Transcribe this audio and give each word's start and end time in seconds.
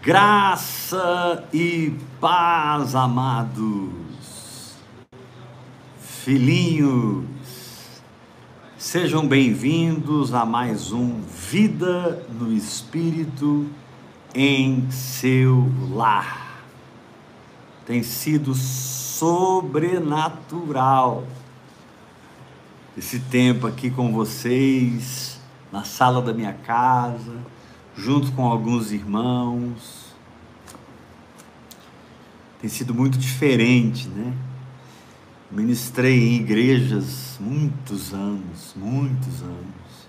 Graça 0.00 1.44
e 1.52 1.92
paz, 2.20 2.94
amados, 2.94 4.76
filhinhos, 6.00 7.24
sejam 8.78 9.26
bem-vindos 9.26 10.32
a 10.32 10.46
mais 10.46 10.92
um 10.92 11.20
Vida 11.22 12.24
no 12.30 12.52
Espírito 12.52 13.66
em 14.32 14.88
seu 14.88 15.68
lar. 15.90 16.62
Tem 17.84 18.04
sido 18.04 18.54
sobrenatural 18.54 21.24
esse 22.96 23.18
tempo 23.18 23.66
aqui 23.66 23.90
com 23.90 24.12
vocês, 24.12 25.40
na 25.72 25.82
sala 25.82 26.22
da 26.22 26.32
minha 26.32 26.52
casa 26.52 27.57
junto 27.98 28.30
com 28.32 28.46
alguns 28.46 28.92
irmãos. 28.92 30.14
Tem 32.60 32.70
sido 32.70 32.94
muito 32.94 33.18
diferente, 33.18 34.08
né? 34.08 34.32
Ministrei 35.50 36.28
em 36.28 36.36
igrejas 36.36 37.36
muitos 37.40 38.12
anos, 38.12 38.74
muitos 38.76 39.42
anos. 39.42 40.08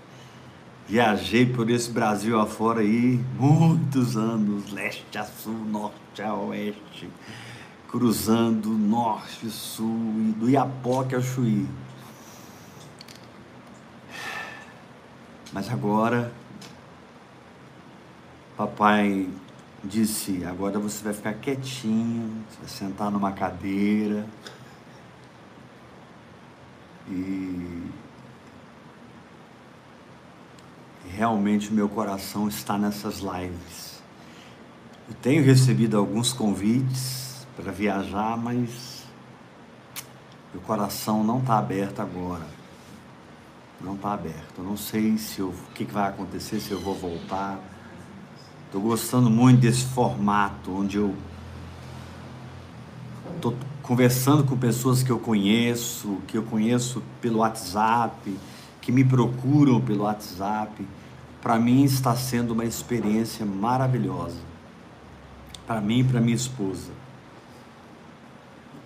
Viajei 0.88 1.46
por 1.46 1.68
esse 1.70 1.90
Brasil 1.90 2.38
afora 2.38 2.80
aí 2.80 3.20
muitos 3.38 4.16
anos, 4.16 4.70
leste 4.72 5.18
a 5.18 5.24
sul, 5.24 5.64
norte 5.66 6.22
a 6.22 6.34
oeste, 6.34 7.08
cruzando 7.88 8.68
norte 8.70 9.46
e 9.46 9.50
sul, 9.50 10.34
do 10.36 10.48
Iapoque 10.50 11.14
ao 11.14 11.22
Chuí. 11.22 11.66
Mas 15.52 15.68
agora 15.70 16.32
Papai 18.60 19.26
disse: 19.82 20.44
agora 20.44 20.78
você 20.78 21.02
vai 21.02 21.14
ficar 21.14 21.32
quietinho, 21.32 22.44
vai 22.58 22.68
sentar 22.68 23.10
numa 23.10 23.32
cadeira 23.32 24.26
e 27.08 27.90
realmente 31.08 31.70
o 31.70 31.72
meu 31.72 31.88
coração 31.88 32.48
está 32.48 32.76
nessas 32.76 33.20
lives. 33.20 34.02
Eu 35.08 35.14
tenho 35.22 35.42
recebido 35.42 35.96
alguns 35.96 36.34
convites 36.34 37.46
para 37.56 37.72
viajar, 37.72 38.36
mas 38.36 39.06
meu 40.52 40.60
coração 40.60 41.24
não 41.24 41.38
está 41.38 41.56
aberto 41.56 42.00
agora. 42.00 42.46
Não 43.80 43.94
está 43.94 44.12
aberto. 44.12 44.58
Eu 44.58 44.64
não 44.64 44.76
sei 44.76 45.16
se 45.16 45.40
eu, 45.40 45.48
o 45.48 45.72
que, 45.72 45.86
que 45.86 45.94
vai 45.94 46.10
acontecer, 46.10 46.60
se 46.60 46.72
eu 46.72 46.78
vou 46.78 46.94
voltar 46.94 47.58
Estou 48.70 48.82
gostando 48.82 49.28
muito 49.28 49.62
desse 49.62 49.84
formato 49.84 50.70
onde 50.70 50.96
eu 50.96 51.12
estou 53.34 53.52
conversando 53.82 54.44
com 54.44 54.56
pessoas 54.56 55.02
que 55.02 55.10
eu 55.10 55.18
conheço, 55.18 56.18
que 56.28 56.38
eu 56.38 56.44
conheço 56.44 57.02
pelo 57.20 57.38
WhatsApp, 57.38 58.32
que 58.80 58.92
me 58.92 59.04
procuram 59.04 59.80
pelo 59.80 60.04
WhatsApp. 60.04 60.86
Para 61.42 61.58
mim 61.58 61.82
está 61.82 62.14
sendo 62.14 62.52
uma 62.52 62.64
experiência 62.64 63.44
maravilhosa. 63.44 64.38
Para 65.66 65.80
mim 65.80 65.98
e 65.98 66.04
para 66.04 66.20
minha 66.20 66.36
esposa. 66.36 66.92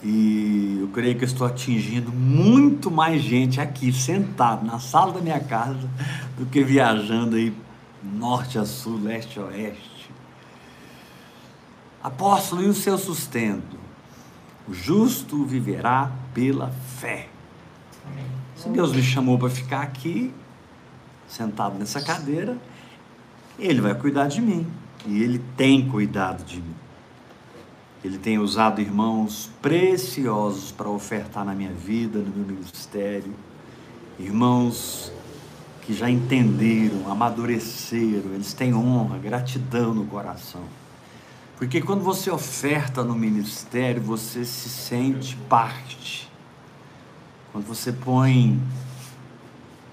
E 0.02 0.78
eu 0.80 0.88
creio 0.88 1.14
que 1.14 1.24
eu 1.24 1.28
estou 1.28 1.46
atingindo 1.46 2.10
muito 2.10 2.90
mais 2.90 3.20
gente 3.20 3.60
aqui, 3.60 3.92
sentado 3.92 4.64
na 4.64 4.78
sala 4.78 5.12
da 5.12 5.20
minha 5.20 5.40
casa, 5.40 5.90
do 6.38 6.46
que 6.46 6.64
viajando 6.64 7.36
aí 7.36 7.52
norte 8.04 8.58
a 8.58 8.64
sul, 8.64 9.00
leste 9.02 9.38
a 9.38 9.44
oeste. 9.44 10.10
Apóstolo, 12.02 12.62
e 12.62 12.66
o 12.66 12.74
seu 12.74 12.98
sustento? 12.98 13.78
O 14.68 14.74
justo 14.74 15.44
viverá 15.44 16.12
pela 16.34 16.70
fé. 16.70 17.28
Se 18.56 18.68
Deus 18.68 18.92
me 18.92 19.02
chamou 19.02 19.38
para 19.38 19.48
ficar 19.48 19.82
aqui, 19.82 20.32
sentado 21.26 21.78
nessa 21.78 22.02
cadeira, 22.02 22.58
Ele 23.58 23.80
vai 23.80 23.94
cuidar 23.94 24.28
de 24.28 24.40
mim. 24.40 24.66
E 25.06 25.22
Ele 25.22 25.38
tem 25.56 25.88
cuidado 25.88 26.44
de 26.44 26.60
mim. 26.60 26.74
Ele 28.02 28.18
tem 28.18 28.38
usado 28.38 28.82
irmãos 28.82 29.50
preciosos 29.62 30.70
para 30.70 30.88
ofertar 30.90 31.44
na 31.44 31.54
minha 31.54 31.72
vida, 31.72 32.18
no 32.18 32.30
meu 32.30 32.56
ministério. 32.56 33.34
Irmãos 34.18 35.10
que 35.86 35.92
já 35.92 36.08
entenderam, 36.08 37.10
amadureceram, 37.10 38.32
eles 38.34 38.52
têm 38.54 38.74
honra, 38.74 39.18
gratidão 39.18 39.94
no 39.94 40.06
coração. 40.06 40.62
Porque 41.58 41.80
quando 41.80 42.02
você 42.02 42.30
oferta 42.30 43.04
no 43.04 43.14
ministério, 43.14 44.00
você 44.00 44.44
se 44.44 44.68
sente 44.68 45.36
parte. 45.48 46.28
Quando 47.52 47.66
você 47.66 47.92
põe 47.92 48.58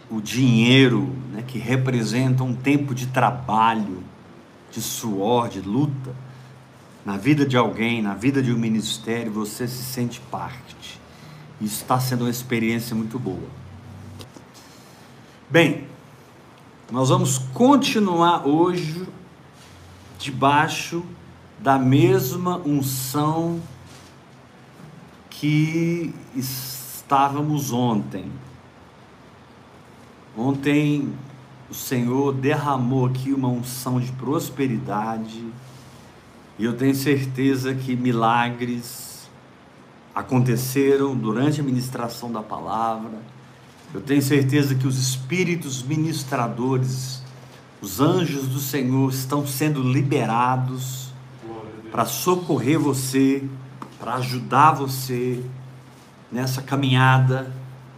o 0.10 0.20
dinheiro, 0.20 1.14
né, 1.32 1.44
que 1.46 1.60
representa 1.60 2.44
um 2.44 2.56
tempo 2.56 2.96
de 2.96 3.08
trabalho, 3.08 4.04
de 4.72 4.82
suor, 4.82 5.50
de 5.50 5.62
luta, 5.62 6.16
na 7.06 7.18
vida 7.18 7.46
de 7.46 7.58
alguém, 7.58 8.02
na 8.02 8.14
vida 8.14 8.42
de 8.42 8.52
um 8.52 8.58
ministério, 8.58 9.32
você 9.32 9.68
se 9.68 9.84
sente 9.84 10.20
parte. 10.20 11.00
Isso 11.60 11.82
está 11.84 12.00
sendo 12.00 12.22
uma 12.22 12.30
experiência 12.30 12.96
muito 12.96 13.20
boa. 13.20 13.61
Bem, 15.52 15.86
nós 16.90 17.10
vamos 17.10 17.38
continuar 17.38 18.48
hoje 18.48 19.06
debaixo 20.18 21.04
da 21.60 21.78
mesma 21.78 22.56
unção 22.60 23.60
que 25.30 26.16
estávamos 26.34 27.74
ontem. 27.74 28.32
Ontem 30.38 31.14
o 31.70 31.74
Senhor 31.74 32.32
derramou 32.32 33.08
aqui 33.08 33.34
uma 33.34 33.50
unção 33.50 34.00
de 34.00 34.10
prosperidade, 34.14 35.46
e 36.58 36.64
eu 36.64 36.78
tenho 36.78 36.96
certeza 36.96 37.76
que 37.76 37.94
milagres 37.98 39.30
aconteceram 40.16 41.14
durante 41.14 41.60
a 41.60 41.64
ministração 41.66 42.32
da 42.32 42.42
palavra 42.42 43.20
eu 43.94 44.00
tenho 44.00 44.22
certeza 44.22 44.74
que 44.74 44.88
os 44.88 44.98
espíritos 44.98 45.84
ministradores, 45.84 47.22
os 47.82 48.00
anjos 48.00 48.48
do 48.48 48.60
Senhor 48.60 49.12
estão 49.12 49.46
sendo 49.46 49.84
liberados 49.84 51.12
para 51.92 52.06
socorrer 52.06 52.80
você, 52.80 53.44
para 54.00 54.16
ajudar 54.16 54.72
você 54.72 55.44
nessa 56.32 56.62
caminhada, 56.62 57.52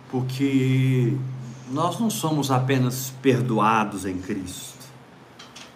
porque 0.09 1.15
nós 1.69 1.99
não 1.99 2.09
somos 2.09 2.49
apenas 2.49 3.13
perdoados 3.21 4.05
em 4.05 4.17
Cristo, 4.17 4.83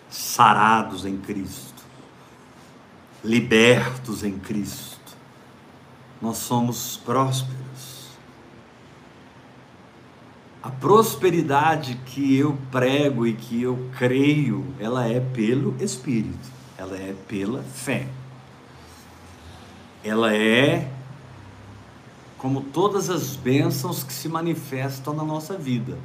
sarados 0.09 1.05
em 1.05 1.17
Cristo, 1.17 1.83
libertos 3.23 4.23
em 4.23 4.39
Cristo, 4.39 4.97
nós 6.19 6.37
somos 6.37 6.99
prósperos 7.05 7.66
a 10.61 10.69
prosperidade 10.69 11.99
que 12.05 12.35
eu 12.35 12.57
prego 12.71 13.25
e 13.25 13.33
que 13.33 13.61
eu 13.61 13.89
creio, 13.97 14.65
ela 14.79 15.07
é 15.07 15.19
pelo 15.19 15.75
Espírito, 15.79 16.49
ela 16.77 16.95
é 16.95 17.15
pela 17.27 17.61
fé. 17.63 18.07
Ela 20.03 20.35
é 20.35 20.91
como 22.37 22.61
todas 22.61 23.09
as 23.09 23.35
bênçãos 23.35 24.03
que 24.03 24.13
se 24.13 24.29
manifestam 24.29 25.13
na 25.13 25.23
nossa 25.23 25.57
vida. 25.57 25.97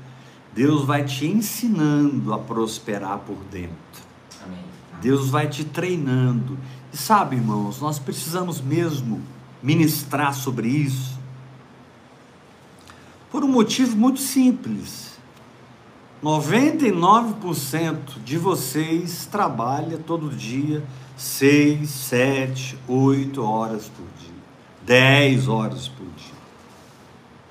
Deus 0.55 0.85
vai 0.85 1.05
te 1.05 1.27
ensinando 1.27 2.33
a 2.33 2.39
prosperar 2.39 3.19
por 3.21 3.37
dentro. 3.51 3.73
Amém. 4.45 4.59
Deus 5.01 5.31
vai 5.31 5.49
te 5.49 5.65
treinando. 5.65 6.59
E 6.93 6.97
sabe, 6.97 7.37
irmãos, 7.37 7.81
nós 7.81 7.99
precisamos 7.99 8.61
mesmo 8.61 9.21
ministrar 9.63 10.35
sobre 10.35 10.69
isso 10.69 11.22
por 13.33 13.43
um 13.43 13.49
motivo 13.49 13.97
muito 13.97 14.21
simples. 14.21 15.11
99% 16.23 18.23
de 18.23 18.37
vocês 18.37 19.27
trabalha 19.27 19.97
todo 19.97 20.29
dia 20.29 20.85
6, 21.17 21.89
7, 21.89 22.79
8 22.87 23.43
horas 23.43 23.89
por 23.89 24.05
dia, 24.21 24.35
10 24.85 25.49
horas 25.49 25.89
por 25.89 26.05
dia. 26.05 26.43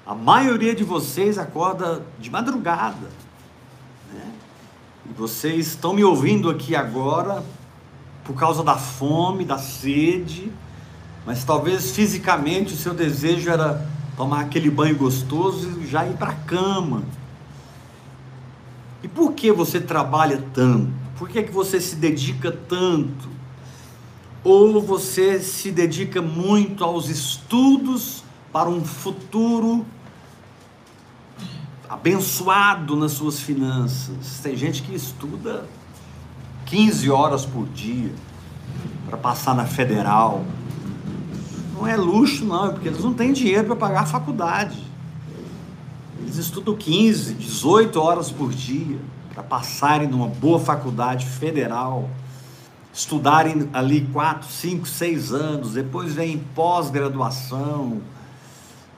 A 0.05 0.13
maioria 0.13 0.75
de 0.75 0.83
vocês 0.83 1.37
acorda 1.37 2.05
de 2.19 2.29
madrugada. 2.29 3.09
Né? 4.13 4.31
E 5.09 5.13
vocês 5.13 5.67
estão 5.67 5.93
me 5.93 6.03
ouvindo 6.03 6.49
aqui 6.49 6.75
agora 6.75 7.43
por 8.23 8.35
causa 8.35 8.63
da 8.63 8.77
fome, 8.77 9.43
da 9.43 9.57
sede, 9.57 10.51
mas 11.25 11.43
talvez 11.43 11.91
fisicamente 11.91 12.73
o 12.73 12.77
seu 12.77 12.93
desejo 12.93 13.49
era 13.49 13.90
tomar 14.21 14.41
aquele 14.41 14.69
banho 14.69 14.95
gostoso 14.95 15.79
e 15.81 15.87
já 15.87 16.05
ir 16.05 16.15
para 16.15 16.29
a 16.29 16.35
cama. 16.35 17.01
E 19.01 19.07
por 19.07 19.33
que 19.33 19.51
você 19.51 19.81
trabalha 19.81 20.43
tanto? 20.53 20.93
Por 21.17 21.27
que, 21.27 21.41
que 21.41 21.51
você 21.51 21.81
se 21.81 21.95
dedica 21.95 22.51
tanto? 22.51 23.31
ou 24.43 24.81
você 24.81 25.39
se 25.39 25.71
dedica 25.71 26.21
muito 26.21 26.83
aos 26.83 27.09
estudos 27.09 28.23
para 28.51 28.67
um 28.67 28.83
futuro 28.83 29.85
abençoado 31.87 32.95
nas 32.95 33.11
suas 33.11 33.39
finanças. 33.39 34.39
Tem 34.41 34.55
gente 34.55 34.81
que 34.81 34.95
estuda 34.95 35.65
15 36.65 37.11
horas 37.11 37.45
por 37.45 37.67
dia 37.67 38.11
para 39.05 39.17
passar 39.17 39.53
na 39.53 39.65
federal. 39.65 40.43
Não 41.81 41.87
é 41.87 41.95
luxo, 41.95 42.45
não, 42.45 42.67
é 42.67 42.71
porque 42.73 42.89
eles 42.89 43.03
não 43.03 43.11
têm 43.11 43.33
dinheiro 43.33 43.65
para 43.65 43.75
pagar 43.75 44.01
a 44.01 44.05
faculdade. 44.05 44.77
Eles 46.19 46.35
estudam 46.35 46.75
15, 46.75 47.33
18 47.33 47.99
horas 47.99 48.29
por 48.29 48.53
dia 48.53 48.99
para 49.33 49.41
passarem 49.41 50.07
numa 50.07 50.27
boa 50.27 50.59
faculdade 50.59 51.25
federal, 51.25 52.07
estudarem 52.93 53.67
ali 53.73 54.01
4, 54.13 54.47
5, 54.47 54.87
6 54.87 55.33
anos, 55.33 55.73
depois 55.73 56.13
vem 56.13 56.37
pós-graduação, 56.53 57.99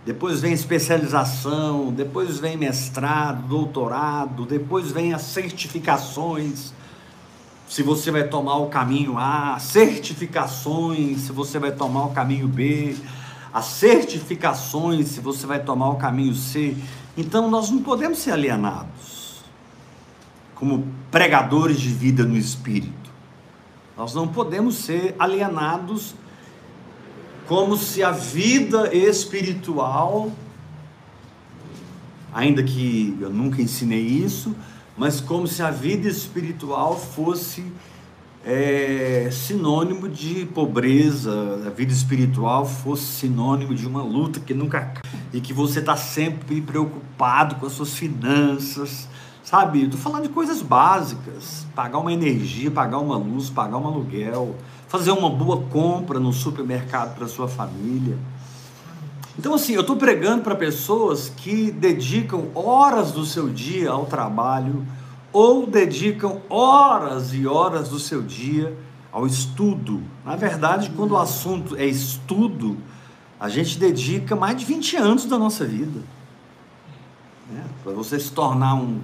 depois 0.05 0.41
vem 0.41 0.51
especialização, 0.51 1.89
depois 1.89 2.37
vem 2.37 2.57
mestrado, 2.57 3.47
doutorado, 3.47 4.45
depois 4.45 4.91
vem 4.91 5.13
as 5.13 5.21
certificações. 5.21 6.73
Se 7.67 7.81
você 7.81 8.11
vai 8.11 8.27
tomar 8.27 8.57
o 8.57 8.67
caminho 8.67 9.17
A, 9.17 9.57
certificações, 9.59 11.21
se 11.21 11.31
você 11.31 11.57
vai 11.57 11.71
tomar 11.71 12.05
o 12.05 12.11
caminho 12.11 12.47
B, 12.47 12.95
as 13.53 13.65
certificações, 13.65 15.07
se 15.09 15.21
você 15.21 15.45
vai 15.45 15.63
tomar 15.63 15.89
o 15.89 15.95
caminho 15.95 16.33
C. 16.35 16.75
Então 17.15 17.49
nós 17.49 17.69
não 17.69 17.83
podemos 17.83 18.17
ser 18.17 18.31
alienados 18.31 19.43
como 20.55 20.87
pregadores 21.11 21.79
de 21.79 21.89
vida 21.89 22.23
no 22.23 22.35
espírito. 22.35 23.11
Nós 23.95 24.13
não 24.13 24.27
podemos 24.27 24.75
ser 24.75 25.15
alienados 25.19 26.15
como 27.47 27.77
se 27.77 28.01
a 28.01 28.11
vida 28.11 28.95
espiritual, 28.95 30.31
ainda 32.33 32.63
que 32.63 33.15
eu 33.19 33.29
nunca 33.29 33.61
ensinei 33.61 34.01
isso, 34.01 34.55
mas 34.97 35.19
como 35.19 35.47
se 35.47 35.61
a 35.61 35.71
vida 35.71 36.07
espiritual 36.07 36.97
fosse 36.97 37.63
é, 38.45 39.29
sinônimo 39.31 40.09
de 40.09 40.45
pobreza, 40.45 41.63
a 41.65 41.69
vida 41.69 41.93
espiritual 41.93 42.65
fosse 42.65 43.03
sinônimo 43.03 43.73
de 43.73 43.87
uma 43.87 44.03
luta 44.03 44.39
que 44.39 44.53
nunca 44.53 44.93
e 45.33 45.39
que 45.39 45.53
você 45.53 45.79
está 45.79 45.95
sempre 45.95 46.61
preocupado 46.61 47.55
com 47.55 47.65
as 47.65 47.71
suas 47.71 47.93
finanças, 47.93 49.07
sabe? 49.43 49.83
Estou 49.83 49.99
falando 49.99 50.23
de 50.23 50.29
coisas 50.29 50.61
básicas, 50.61 51.65
pagar 51.73 51.99
uma 51.99 52.11
energia, 52.11 52.69
pagar 52.69 52.99
uma 52.99 53.17
luz, 53.17 53.49
pagar 53.49 53.77
um 53.77 53.87
aluguel, 53.87 54.55
fazer 54.87 55.11
uma 55.11 55.29
boa 55.29 55.61
compra 55.63 56.19
no 56.19 56.33
supermercado 56.33 57.15
para 57.15 57.27
sua 57.27 57.47
família. 57.47 58.17
Então, 59.37 59.55
assim, 59.55 59.73
eu 59.73 59.81
estou 59.81 59.95
pregando 59.95 60.43
para 60.43 60.55
pessoas 60.55 61.29
que 61.29 61.71
dedicam 61.71 62.49
horas 62.53 63.11
do 63.11 63.25
seu 63.25 63.49
dia 63.49 63.89
ao 63.89 64.05
trabalho 64.05 64.85
ou 65.31 65.65
dedicam 65.65 66.41
horas 66.49 67.33
e 67.33 67.47
horas 67.47 67.89
do 67.89 67.99
seu 67.99 68.21
dia 68.21 68.77
ao 69.11 69.25
estudo. 69.25 70.03
Na 70.23 70.35
verdade, 70.35 70.91
quando 70.95 71.11
o 71.11 71.17
assunto 71.17 71.75
é 71.75 71.85
estudo, 71.85 72.77
a 73.39 73.49
gente 73.49 73.79
dedica 73.79 74.35
mais 74.35 74.55
de 74.55 74.65
20 74.65 74.97
anos 74.97 75.25
da 75.25 75.37
nossa 75.37 75.65
vida. 75.65 75.99
Né? 77.51 77.63
Para 77.83 77.93
você 77.93 78.19
se 78.19 78.31
tornar 78.31 78.75
um 78.75 79.01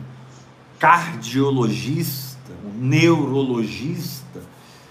cardiologista, 0.77 2.53
um 2.63 2.85
neurologista, 2.85 4.41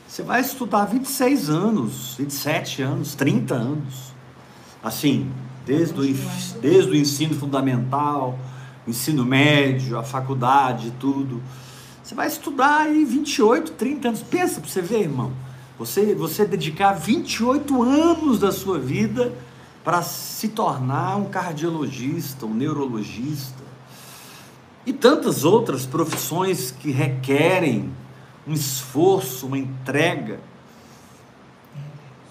você 0.06 0.22
vai 0.22 0.40
estudar 0.40 0.84
26 0.86 1.48
anos, 1.48 2.16
27 2.18 2.82
anos, 2.82 3.14
30 3.14 3.54
anos. 3.54 4.17
Assim, 4.82 5.30
desde 5.66 6.00
o, 6.00 6.60
desde 6.60 6.90
o 6.90 6.96
ensino 6.96 7.34
fundamental, 7.34 8.38
ensino 8.86 9.24
médio, 9.24 9.98
a 9.98 10.02
faculdade, 10.02 10.92
tudo. 10.98 11.42
Você 12.02 12.14
vai 12.14 12.26
estudar 12.26 12.82
aí 12.82 13.04
28, 13.04 13.72
30 13.72 14.08
anos. 14.08 14.22
Pensa 14.22 14.60
para 14.60 14.70
você 14.70 14.80
ver, 14.80 15.02
irmão. 15.02 15.32
Você, 15.78 16.14
você 16.14 16.44
dedicar 16.44 16.92
28 16.94 17.82
anos 17.82 18.38
da 18.38 18.50
sua 18.50 18.78
vida 18.78 19.32
para 19.84 20.02
se 20.02 20.48
tornar 20.48 21.16
um 21.16 21.26
cardiologista, 21.26 22.46
um 22.46 22.54
neurologista. 22.54 23.62
E 24.86 24.92
tantas 24.92 25.44
outras 25.44 25.84
profissões 25.84 26.70
que 26.70 26.90
requerem 26.90 27.92
um 28.46 28.54
esforço, 28.54 29.46
uma 29.46 29.58
entrega. 29.58 30.40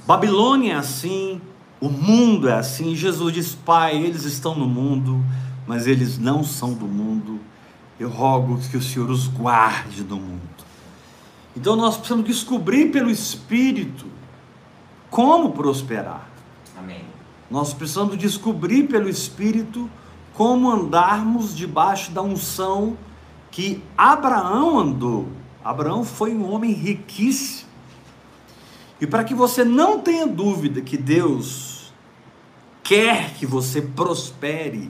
Babilônia 0.07 0.73
é 0.73 0.75
assim, 0.77 1.39
o 1.79 1.89
mundo 1.89 2.49
é 2.49 2.53
assim. 2.53 2.95
Jesus 2.95 3.33
diz: 3.33 3.55
Pai, 3.55 3.97
eles 3.97 4.23
estão 4.23 4.55
no 4.55 4.67
mundo, 4.67 5.23
mas 5.65 5.87
eles 5.87 6.17
não 6.17 6.43
são 6.43 6.73
do 6.73 6.85
mundo. 6.85 7.39
Eu 7.99 8.09
rogo 8.09 8.59
que 8.69 8.77
o 8.77 8.81
Senhor 8.81 9.09
os 9.09 9.27
guarde 9.27 10.03
do 10.03 10.17
mundo. 10.17 10.41
Então 11.55 11.75
nós 11.75 11.97
precisamos 11.97 12.25
descobrir 12.25 12.91
pelo 12.91 13.09
Espírito 13.09 14.05
como 15.09 15.51
prosperar. 15.51 16.29
Amém. 16.77 17.01
Nós 17.49 17.73
precisamos 17.73 18.17
descobrir 18.17 18.83
pelo 18.83 19.09
Espírito 19.09 19.89
como 20.33 20.69
andarmos 20.69 21.55
debaixo 21.55 22.11
da 22.11 22.21
unção 22.21 22.95
que 23.49 23.81
Abraão 23.97 24.77
andou 24.77 25.27
Abraão 25.67 26.05
foi 26.05 26.33
um 26.33 26.49
homem 26.49 26.71
riquíssimo. 26.71 27.66
E 28.99 29.05
para 29.05 29.23
que 29.23 29.33
você 29.33 29.63
não 29.63 29.99
tenha 29.99 30.25
dúvida 30.25 30.81
que 30.81 30.97
Deus 30.97 31.93
quer 32.83 33.33
que 33.33 33.45
você 33.45 33.81
prospere, 33.81 34.89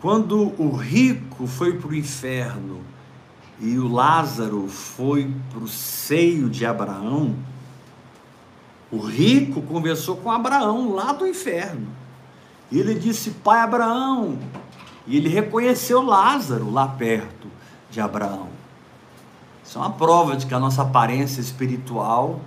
quando 0.00 0.54
o 0.60 0.70
rico 0.70 1.46
foi 1.46 1.78
para 1.78 1.88
o 1.88 1.94
inferno 1.94 2.80
e 3.58 3.78
o 3.78 3.88
Lázaro 3.88 4.68
foi 4.68 5.30
para 5.50 5.58
o 5.58 5.68
seio 5.68 6.48
de 6.48 6.64
Abraão, 6.64 7.36
o 8.90 8.98
rico 8.98 9.62
conversou 9.62 10.16
com 10.16 10.30
Abraão 10.30 10.92
lá 10.92 11.12
do 11.12 11.26
inferno. 11.26 11.88
E 12.70 12.78
ele 12.78 12.94
disse: 12.94 13.30
Pai 13.30 13.60
Abraão. 13.60 14.38
E 15.06 15.16
ele 15.16 15.28
reconheceu 15.28 16.02
Lázaro 16.02 16.70
lá 16.70 16.86
perto 16.86 17.48
de 17.90 18.00
Abraão. 18.00 18.49
Isso 19.70 19.78
é 19.78 19.82
uma 19.82 19.92
prova 19.92 20.36
de 20.36 20.46
que 20.46 20.52
a 20.52 20.58
nossa 20.58 20.82
aparência 20.82 21.40
espiritual, 21.40 22.40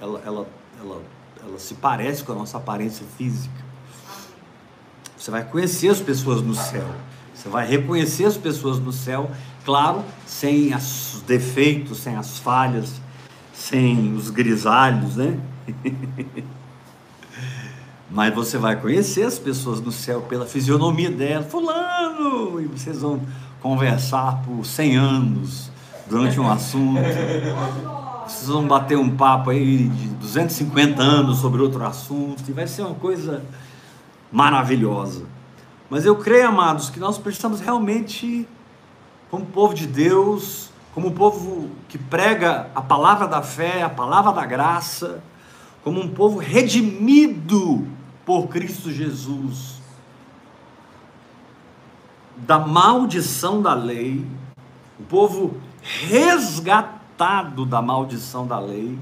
ela, 0.00 0.22
ela, 0.24 0.48
ela, 0.80 1.02
ela 1.46 1.58
se 1.58 1.74
parece 1.74 2.24
com 2.24 2.32
a 2.32 2.34
nossa 2.34 2.56
aparência 2.56 3.04
física. 3.18 3.62
Você 5.14 5.30
vai 5.30 5.44
conhecer 5.44 5.88
as 5.90 6.00
pessoas 6.00 6.40
no 6.40 6.54
céu. 6.54 6.86
Você 7.34 7.50
vai 7.50 7.68
reconhecer 7.68 8.24
as 8.24 8.38
pessoas 8.38 8.78
no 8.78 8.90
céu, 8.90 9.30
claro, 9.66 10.02
sem 10.24 10.74
os 10.74 11.22
defeitos, 11.26 11.98
sem 11.98 12.16
as 12.16 12.38
falhas, 12.38 13.02
sem 13.52 14.14
os 14.14 14.30
grisalhos, 14.30 15.16
né? 15.16 15.38
Mas 18.10 18.34
você 18.34 18.56
vai 18.56 18.80
conhecer 18.80 19.24
as 19.24 19.38
pessoas 19.38 19.78
no 19.78 19.92
céu 19.92 20.22
pela 20.22 20.46
fisionomia 20.46 21.10
dela. 21.10 21.44
Fulano! 21.44 22.62
E 22.62 22.64
vocês 22.64 23.02
vão 23.02 23.20
conversar 23.60 24.42
por 24.42 24.64
100 24.64 24.96
anos 24.96 25.71
durante 26.12 26.38
um 26.38 26.50
assunto. 26.50 27.00
Vão 28.44 28.66
bater 28.66 28.98
um 28.98 29.16
papo 29.16 29.50
aí 29.50 29.88
de 29.88 30.08
250 30.08 31.02
anos 31.02 31.38
sobre 31.38 31.62
outro 31.62 31.82
assunto. 31.84 32.42
E 32.46 32.52
vai 32.52 32.66
ser 32.66 32.82
uma 32.82 32.94
coisa 32.94 33.42
maravilhosa. 34.30 35.24
Mas 35.88 36.04
eu 36.04 36.16
creio, 36.16 36.48
amados, 36.48 36.90
que 36.90 37.00
nós 37.00 37.16
precisamos 37.16 37.60
realmente, 37.60 38.46
como 39.30 39.46
povo 39.46 39.74
de 39.74 39.86
Deus, 39.86 40.70
como 40.94 41.12
povo 41.12 41.70
que 41.88 41.96
prega 41.96 42.70
a 42.74 42.82
palavra 42.82 43.26
da 43.26 43.40
fé, 43.40 43.82
a 43.82 43.88
palavra 43.88 44.32
da 44.32 44.44
graça, 44.44 45.22
como 45.82 46.00
um 46.00 46.08
povo 46.08 46.38
redimido 46.38 47.86
por 48.24 48.48
Cristo 48.48 48.90
Jesus, 48.90 49.80
da 52.36 52.58
maldição 52.58 53.62
da 53.62 53.74
lei, 53.74 54.24
o 54.98 55.02
povo 55.04 55.54
resgatado 55.82 57.66
da 57.66 57.82
maldição 57.82 58.46
da 58.46 58.58
lei. 58.58 58.98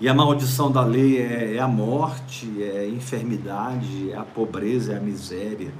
E 0.00 0.08
a 0.08 0.14
maldição 0.14 0.70
da 0.70 0.84
lei 0.84 1.18
é, 1.18 1.56
é, 1.56 1.58
a 1.58 1.66
morte, 1.66 2.62
é 2.62 2.80
a 2.80 2.88
enfermidade, 2.88 4.12
é 4.12 4.16
a 4.16 4.22
pobreza, 4.22 4.92
é 4.92 4.96
a 4.96 5.00
miséria. 5.00 5.72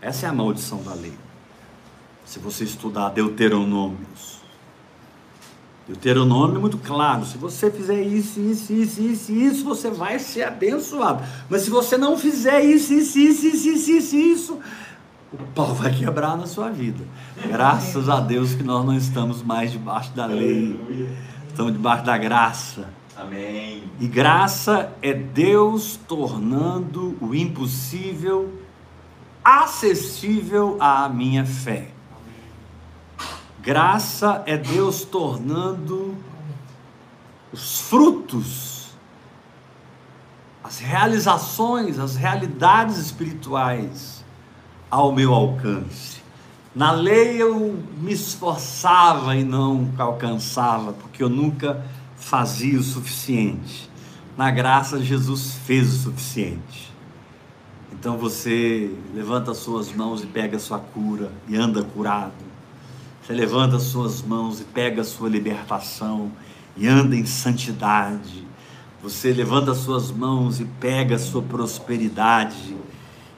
Essa 0.00 0.26
é 0.26 0.28
a 0.28 0.32
maldição 0.32 0.82
da 0.82 0.94
lei. 0.94 1.12
Se 2.24 2.38
você 2.38 2.64
estudar 2.64 3.10
Deuteronômios. 3.10 4.38
Deuteronômio 5.86 6.56
é 6.56 6.60
muito 6.60 6.78
claro. 6.78 7.24
Se 7.24 7.38
você 7.38 7.70
fizer 7.70 8.02
isso, 8.02 8.40
isso, 8.40 8.72
isso, 8.72 9.02
isso, 9.02 9.32
isso, 9.32 9.64
você 9.64 9.90
vai 9.90 10.18
ser 10.18 10.44
abençoado. 10.44 11.22
Mas 11.48 11.62
se 11.62 11.70
você 11.70 11.96
não 11.96 12.16
fizer 12.16 12.62
isso, 12.62 12.92
isso, 12.92 13.18
isso, 13.18 13.46
isso, 13.46 13.68
isso, 13.68 13.90
isso, 13.90 14.16
isso 14.16 14.60
o 15.32 15.36
pau 15.54 15.74
vai 15.74 15.92
quebrar 15.92 16.36
na 16.36 16.46
sua 16.46 16.70
vida. 16.70 17.04
Graças 17.46 18.08
a 18.08 18.20
Deus 18.20 18.54
que 18.54 18.62
nós 18.62 18.84
não 18.84 18.96
estamos 18.96 19.42
mais 19.42 19.70
debaixo 19.70 20.12
da 20.12 20.26
lei. 20.26 20.78
Estamos 21.48 21.72
debaixo 21.72 22.04
da 22.04 22.16
graça. 22.16 22.88
Amém. 23.16 23.82
E 24.00 24.06
graça 24.06 24.92
é 25.02 25.12
Deus 25.12 25.98
tornando 26.08 27.16
o 27.20 27.34
impossível 27.34 28.62
acessível 29.44 30.76
à 30.80 31.08
minha 31.08 31.44
fé. 31.44 31.90
Graça 33.60 34.42
é 34.46 34.56
Deus 34.56 35.04
tornando 35.04 36.16
os 37.52 37.80
frutos, 37.80 38.90
as 40.62 40.78
realizações, 40.78 41.98
as 41.98 42.14
realidades 42.14 42.98
espirituais 42.98 44.17
ao 44.90 45.12
meu 45.12 45.34
alcance. 45.34 46.18
Na 46.74 46.92
lei 46.92 47.40
eu 47.42 47.82
me 48.00 48.12
esforçava 48.12 49.34
e 49.36 49.44
não 49.44 49.90
alcançava, 49.98 50.92
porque 50.92 51.22
eu 51.22 51.28
nunca 51.28 51.84
fazia 52.16 52.78
o 52.78 52.82
suficiente. 52.82 53.90
Na 54.36 54.50
graça, 54.50 55.02
Jesus 55.02 55.54
fez 55.66 55.92
o 55.92 56.02
suficiente. 56.04 56.92
Então 57.92 58.16
você 58.16 58.94
levanta 59.12 59.50
as 59.50 59.58
suas 59.58 59.92
mãos 59.92 60.22
e 60.22 60.26
pega 60.26 60.56
a 60.56 60.60
sua 60.60 60.78
cura 60.78 61.32
e 61.48 61.56
anda 61.56 61.82
curado. 61.82 62.46
Você 63.22 63.32
levanta 63.32 63.76
as 63.76 63.82
suas 63.82 64.22
mãos 64.22 64.60
e 64.60 64.64
pega 64.64 65.02
a 65.02 65.04
sua 65.04 65.28
libertação 65.28 66.30
e 66.76 66.86
anda 66.86 67.16
em 67.16 67.26
santidade. 67.26 68.46
Você 69.02 69.32
levanta 69.32 69.72
as 69.72 69.78
suas 69.78 70.10
mãos 70.10 70.60
e 70.60 70.64
pega 70.64 71.18
sua 71.18 71.42
prosperidade 71.42 72.76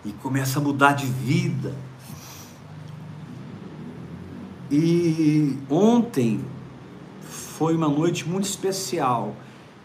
e 0.05 0.13
começa 0.13 0.59
a 0.59 0.63
mudar 0.63 0.93
de 0.93 1.07
vida. 1.07 1.75
E 4.71 5.59
ontem 5.69 6.41
foi 7.21 7.75
uma 7.75 7.89
noite 7.89 8.29
muito 8.29 8.45
especial. 8.45 9.35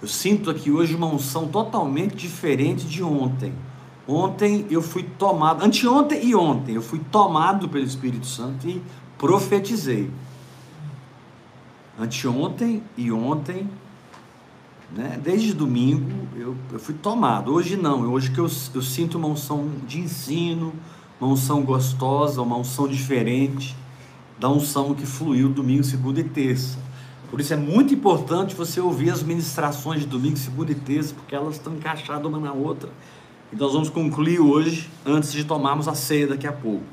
Eu 0.01 0.07
sinto 0.07 0.49
aqui 0.49 0.71
hoje 0.71 0.95
uma 0.95 1.07
unção 1.07 1.47
totalmente 1.47 2.15
diferente 2.15 2.85
de 2.85 3.01
ontem. 3.01 3.53
Ontem 4.07 4.67
eu 4.69 4.81
fui 4.81 5.03
tomado, 5.17 5.63
anteontem 5.63 6.23
e 6.23 6.35
ontem, 6.35 6.75
eu 6.75 6.81
fui 6.81 7.01
tomado 7.11 7.67
pelo 7.67 7.83
Espírito 7.83 8.27
Santo 8.27 8.69
e 8.69 8.81
profetizei. 9.17 10.11
Anteontem 11.99 12.83
e 12.95 13.11
ontem, 13.11 13.67
né, 14.93 15.19
desde 15.23 15.53
domingo, 15.53 16.09
eu, 16.35 16.55
eu 16.71 16.79
fui 16.79 16.93
tomado. 16.95 17.53
Hoje 17.53 17.77
não, 17.77 18.11
hoje 18.11 18.31
que 18.31 18.39
eu, 18.39 18.49
eu 18.73 18.81
sinto 18.81 19.17
uma 19.17 19.27
unção 19.27 19.69
de 19.87 19.99
ensino, 19.99 20.73
uma 21.19 21.31
unção 21.31 21.63
gostosa, 21.63 22.41
uma 22.41 22.57
unção 22.57 22.87
diferente 22.87 23.75
da 24.37 24.49
unção 24.49 24.93
que 24.93 25.05
fluiu 25.05 25.49
domingo, 25.49 25.83
segunda 25.83 26.19
e 26.19 26.23
terça. 26.23 26.77
Por 27.29 27.39
isso 27.39 27.53
é 27.53 27.57
muito 27.57 27.93
importante 27.93 28.53
você 28.53 28.79
ouvir 28.79 29.09
as 29.09 29.23
ministrações 29.23 30.01
de 30.01 30.07
domingo, 30.07 30.37
segunda 30.37 30.71
e 30.71 30.75
terça, 30.75 31.13
porque 31.13 31.35
elas 31.35 31.55
estão 31.55 31.73
encaixadas 31.73 32.25
uma 32.25 32.39
na 32.39 32.53
outra. 32.53 32.89
E 33.51 33.55
nós 33.55 33.73
vamos 33.73 33.89
concluir 33.89 34.39
hoje, 34.39 34.89
antes 35.05 35.31
de 35.31 35.43
tomarmos 35.43 35.87
a 35.87 35.95
ceia 35.95 36.27
daqui 36.27 36.47
a 36.47 36.53
pouco. 36.53 36.83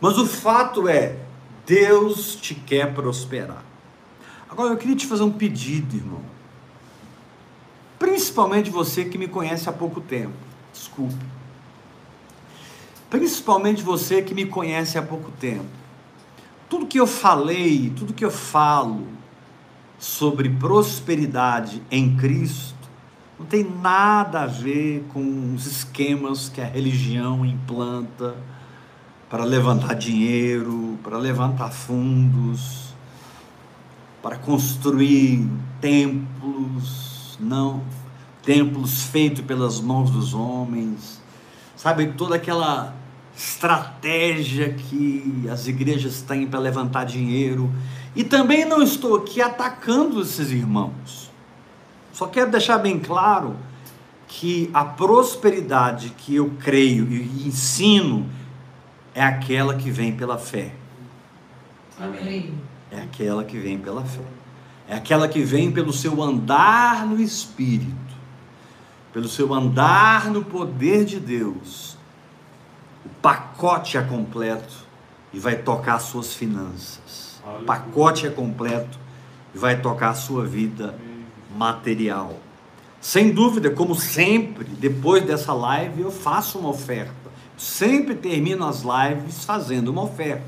Mas 0.00 0.18
o 0.18 0.26
fato 0.26 0.88
é, 0.88 1.16
Deus 1.66 2.36
te 2.36 2.54
quer 2.54 2.94
prosperar. 2.94 3.67
Agora 4.58 4.74
eu 4.74 4.76
queria 4.76 4.96
te 4.96 5.06
fazer 5.06 5.22
um 5.22 5.30
pedido, 5.30 5.94
irmão. 5.94 6.20
Principalmente 7.96 8.70
você 8.70 9.04
que 9.04 9.16
me 9.16 9.28
conhece 9.28 9.68
há 9.68 9.72
pouco 9.72 10.00
tempo. 10.00 10.34
Desculpe. 10.72 11.14
Principalmente 13.08 13.84
você 13.84 14.20
que 14.20 14.34
me 14.34 14.46
conhece 14.46 14.98
há 14.98 15.02
pouco 15.02 15.30
tempo. 15.30 15.68
Tudo 16.68 16.86
que 16.86 16.98
eu 16.98 17.06
falei, 17.06 17.92
tudo 17.96 18.12
que 18.12 18.24
eu 18.24 18.32
falo 18.32 19.06
sobre 19.96 20.50
prosperidade 20.50 21.80
em 21.88 22.16
Cristo 22.16 22.74
não 23.38 23.46
tem 23.46 23.62
nada 23.62 24.42
a 24.42 24.46
ver 24.46 25.06
com 25.12 25.54
os 25.54 25.66
esquemas 25.66 26.48
que 26.48 26.60
a 26.60 26.66
religião 26.66 27.46
implanta 27.46 28.34
para 29.30 29.44
levantar 29.44 29.94
dinheiro, 29.94 30.98
para 31.04 31.16
levantar 31.16 31.70
fundos, 31.70 32.87
para 34.22 34.36
construir 34.36 35.48
templos, 35.80 37.36
não 37.40 37.82
templos 38.42 39.02
feitos 39.04 39.44
pelas 39.44 39.80
mãos 39.80 40.10
dos 40.10 40.32
homens. 40.32 41.20
Sabe 41.76 42.06
toda 42.12 42.36
aquela 42.36 42.94
estratégia 43.36 44.72
que 44.72 45.44
as 45.52 45.68
igrejas 45.68 46.22
têm 46.22 46.46
para 46.46 46.58
levantar 46.58 47.04
dinheiro. 47.04 47.70
E 48.16 48.24
também 48.24 48.64
não 48.64 48.82
estou 48.82 49.16
aqui 49.16 49.40
atacando 49.40 50.20
esses 50.22 50.50
irmãos. 50.50 51.30
Só 52.12 52.26
quero 52.26 52.50
deixar 52.50 52.78
bem 52.78 52.98
claro 52.98 53.54
que 54.26 54.70
a 54.74 54.84
prosperidade 54.84 56.10
que 56.16 56.34
eu 56.34 56.50
creio 56.58 57.06
e 57.12 57.46
ensino 57.46 58.26
é 59.14 59.22
aquela 59.22 59.74
que 59.74 59.90
vem 59.90 60.16
pela 60.16 60.38
fé. 60.38 60.72
Amém. 62.00 62.54
É 62.90 63.00
aquela 63.00 63.44
que 63.44 63.58
vem 63.58 63.78
pela 63.78 64.04
fé. 64.04 64.22
É 64.88 64.94
aquela 64.94 65.28
que 65.28 65.42
vem 65.42 65.70
pelo 65.70 65.92
seu 65.92 66.22
andar 66.22 67.06
no 67.06 67.20
Espírito, 67.20 67.92
pelo 69.12 69.28
seu 69.28 69.52
andar 69.52 70.30
no 70.30 70.44
poder 70.44 71.04
de 71.04 71.20
Deus. 71.20 71.98
O 73.04 73.08
pacote 73.20 73.98
é 73.98 74.02
completo 74.02 74.86
e 75.32 75.38
vai 75.38 75.56
tocar 75.56 75.96
as 75.96 76.04
suas 76.04 76.32
finanças. 76.32 77.42
O 77.60 77.64
pacote 77.64 78.26
é 78.26 78.30
completo 78.30 78.98
e 79.54 79.58
vai 79.58 79.80
tocar 79.80 80.10
a 80.10 80.14
sua 80.14 80.44
vida 80.44 80.98
material. 81.54 82.38
Sem 83.00 83.30
dúvida, 83.32 83.70
como 83.70 83.94
sempre, 83.94 84.64
depois 84.64 85.24
dessa 85.24 85.52
live 85.52 86.02
eu 86.02 86.10
faço 86.10 86.58
uma 86.58 86.70
oferta. 86.70 87.12
Sempre 87.56 88.14
termino 88.14 88.66
as 88.66 88.82
lives 88.82 89.44
fazendo 89.44 89.88
uma 89.88 90.02
oferta. 90.02 90.44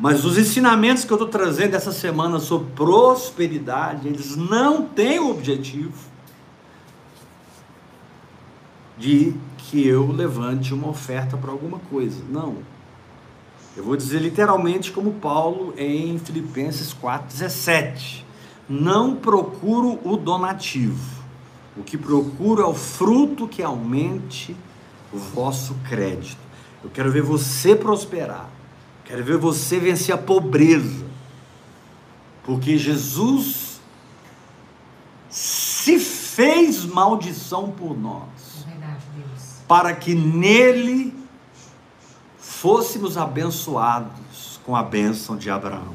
Mas 0.00 0.24
os 0.24 0.36
ensinamentos 0.36 1.04
que 1.04 1.12
eu 1.12 1.16
estou 1.16 1.28
trazendo 1.28 1.74
essa 1.74 1.92
semana 1.92 2.40
sobre 2.40 2.72
prosperidade, 2.72 4.08
eles 4.08 4.36
não 4.36 4.82
têm 4.82 5.20
o 5.20 5.30
objetivo 5.30 5.94
de 8.98 9.34
que 9.56 9.86
eu 9.86 10.10
levante 10.10 10.74
uma 10.74 10.88
oferta 10.88 11.36
para 11.36 11.50
alguma 11.50 11.78
coisa. 11.78 12.22
Não. 12.28 12.56
Eu 13.76 13.84
vou 13.84 13.96
dizer 13.96 14.20
literalmente 14.20 14.92
como 14.92 15.14
Paulo 15.14 15.74
em 15.76 16.18
Filipenses 16.18 16.94
4,17 16.94 18.24
não 18.68 19.16
procuro 19.16 19.98
o 20.04 20.16
donativo. 20.16 21.22
O 21.76 21.82
que 21.82 21.98
procuro 21.98 22.62
é 22.62 22.66
o 22.66 22.74
fruto 22.74 23.48
que 23.48 23.62
aumente 23.62 24.56
o 25.12 25.18
vosso 25.18 25.74
crédito. 25.88 26.38
Eu 26.82 26.90
quero 26.90 27.10
ver 27.10 27.22
você 27.22 27.74
prosperar. 27.74 28.48
Quero 29.04 29.22
ver 29.22 29.36
você 29.36 29.78
vencer 29.78 30.14
a 30.14 30.18
pobreza. 30.18 31.04
Porque 32.44 32.76
Jesus 32.78 33.80
se 35.30 35.98
fez 35.98 36.84
maldição 36.84 37.70
por 37.70 37.98
nós. 37.98 38.64
Para 39.66 39.94
que 39.94 40.14
nele 40.14 41.14
fôssemos 42.38 43.16
abençoados 43.16 44.60
com 44.64 44.74
a 44.74 44.82
bênção 44.82 45.36
de 45.36 45.50
Abraão. 45.50 45.94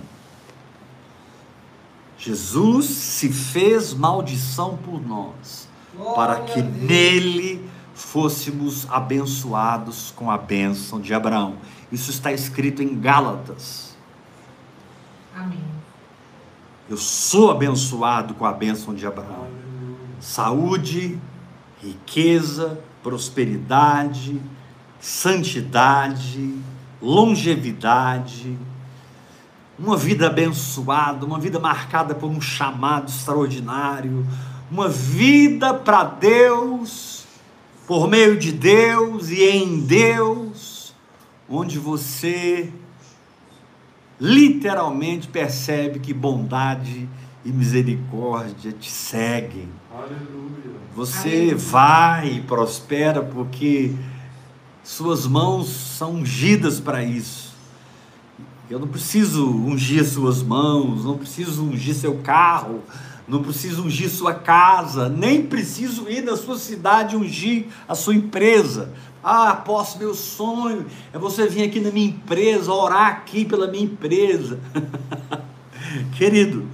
Jesus 2.18 2.86
se 2.86 3.32
fez 3.32 3.94
maldição 3.94 4.78
por 4.78 5.02
nós, 5.02 5.68
Glória 5.96 6.16
para 6.16 6.42
que 6.42 6.62
nele 6.62 7.68
fôssemos 7.96 8.86
abençoados 8.90 10.14
com 10.16 10.30
a 10.30 10.38
bênção 10.38 11.00
de 11.00 11.14
Abraão. 11.14 11.56
Isso 11.92 12.12
está 12.12 12.32
escrito 12.32 12.84
em 12.84 13.00
Gálatas. 13.00 13.96
Amém. 15.36 15.64
Eu 16.90 16.98
sou 16.98 17.52
abençoado 17.52 18.34
com 18.34 18.46
a 18.46 18.52
bênção 18.52 18.94
de 18.94 19.06
Abraão. 19.06 19.48
Saúde, 20.20 21.20
riqueza, 21.82 22.80
prosperidade, 23.02 24.42
santidade, 25.00 26.56
longevidade, 27.02 28.58
uma 29.78 29.96
vida 29.96 30.28
abençoada, 30.28 31.26
uma 31.26 31.40
vida 31.40 31.60
marcada 31.60 32.14
por 32.14 32.30
um 32.30 32.42
chamado 32.42 33.10
extraordinário, 33.10 34.28
uma 34.70 34.90
vida 34.90 35.74
para 35.74 36.04
Deus, 36.04 37.24
por 37.88 38.08
meio 38.08 38.38
de 38.38 38.52
Deus 38.52 39.30
e 39.30 39.44
em 39.44 39.80
Deus, 39.80 40.79
onde 41.50 41.80
você 41.80 42.72
literalmente 44.20 45.28
percebe 45.28 46.00
que 46.00 46.14
bondade 46.14 47.10
e 47.44 47.50
misericórdia 47.50 48.72
te 48.72 48.92
seguem. 48.92 49.70
Aleluia. 49.92 50.80
Você 50.96 51.30
Aleluia. 51.30 51.58
vai 51.58 52.30
e 52.34 52.42
prospera 52.42 53.22
porque 53.24 53.96
suas 54.84 55.26
mãos 55.26 55.70
são 55.70 56.16
ungidas 56.16 56.80
para 56.80 57.04
isso 57.04 57.50
Eu 58.70 58.80
não 58.80 58.88
preciso 58.88 59.50
ungir 59.50 60.06
suas 60.06 60.44
mãos, 60.44 61.04
não 61.04 61.18
preciso 61.18 61.64
ungir 61.64 61.96
seu 61.96 62.20
carro, 62.20 62.84
não 63.28 63.42
preciso 63.42 63.84
ungir 63.84 64.10
sua 64.10 64.34
casa, 64.34 65.10
nem 65.10 65.44
preciso 65.44 66.08
ir 66.08 66.22
na 66.22 66.38
sua 66.38 66.58
cidade 66.58 67.16
ungir 67.16 67.66
a 67.88 67.96
sua 67.96 68.14
empresa. 68.14 68.94
Ah, 69.24 69.54
posso, 69.54 69.98
meu 69.98 70.14
sonho 70.14 70.86
é 71.14 71.18
você 71.18 71.48
vir 71.48 71.64
aqui 71.64 71.80
na 71.80 71.92
minha 71.92 72.08
empresa, 72.08 72.72
orar 72.72 73.08
aqui 73.08 73.44
pela 73.44 73.68
minha 73.68 73.84
empresa. 73.84 74.60
Querido, 76.18 76.66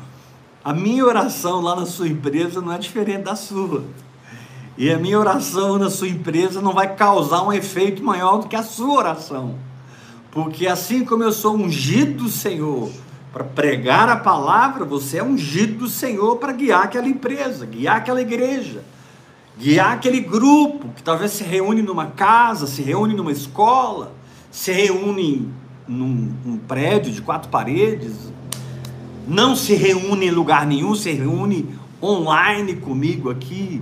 a 0.64 0.74
minha 0.74 1.06
oração 1.06 1.62
lá 1.62 1.76
na 1.76 1.86
sua 1.86 2.08
empresa 2.08 2.62
não 2.62 2.72
é 2.72 2.78
diferente 2.78 3.24
da 3.24 3.36
sua. 3.36 3.84
E 4.78 4.92
a 4.92 4.98
minha 4.98 5.20
oração 5.20 5.80
na 5.80 5.90
sua 5.90 6.08
empresa 6.08 6.62
não 6.62 6.74
vai 6.74 6.96
causar 6.96 7.44
um 7.44 7.54
efeito 7.54 8.04
maior 8.04 8.40
do 8.40 8.48
que 8.48 8.56
a 8.56 8.64
sua 8.64 8.94
oração. 8.94 9.56
Porque 10.32 10.68
assim 10.68 11.06
como 11.06 11.24
eu 11.24 11.32
sou 11.32 11.56
ungido 11.56 12.26
do 12.26 12.30
Senhor 12.30 12.92
para 13.32 13.44
pregar 13.44 14.10
a 14.10 14.18
palavra, 14.18 14.84
você 14.84 15.18
é 15.18 15.24
ungido 15.24 15.80
do 15.80 15.88
Senhor 15.88 16.38
para 16.38 16.52
guiar 16.52 16.84
aquela 16.84 17.08
empresa, 17.08 17.66
guiar 17.66 17.98
aquela 17.98 18.22
igreja, 18.22 18.84
guiar 19.58 19.94
aquele 19.94 20.20
grupo 20.20 20.90
que 20.90 21.04
talvez 21.04 21.32
se 21.32 21.44
reúne 21.44 21.82
numa 21.82 22.08
casa, 22.08 22.68
se 22.68 22.82
reúne 22.82 23.14
numa 23.14 23.32
escola, 23.32 24.14
se 24.52 24.72
reúne 24.72 25.50
num, 25.88 26.34
num 26.44 26.58
prédio 26.58 27.12
de 27.12 27.22
quatro 27.22 27.50
paredes, 27.50 28.32
não 29.28 29.56
se 29.56 29.74
reúne 29.76 30.28
em 30.28 30.32
lugar 30.32 30.66
nenhum, 30.66 30.94
se 30.96 31.12
reúne 31.12 31.68
online 32.02 32.76
comigo 32.76 33.30
aqui. 33.30 33.82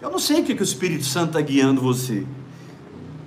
Eu 0.00 0.10
não 0.10 0.18
sei 0.18 0.40
o 0.40 0.44
que, 0.44 0.54
que 0.54 0.62
o 0.62 0.64
Espírito 0.64 1.04
Santo 1.04 1.28
está 1.28 1.40
guiando 1.40 1.80
você. 1.80 2.26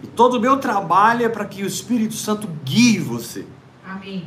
E 0.04 0.08
todo 0.08 0.38
o 0.38 0.40
meu 0.40 0.58
trabalho 0.58 1.26
é 1.26 1.30
para 1.30 1.46
que 1.46 1.64
o 1.64 1.68
Espírito 1.68 2.14
Santo 2.14 2.48
guie 2.64 3.00
você. 3.00 3.46
Amém. 3.86 4.26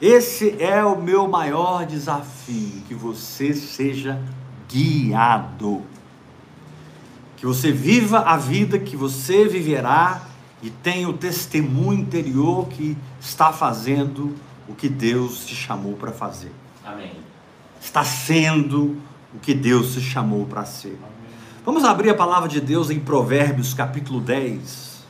Esse 0.00 0.56
é 0.62 0.84
o 0.84 1.00
meu 1.00 1.28
maior 1.28 1.84
desafio, 1.84 2.82
que 2.88 2.94
você 2.94 3.52
seja 3.52 4.20
guiado. 4.70 5.82
Que 7.40 7.46
você 7.46 7.72
viva 7.72 8.18
a 8.18 8.36
vida 8.36 8.78
que 8.78 8.94
você 8.94 9.48
viverá 9.48 10.22
e 10.62 10.68
tenha 10.68 11.08
o 11.08 11.14
testemunho 11.14 12.00
interior 12.00 12.68
que 12.68 12.96
está 13.18 13.50
fazendo 13.50 14.36
o 14.68 14.74
que 14.74 14.90
Deus 14.90 15.46
te 15.46 15.56
chamou 15.56 15.94
para 15.94 16.12
fazer. 16.12 16.52
Amém. 16.84 17.12
Está 17.80 18.04
sendo 18.04 19.00
o 19.34 19.38
que 19.40 19.54
Deus 19.54 19.94
te 19.94 20.02
chamou 20.02 20.44
para 20.44 20.66
ser. 20.66 20.98
Vamos 21.64 21.82
abrir 21.82 22.10
a 22.10 22.14
palavra 22.14 22.46
de 22.46 22.60
Deus 22.60 22.90
em 22.90 23.00
Provérbios 23.00 23.72
capítulo 23.72 24.20
10. 24.20 25.00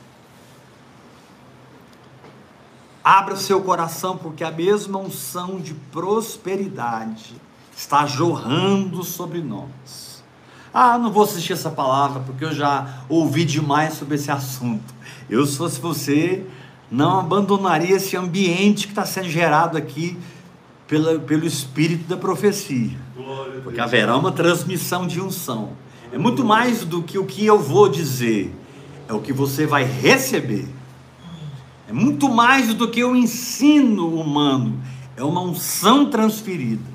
Abra 3.03 3.35
seu 3.35 3.61
coração, 3.61 4.15
porque 4.15 4.43
a 4.43 4.51
mesma 4.51 4.99
unção 4.99 5.59
de 5.59 5.73
prosperidade 5.73 7.35
está 7.75 8.05
jorrando 8.05 9.03
sobre 9.03 9.41
nós. 9.41 10.10
Ah, 10.73 10.97
não 10.97 11.11
vou 11.11 11.23
assistir 11.23 11.53
essa 11.53 11.69
palavra, 11.69 12.21
porque 12.21 12.45
eu 12.45 12.53
já 12.53 13.03
ouvi 13.09 13.43
demais 13.43 13.95
sobre 13.95 14.15
esse 14.15 14.31
assunto. 14.31 14.93
Eu, 15.29 15.45
se 15.45 15.57
fosse 15.57 15.79
você, 15.81 16.45
não 16.89 17.19
abandonaria 17.19 17.95
esse 17.95 18.15
ambiente 18.15 18.87
que 18.87 18.91
está 18.91 19.05
sendo 19.05 19.29
gerado 19.29 19.77
aqui 19.77 20.17
pela, 20.87 21.19
pelo 21.19 21.45
espírito 21.45 22.07
da 22.07 22.17
profecia. 22.17 22.97
Porque 23.63 23.79
haverá 23.79 24.17
uma 24.17 24.31
transmissão 24.31 25.07
de 25.07 25.21
unção. 25.21 25.71
É 26.11 26.17
muito 26.17 26.43
mais 26.43 26.83
do 26.83 27.01
que 27.01 27.17
o 27.17 27.25
que 27.25 27.45
eu 27.45 27.57
vou 27.57 27.87
dizer, 27.87 28.53
é 29.07 29.13
o 29.13 29.21
que 29.21 29.31
você 29.31 29.65
vai 29.65 29.85
receber. 29.85 30.67
É 31.87 31.93
muito 31.93 32.27
mais 32.27 32.73
do 32.73 32.89
que 32.89 33.03
o 33.03 33.15
ensino 33.15 34.19
humano, 34.19 34.77
é 35.15 35.23
uma 35.23 35.41
unção 35.41 36.09
transferida. 36.09 36.90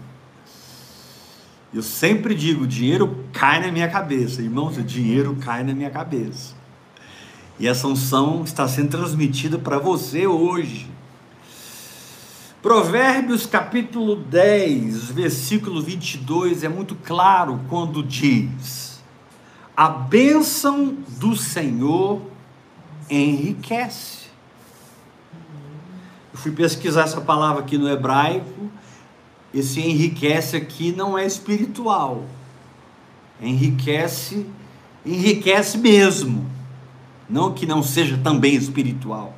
Eu 1.73 1.82
sempre 1.82 2.35
digo: 2.35 2.66
dinheiro 2.66 3.25
cai 3.32 3.60
na 3.60 3.71
minha 3.71 3.88
cabeça, 3.88 4.43
irmãos, 4.43 4.76
o 4.76 4.82
dinheiro 4.82 5.36
cai 5.36 5.62
na 5.64 5.75
minha 5.75 5.91
cabeça. 5.91 6.54
E 7.58 7.67
essa 7.67 7.86
unção 7.86 8.43
está 8.45 8.69
sendo 8.69 8.91
transmitida 8.91 9.58
para 9.58 9.78
você 9.78 10.26
hoje. 10.26 10.91
Provérbios 12.60 13.47
capítulo 13.47 14.17
10, 14.17 15.10
versículo 15.10 15.80
22 15.80 16.64
é 16.64 16.69
muito 16.69 16.95
claro 16.95 17.60
quando 17.69 18.02
diz: 18.02 19.02
A 19.76 19.88
bênção 19.88 20.97
do 21.19 21.36
Senhor 21.36 22.23
enriquece 23.08 24.26
eu 26.36 26.43
fui 26.43 26.52
pesquisar 26.52 27.04
essa 27.04 27.19
palavra 27.19 27.62
aqui 27.62 27.78
no 27.78 27.88
hebraico. 27.88 28.71
Esse 29.56 29.80
enriquece 29.80 30.54
aqui 30.54 30.92
não 30.92 31.16
é 31.16 31.25
espiritual. 31.25 32.25
Enriquece, 33.40 34.45
enriquece 35.04 35.78
mesmo. 35.78 36.45
Não 37.26 37.54
que 37.54 37.64
não 37.64 37.82
seja 37.82 38.19
também 38.19 38.54
espiritual. 38.54 39.34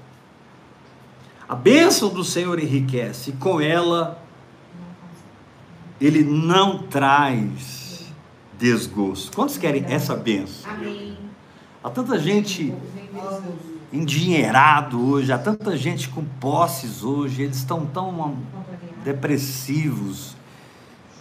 A 1.49 1.55
bênção 1.55 2.09
do 2.09 2.25
Senhor 2.25 2.59
enriquece, 2.59 3.31
e 3.31 3.33
com 3.35 3.61
ela 3.61 4.21
ele 6.01 6.25
não 6.25 6.79
traz 6.83 8.13
desgosto. 8.59 9.37
Quantos 9.37 9.57
querem 9.57 9.85
essa 9.85 10.17
bênção? 10.17 10.69
Amém. 10.69 11.17
Há 11.83 11.91
tanta 11.91 12.19
gente 12.19 12.75
endinheirado 13.93 15.01
hoje, 15.01 15.33
há 15.33 15.39
tanta 15.39 15.77
gente 15.77 16.09
com 16.09 16.25
posses 16.25 17.05
hoje, 17.05 17.43
eles 17.43 17.59
estão 17.59 17.87
tão 17.87 18.11
depressivos. 19.09 20.37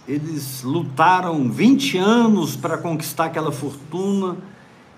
Eles 0.06 0.62
lutaram 0.62 1.50
20 1.50 1.96
anos 1.96 2.54
para 2.54 2.76
conquistar 2.76 3.26
aquela 3.26 3.50
fortuna 3.50 4.36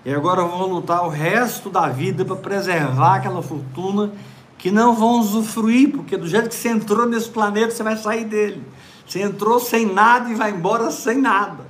e 0.03 0.13
agora 0.13 0.43
vão 0.43 0.67
lutar 0.67 1.05
o 1.05 1.09
resto 1.09 1.69
da 1.69 1.87
vida 1.87 2.25
para 2.25 2.35
preservar 2.35 3.15
aquela 3.15 3.41
fortuna 3.41 4.11
que 4.57 4.71
não 4.71 4.93
vão 4.93 5.19
usufruir, 5.19 5.91
porque 5.91 6.17
do 6.17 6.27
jeito 6.27 6.49
que 6.49 6.55
você 6.55 6.69
entrou 6.69 7.07
nesse 7.07 7.29
planeta, 7.29 7.71
você 7.71 7.83
vai 7.83 7.97
sair 7.97 8.25
dele. 8.25 8.61
Você 9.07 9.21
entrou 9.21 9.59
sem 9.59 9.85
nada 9.85 10.29
e 10.29 10.35
vai 10.35 10.51
embora 10.51 10.91
sem 10.91 11.19
nada. 11.19 11.65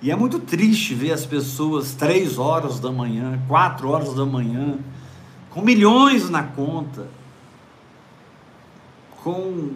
E 0.00 0.10
é 0.10 0.16
muito 0.16 0.38
triste 0.38 0.94
ver 0.94 1.12
as 1.12 1.26
pessoas 1.26 1.94
três 1.94 2.38
horas 2.38 2.78
da 2.78 2.92
manhã, 2.92 3.40
quatro 3.48 3.88
horas 3.88 4.14
da 4.14 4.24
manhã, 4.24 4.78
com 5.50 5.62
milhões 5.62 6.30
na 6.30 6.42
conta, 6.42 7.08
com, 9.26 9.70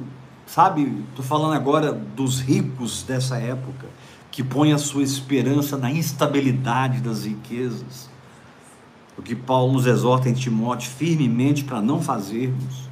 sabe, 0.47 1.05
estou 1.11 1.25
falando 1.25 1.55
agora 1.55 1.91
dos 1.91 2.39
ricos 2.39 3.03
dessa 3.03 3.37
época, 3.37 3.89
que 4.31 4.45
põem 4.45 4.73
a 4.73 4.79
sua 4.79 5.03
esperança 5.03 5.77
na 5.77 5.91
instabilidade 5.91 7.01
das 7.01 7.25
riquezas. 7.25 8.09
O 9.19 9.23
que 9.23 9.35
Paulo 9.35 9.73
nos 9.73 9.87
exorta 9.87 10.29
em 10.29 10.35
Timóteo 10.35 10.89
firmemente 10.89 11.65
para 11.65 11.83
não 11.83 12.01
fazermos. 12.01 12.89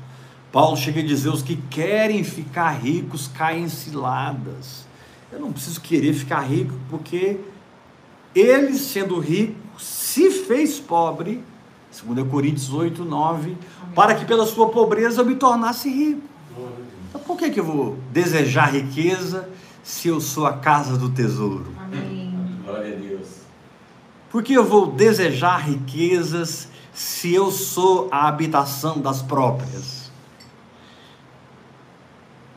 Paulo 0.51 0.77
chega 0.77 0.99
a 0.99 1.05
dizer: 1.05 1.29
os 1.29 1.43
que 1.43 1.55
querem 1.55 2.25
ficar 2.25 2.71
ricos 2.73 3.29
caem 3.29 3.63
em 3.63 3.69
ciladas 3.69 4.89
eu 5.31 5.39
não 5.39 5.53
preciso 5.53 5.81
querer 5.81 6.15
ficar 6.15 6.41
rico, 6.41 6.73
porque 6.89 7.39
ele, 8.35 8.75
sendo 8.79 9.19
rico, 9.19 9.55
se 9.79 10.31
fez 10.31 10.81
pobre, 10.81 11.45
2 12.03 12.27
Coríntios 12.29 12.73
8, 12.73 13.05
9, 13.05 13.57
para 13.95 14.15
que 14.15 14.25
pela 14.25 14.47
sua 14.47 14.71
pobreza 14.71 15.21
eu 15.21 15.27
me 15.27 15.37
tornasse 15.37 15.89
rico. 15.91 16.38
Então 17.09 17.21
por 17.21 17.37
que, 17.37 17.51
que 17.51 17.61
eu 17.61 17.65
vou 17.65 17.99
desejar 18.13 18.73
riqueza 18.73 19.49
se 19.83 20.09
eu 20.09 20.21
sou 20.21 20.47
a 20.47 20.55
casa 20.55 20.97
do 20.97 21.09
tesouro? 21.09 21.73
Amém. 21.79 22.35
Glória 22.65 22.95
a 22.95 22.99
Deus. 22.99 23.29
Por 24.31 24.43
que 24.43 24.53
eu 24.53 24.65
vou 24.65 24.93
desejar 24.93 25.59
riquezas 25.59 26.69
se 26.93 27.33
eu 27.33 27.51
sou 27.51 28.09
a 28.11 28.29
habitação 28.29 29.01
das 29.01 29.23
próprias? 29.23 30.11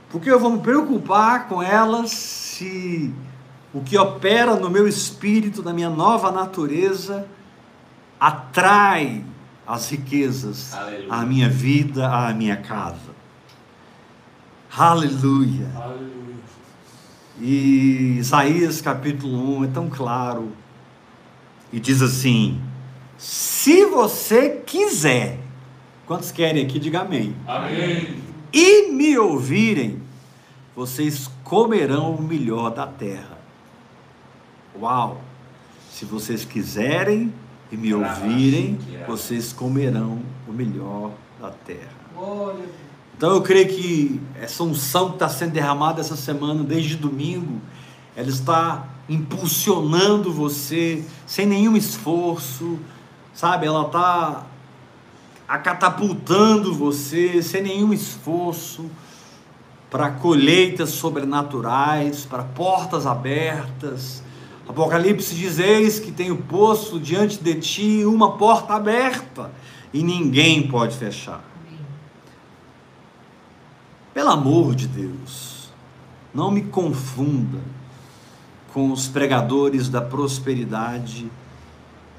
Porque 0.09 0.29
eu 0.29 0.39
vou 0.39 0.51
me 0.51 0.59
preocupar 0.59 1.47
com 1.47 1.63
elas 1.63 2.11
se 2.11 3.13
o 3.73 3.81
que 3.81 3.97
opera 3.97 4.55
no 4.57 4.69
meu 4.69 4.85
espírito, 4.85 5.63
na 5.63 5.71
minha 5.71 5.89
nova 5.89 6.29
natureza, 6.29 7.25
atrai 8.19 9.23
as 9.65 9.89
riquezas 9.89 10.73
Aleluia. 10.73 11.13
à 11.13 11.25
minha 11.25 11.49
vida, 11.49 12.09
à 12.09 12.33
minha 12.33 12.57
casa. 12.57 13.20
Aleluia. 14.75 15.67
Aleluia. 15.75 16.11
E 17.39 18.15
Isaías 18.19 18.79
capítulo 18.79 19.57
1 19.59 19.65
é 19.65 19.67
tão 19.67 19.89
claro 19.89 20.49
e 21.73 21.79
diz 21.79 22.01
assim: 22.01 22.61
Se 23.17 23.85
você 23.85 24.61
quiser, 24.65 25.39
quantos 26.07 26.31
querem 26.31 26.63
aqui, 26.63 26.79
diga 26.79 27.01
amém. 27.01 27.35
Amém. 27.45 28.21
E 28.53 28.91
me 28.91 29.17
ouvirem, 29.17 30.01
vocês 30.73 31.29
comerão 31.43 32.15
o 32.15 32.21
melhor 32.21 32.69
da 32.69 32.87
terra. 32.87 33.39
Uau! 34.79 35.21
Se 35.91 36.05
vocês 36.05 36.45
quiserem 36.45 37.33
e 37.69 37.75
me 37.75 37.93
ouvirem, 37.93 38.79
vocês 39.05 39.51
comerão 39.51 40.19
o 40.47 40.53
melhor 40.53 41.11
da 41.41 41.49
terra. 41.49 41.91
Então 43.21 43.35
eu 43.35 43.41
creio 43.43 43.67
que 43.67 44.19
essa 44.41 44.63
unção 44.63 45.09
que 45.09 45.13
está 45.17 45.29
sendo 45.29 45.51
derramada 45.51 46.01
essa 46.01 46.15
semana, 46.15 46.63
desde 46.63 46.95
domingo, 46.95 47.61
ela 48.15 48.29
está 48.29 48.87
impulsionando 49.07 50.33
você 50.33 51.05
sem 51.27 51.45
nenhum 51.45 51.77
esforço, 51.77 52.79
sabe? 53.31 53.67
Ela 53.67 53.85
está 53.85 54.47
catapultando 55.59 56.73
você 56.73 57.43
sem 57.43 57.61
nenhum 57.61 57.93
esforço 57.93 58.89
para 59.91 60.09
colheitas 60.09 60.89
sobrenaturais, 60.89 62.25
para 62.25 62.41
portas 62.41 63.05
abertas. 63.05 64.23
Apocalipse 64.67 65.35
diz: 65.35 65.59
Eis 65.59 65.99
que 65.99 66.11
tenho 66.11 66.37
posto 66.37 66.99
diante 66.99 67.37
de 67.37 67.53
ti 67.53 68.03
uma 68.03 68.31
porta 68.31 68.73
aberta 68.73 69.51
e 69.93 70.01
ninguém 70.01 70.67
pode 70.67 70.97
fechar. 70.97 71.50
Pelo 74.13 74.29
amor 74.29 74.75
de 74.75 74.87
Deus, 74.87 75.69
não 76.33 76.51
me 76.51 76.63
confunda 76.63 77.59
com 78.73 78.91
os 78.91 79.07
pregadores 79.07 79.87
da 79.87 80.01
prosperidade 80.01 81.31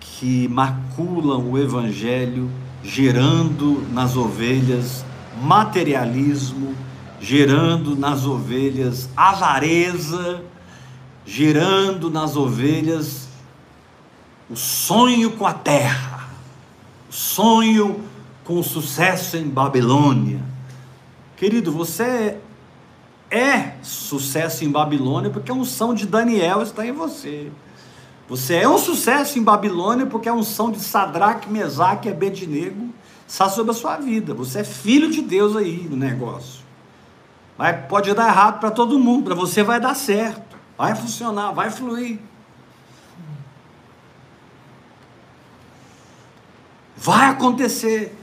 que 0.01 0.49
maculam 0.49 1.51
o 1.51 1.59
evangelho, 1.59 2.51
gerando 2.83 3.87
nas 3.93 4.17
ovelhas 4.17 5.05
materialismo, 5.43 6.75
gerando 7.21 7.95
nas 7.95 8.25
ovelhas 8.27 9.11
avareza, 9.15 10.43
gerando 11.27 12.11
nas 12.11 12.37
ovelhas 12.37 13.29
o 14.49 14.57
sonho 14.57 15.33
com 15.33 15.47
a 15.47 15.53
terra, 15.53 16.27
o 17.11 17.13
sonho 17.13 18.01
com 18.45 18.59
o 18.59 18.65
sucesso 18.65 19.37
em 19.37 19.47
Babilônia 19.47 20.52
Querido, 21.43 21.73
você 21.73 22.39
é 23.29 23.75
sucesso 23.83 24.65
em 24.65 24.71
Babilônia 24.71 25.29
porque 25.29 25.51
a 25.51 25.55
unção 25.55 25.93
de 25.93 26.07
Daniel 26.07 26.63
está 26.63 26.87
em 26.87 26.93
você. 26.93 27.51
Você 28.29 28.55
é 28.55 28.69
um 28.69 28.79
sucesso 28.79 29.41
em 29.41 29.43
Babilônia 29.43 30.07
porque 30.07 30.29
a 30.29 30.35
unção 30.35 30.71
de 30.71 30.79
Sadraque, 30.79 31.51
Mesaque 31.51 32.09
e 32.09 32.13
Abednego 32.13 32.91
está 33.27 33.49
sobre 33.49 33.73
a 33.73 33.75
sua 33.75 33.97
vida. 33.97 34.33
Você 34.35 34.61
é 34.61 34.65
filho 34.65 35.11
de 35.11 35.21
Deus 35.21 35.57
aí 35.57 35.89
no 35.91 35.97
negócio. 35.97 36.63
Vai, 37.59 37.89
pode 37.89 38.15
dar 38.15 38.29
errado 38.29 38.61
para 38.61 38.71
todo 38.71 38.97
mundo, 38.97 39.25
para 39.25 39.35
você 39.35 39.65
vai 39.65 39.81
dar 39.81 39.97
certo. 39.97 40.57
Vai 40.79 40.95
funcionar, 40.95 41.51
vai 41.51 41.71
fluir. 41.71 42.21
Vai 46.97 47.31
acontecer. 47.31 48.17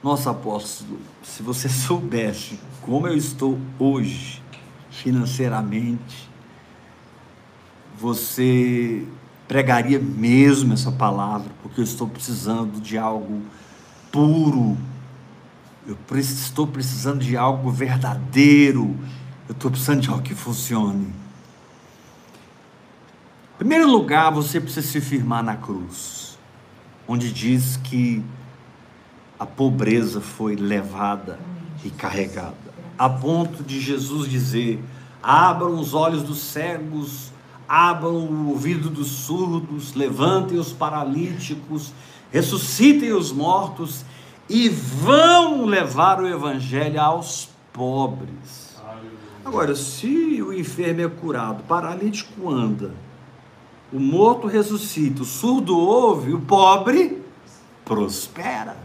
Nosso 0.00 0.28
apóstolo, 0.28 1.00
se 1.24 1.42
você 1.42 1.68
soubesse 1.70 2.60
como 2.82 3.08
eu 3.08 3.16
estou 3.16 3.58
hoje, 3.78 4.42
financeiramente, 4.90 6.30
você 7.98 9.06
pregaria 9.48 9.98
mesmo 9.98 10.74
essa 10.74 10.92
palavra, 10.92 11.50
porque 11.62 11.80
eu 11.80 11.84
estou 11.84 12.08
precisando 12.08 12.80
de 12.80 12.98
algo 12.98 13.42
puro, 14.12 14.76
eu 15.86 15.96
estou 16.18 16.66
precisando 16.66 17.20
de 17.20 17.36
algo 17.36 17.70
verdadeiro, 17.70 18.96
eu 19.48 19.52
estou 19.52 19.70
precisando 19.70 20.00
de 20.00 20.10
algo 20.10 20.22
que 20.22 20.34
funcione. 20.34 21.06
Em 23.54 23.58
primeiro 23.58 23.90
lugar, 23.90 24.30
você 24.30 24.60
precisa 24.60 24.86
se 24.86 25.00
firmar 25.00 25.42
na 25.42 25.56
cruz, 25.56 26.38
onde 27.06 27.32
diz 27.32 27.76
que 27.76 28.22
a 29.38 29.46
pobreza 29.46 30.20
foi 30.20 30.54
levada 30.56 31.38
e 31.84 31.90
carregada, 31.90 32.54
a 32.96 33.08
ponto 33.08 33.62
de 33.62 33.80
Jesus 33.80 34.28
dizer: 34.28 34.82
abram 35.22 35.78
os 35.78 35.94
olhos 35.94 36.22
dos 36.22 36.38
cegos, 36.38 37.32
abram 37.68 38.14
o 38.14 38.48
ouvido 38.50 38.88
dos 38.88 39.08
surdos, 39.08 39.94
levantem 39.94 40.58
os 40.58 40.72
paralíticos, 40.72 41.92
ressuscitem 42.30 43.12
os 43.12 43.32
mortos 43.32 44.04
e 44.48 44.68
vão 44.68 45.64
levar 45.64 46.20
o 46.20 46.26
evangelho 46.26 47.00
aos 47.00 47.48
pobres. 47.72 48.74
Agora, 49.44 49.74
se 49.74 50.40
o 50.40 50.52
enfermo 50.52 51.02
é 51.02 51.08
curado, 51.08 51.60
o 51.60 51.64
paralítico 51.64 52.50
anda, 52.50 52.94
o 53.92 54.00
morto 54.00 54.46
ressuscita, 54.46 55.22
o 55.22 55.26
surdo 55.26 55.76
ouve, 55.76 56.32
o 56.32 56.40
pobre 56.40 57.22
prospera 57.84 58.83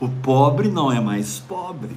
o 0.00 0.08
pobre 0.08 0.68
não 0.68 0.90
é 0.90 0.98
mais 0.98 1.38
pobre. 1.38 1.96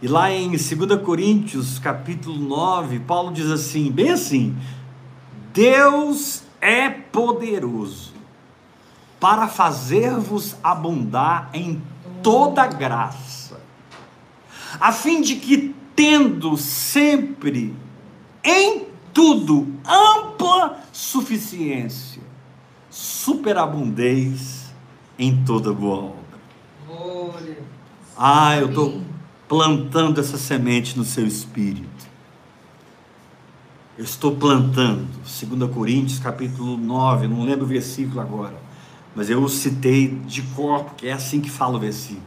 E 0.00 0.06
lá 0.06 0.30
em 0.30 0.50
2 0.50 0.62
Coríntios, 1.02 1.78
capítulo 1.78 2.38
9, 2.38 3.00
Paulo 3.00 3.32
diz 3.32 3.50
assim, 3.50 3.90
bem 3.90 4.10
assim: 4.10 4.56
Deus 5.52 6.44
é 6.60 6.88
poderoso 6.88 8.12
para 9.18 9.48
fazer-vos 9.48 10.56
abundar 10.62 11.50
em 11.52 11.82
toda 12.22 12.66
graça, 12.66 13.60
a 14.78 14.92
fim 14.92 15.20
de 15.22 15.36
que, 15.36 15.74
tendo 15.96 16.56
sempre 16.56 17.74
em 18.42 18.86
tudo 19.12 19.74
ampla 19.86 20.80
suficiência, 20.92 22.22
superabundez 22.90 24.74
em 25.18 25.44
toda 25.44 25.72
boa 25.72 26.04
obra. 26.04 26.23
Ah, 28.16 28.56
eu 28.56 28.68
estou 28.68 29.02
plantando 29.48 30.20
essa 30.20 30.38
semente 30.38 30.96
no 30.96 31.04
seu 31.04 31.26
espírito. 31.26 31.88
Eu 33.98 34.04
estou 34.04 34.36
plantando. 34.36 35.08
2 35.22 35.70
Coríntios, 35.72 36.18
capítulo 36.20 36.76
9, 36.76 37.26
não 37.26 37.42
lembro 37.44 37.64
o 37.64 37.68
versículo 37.68 38.20
agora. 38.20 38.56
Mas 39.16 39.30
eu 39.30 39.42
o 39.42 39.48
citei 39.48 40.08
de 40.08 40.42
cor, 40.42 40.84
porque 40.84 41.08
é 41.08 41.12
assim 41.12 41.40
que 41.40 41.50
fala 41.50 41.76
o 41.76 41.80
versículo. 41.80 42.24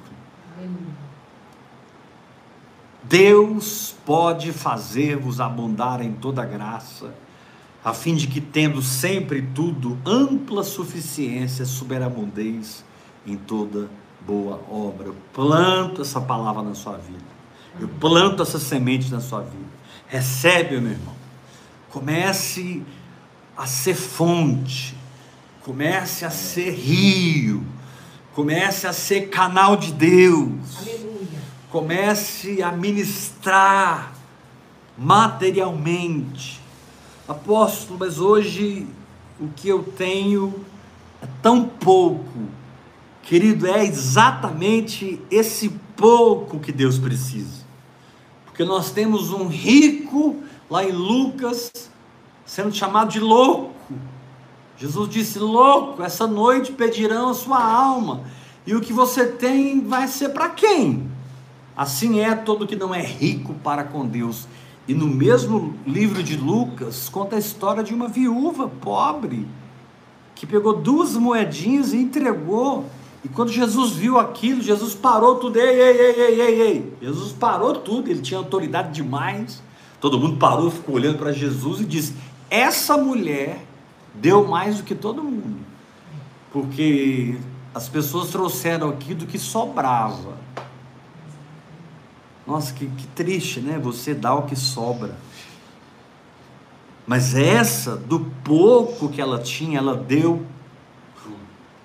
Deus 3.04 3.96
pode 4.06 4.52
fazer-vos 4.52 5.40
abundar 5.40 6.02
em 6.02 6.12
toda 6.12 6.46
graça, 6.46 7.14
a 7.84 7.94
fim 7.94 8.16
de 8.16 8.28
que, 8.28 8.42
tendo 8.42 8.82
sempre 8.82 9.42
tudo, 9.42 9.98
ampla 10.06 10.62
suficiência, 10.62 11.66
superabundez 11.66 12.84
em 13.26 13.38
toda 13.38 13.80
graça 13.82 14.07
boa 14.22 14.62
obra. 14.70 15.08
Eu 15.08 15.16
planto 15.34 16.02
essa 16.02 16.20
palavra 16.20 16.62
na 16.62 16.76
sua 16.76 16.98
vida. 16.98 17.26
Eu 17.80 17.88
planto 17.88 18.42
essa 18.42 18.60
semente 18.60 19.12
na 19.12 19.20
sua 19.20 19.42
vida. 19.42 19.66
Recebe, 20.08 20.80
meu 20.80 20.92
irmão. 20.92 21.16
Comece 21.90 22.84
a 23.56 23.66
ser 23.66 23.96
fonte. 23.96 24.96
Comece 25.64 26.26
a 26.26 26.30
ser 26.30 26.72
rio. 26.72 27.66
Comece 28.34 28.88
a 28.88 28.94
ser 28.94 29.30
canal 29.30 29.76
de 29.76 29.92
Deus. 29.92 30.78
Aleluia. 30.80 31.42
Comece 31.70 32.62
a 32.62 32.72
ministrar 32.72 34.14
materialmente. 34.98 36.62
Apóstolo, 37.28 38.00
mas 38.00 38.20
hoje 38.20 38.88
o 39.40 39.50
que 39.50 39.68
eu 39.68 39.84
tenho 39.84 40.66
é 41.22 41.28
tão 41.42 41.66
pouco 41.66 42.48
Querido, 43.28 43.68
é 43.68 43.86
exatamente 43.86 45.22
esse 45.30 45.68
pouco 45.98 46.62
que 46.62 46.72
Deus 46.72 46.98
precisa. 46.98 47.66
Porque 48.46 48.64
nós 48.64 48.90
temos 48.92 49.34
um 49.34 49.50
rico 49.50 50.38
lá 50.70 50.86
em 50.86 50.94
Lucas 50.94 51.70
sendo 52.46 52.74
chamado 52.74 53.12
de 53.12 53.20
louco. 53.20 53.74
Jesus 54.78 55.10
disse: 55.10 55.40
Louco, 55.40 56.02
essa 56.02 56.26
noite 56.26 56.72
pedirão 56.72 57.28
a 57.28 57.34
sua 57.34 57.62
alma, 57.62 58.24
e 58.66 58.74
o 58.74 58.80
que 58.80 58.94
você 58.94 59.26
tem 59.26 59.82
vai 59.82 60.08
ser 60.08 60.30
para 60.30 60.48
quem? 60.48 61.12
Assim 61.76 62.22
é 62.22 62.34
todo 62.34 62.66
que 62.66 62.78
não 62.78 62.96
é 62.96 63.02
rico 63.02 63.54
para 63.56 63.84
com 63.84 64.08
Deus. 64.08 64.48
E 64.88 64.94
no 64.94 65.06
mesmo 65.06 65.76
livro 65.86 66.24
de 66.24 66.38
Lucas, 66.38 67.10
conta 67.10 67.36
a 67.36 67.40
história 67.40 67.84
de 67.84 67.94
uma 67.94 68.08
viúva 68.08 68.70
pobre 68.70 69.46
que 70.34 70.48
pegou 70.48 70.80
duas 70.80 71.18
moedinhas 71.18 71.92
e 71.92 71.98
entregou 71.98 72.86
e 73.24 73.30
quando 73.30 73.52
Jesus 73.52 73.94
viu 73.94 74.20
aquilo, 74.20 74.62
Jesus 74.62 74.94
parou 74.94 75.36
tudo. 75.36 75.58
Ei, 75.58 75.68
ei, 75.68 75.98
ei, 76.00 76.22
ei, 76.22 76.42
ei, 76.42 76.62
ei. 76.62 76.94
Jesus 77.02 77.32
parou 77.32 77.74
tudo, 77.74 78.10
ele 78.10 78.22
tinha 78.22 78.38
autoridade 78.38 78.94
demais. 78.94 79.62
Todo 80.00 80.20
mundo 80.20 80.38
parou, 80.38 80.70
ficou 80.70 80.96
olhando 80.96 81.18
para 81.18 81.32
Jesus 81.32 81.82
e 81.82 81.86
disse: 81.86 82.14
Essa 82.50 82.98
mulher 82.98 83.66
deu 84.14 84.48
mais 84.48 84.78
do 84.78 84.84
que 84.84 84.94
todo 84.94 85.24
mundo. 85.24 85.58
Porque 86.52 87.38
as 87.74 87.90
pessoas 87.90 88.30
trouxeram 88.30 88.90
aqui 88.90 89.14
do 89.14 89.26
que 89.26 89.40
sobrava. 89.40 90.38
Nossa, 92.46 92.74
que, 92.74 92.86
que 92.86 93.08
triste, 93.08 93.60
né? 93.60 93.80
Você 93.80 94.14
dá 94.14 94.34
o 94.34 94.44
que 94.44 94.56
sobra. 94.56 95.18
Mas 97.06 97.36
essa, 97.36 97.96
do 97.96 98.20
pouco 98.44 99.10
que 99.10 99.20
ela 99.20 99.40
tinha, 99.40 99.80
ela 99.80 99.96
deu 99.96 100.46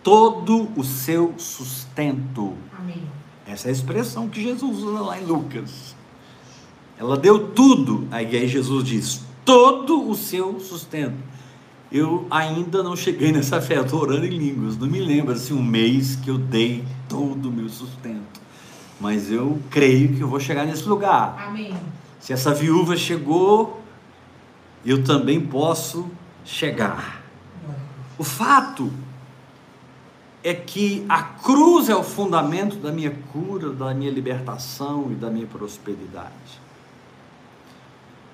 todo 0.03 0.69
o 0.77 0.85
seu 0.85 1.35
sustento. 1.39 2.55
Amém. 2.79 3.03
Essa 3.47 3.69
é 3.69 3.71
a 3.71 3.73
expressão 3.73 4.29
que 4.29 4.43
Jesus 4.43 4.79
usa 4.79 5.01
lá 5.01 5.21
em 5.21 5.25
Lucas. 5.25 5.95
Ela 6.99 7.17
deu 7.17 7.49
tudo. 7.49 8.07
Aí 8.11 8.49
Jesus 8.49 8.85
diz: 8.85 9.25
todo 9.45 10.09
o 10.09 10.15
seu 10.15 10.61
sustento. 10.61 11.33
Eu 11.91 12.27
ainda 12.31 12.83
não 12.83 12.97
cheguei 12.97 13.33
nessa 13.33 13.61
fé, 13.61 13.81
estou 13.81 14.01
orando 14.01 14.25
em 14.25 14.31
línguas. 14.31 14.79
Não 14.79 14.87
me 14.87 14.99
lembro 14.99 15.35
assim 15.35 15.53
um 15.53 15.63
mês 15.63 16.17
que 16.17 16.31
eu 16.31 16.39
dei 16.39 16.83
todo 17.07 17.51
o 17.51 17.53
meu 17.53 17.69
sustento. 17.69 18.41
Mas 18.99 19.31
eu 19.31 19.61
creio 19.69 20.15
que 20.15 20.21
eu 20.21 20.29
vou 20.29 20.41
chegar 20.41 20.65
nesse 20.65 20.89
lugar. 20.89 21.49
Amém. 21.49 21.75
Se 22.19 22.33
essa 22.33 22.55
viúva 22.55 22.97
chegou, 22.97 23.83
eu 24.87 25.05
também 25.05 25.41
posso 25.41 26.09
chegar. 26.45 27.23
O 28.17 28.25
fato 28.25 28.91
é 30.45 30.55
que 30.55 31.05
a 31.09 31.23
cruz 31.23 31.89
é 31.89 31.95
o 31.95 32.03
fundamento 32.03 32.77
da 32.77 32.91
minha 32.91 33.13
cura, 33.33 33.71
da 33.71 33.95
minha 33.95 34.11
libertação 34.11 35.07
e 35.11 35.15
da 35.15 35.31
minha 35.31 35.47
prosperidade. 35.47 36.61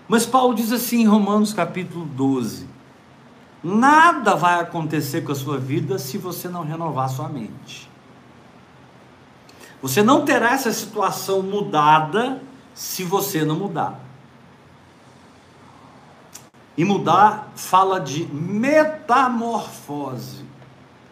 Mas 0.09 0.25
Paulo 0.25 0.55
diz 0.55 0.73
assim 0.73 1.03
em 1.03 1.07
Romanos 1.07 1.53
capítulo 1.53 2.07
12: 2.07 2.67
nada 3.63 4.35
vai 4.35 4.59
acontecer 4.61 5.21
com 5.23 5.33
a 5.33 5.35
sua 5.35 5.59
vida 5.59 5.99
se 5.99 6.17
você 6.17 6.49
não 6.49 6.65
renovar 6.65 7.11
sua 7.11 7.29
mente. 7.29 7.91
Você 9.83 10.03
não 10.03 10.25
terá 10.25 10.53
essa 10.53 10.73
situação 10.73 11.43
mudada 11.43 12.41
se 12.75 13.05
você 13.05 13.45
não 13.45 13.57
mudar. 13.57 14.01
E 16.77 16.85
mudar 16.85 17.53
fala 17.55 18.01
de 18.01 18.25
metamorfose, 18.33 20.48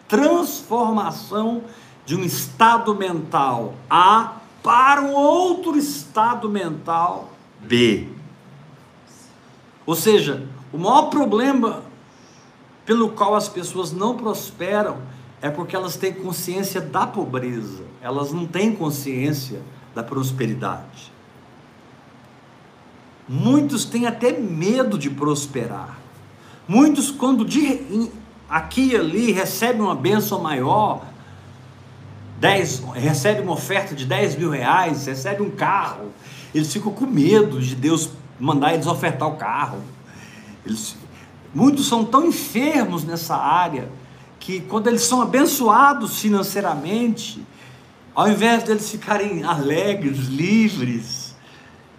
transformação 0.07 1.63
de 2.05 2.15
um 2.15 2.23
estado 2.23 2.95
mental 2.95 3.75
A 3.89 4.37
para 4.63 5.01
um 5.01 5.13
outro 5.13 5.77
estado 5.77 6.49
mental 6.49 7.29
B. 7.59 8.07
Ou 9.85 9.95
seja, 9.95 10.47
o 10.71 10.77
maior 10.77 11.03
problema 11.03 11.83
pelo 12.85 13.09
qual 13.09 13.35
as 13.35 13.49
pessoas 13.49 13.91
não 13.91 14.15
prosperam 14.15 14.97
é 15.41 15.49
porque 15.49 15.75
elas 15.75 15.95
têm 15.95 16.13
consciência 16.13 16.81
da 16.81 17.05
pobreza, 17.05 17.83
elas 18.01 18.31
não 18.31 18.47
têm 18.47 18.73
consciência 18.75 19.61
da 19.93 20.03
prosperidade. 20.03 21.11
Muitos 23.27 23.83
têm 23.83 24.07
até 24.07 24.31
medo 24.31 24.97
de 24.97 25.09
prosperar. 25.09 25.99
Muitos, 26.67 27.11
quando 27.11 27.43
de, 27.43 28.09
aqui 28.49 28.91
e 28.91 28.95
ali 28.95 29.31
recebem 29.31 29.81
uma 29.81 29.95
bênção 29.95 30.41
maior, 30.41 31.05
10, 32.39 32.83
recebe 32.93 33.41
uma 33.41 33.53
oferta 33.53 33.95
de 33.95 34.05
10 34.05 34.35
mil 34.37 34.49
reais, 34.49 35.05
recebe 35.05 35.41
um 35.41 35.49
carro, 35.49 36.11
eles 36.53 36.71
ficam 36.71 36.91
com 36.91 37.05
medo 37.05 37.59
de 37.59 37.75
Deus 37.75 38.09
mandar 38.39 38.73
eles 38.73 38.85
ofertar 38.85 39.27
o 39.27 39.35
carro. 39.35 39.81
Eles, 40.65 40.95
muitos 41.53 41.87
são 41.87 42.05
tão 42.05 42.25
enfermos 42.27 43.03
nessa 43.03 43.35
área 43.35 43.89
que 44.39 44.61
quando 44.61 44.87
eles 44.87 45.01
são 45.01 45.21
abençoados 45.21 46.19
financeiramente, 46.19 47.43
ao 48.15 48.29
invés 48.29 48.63
deles 48.63 48.89
ficarem 48.89 49.43
alegres, 49.43 50.27
livres, 50.27 51.35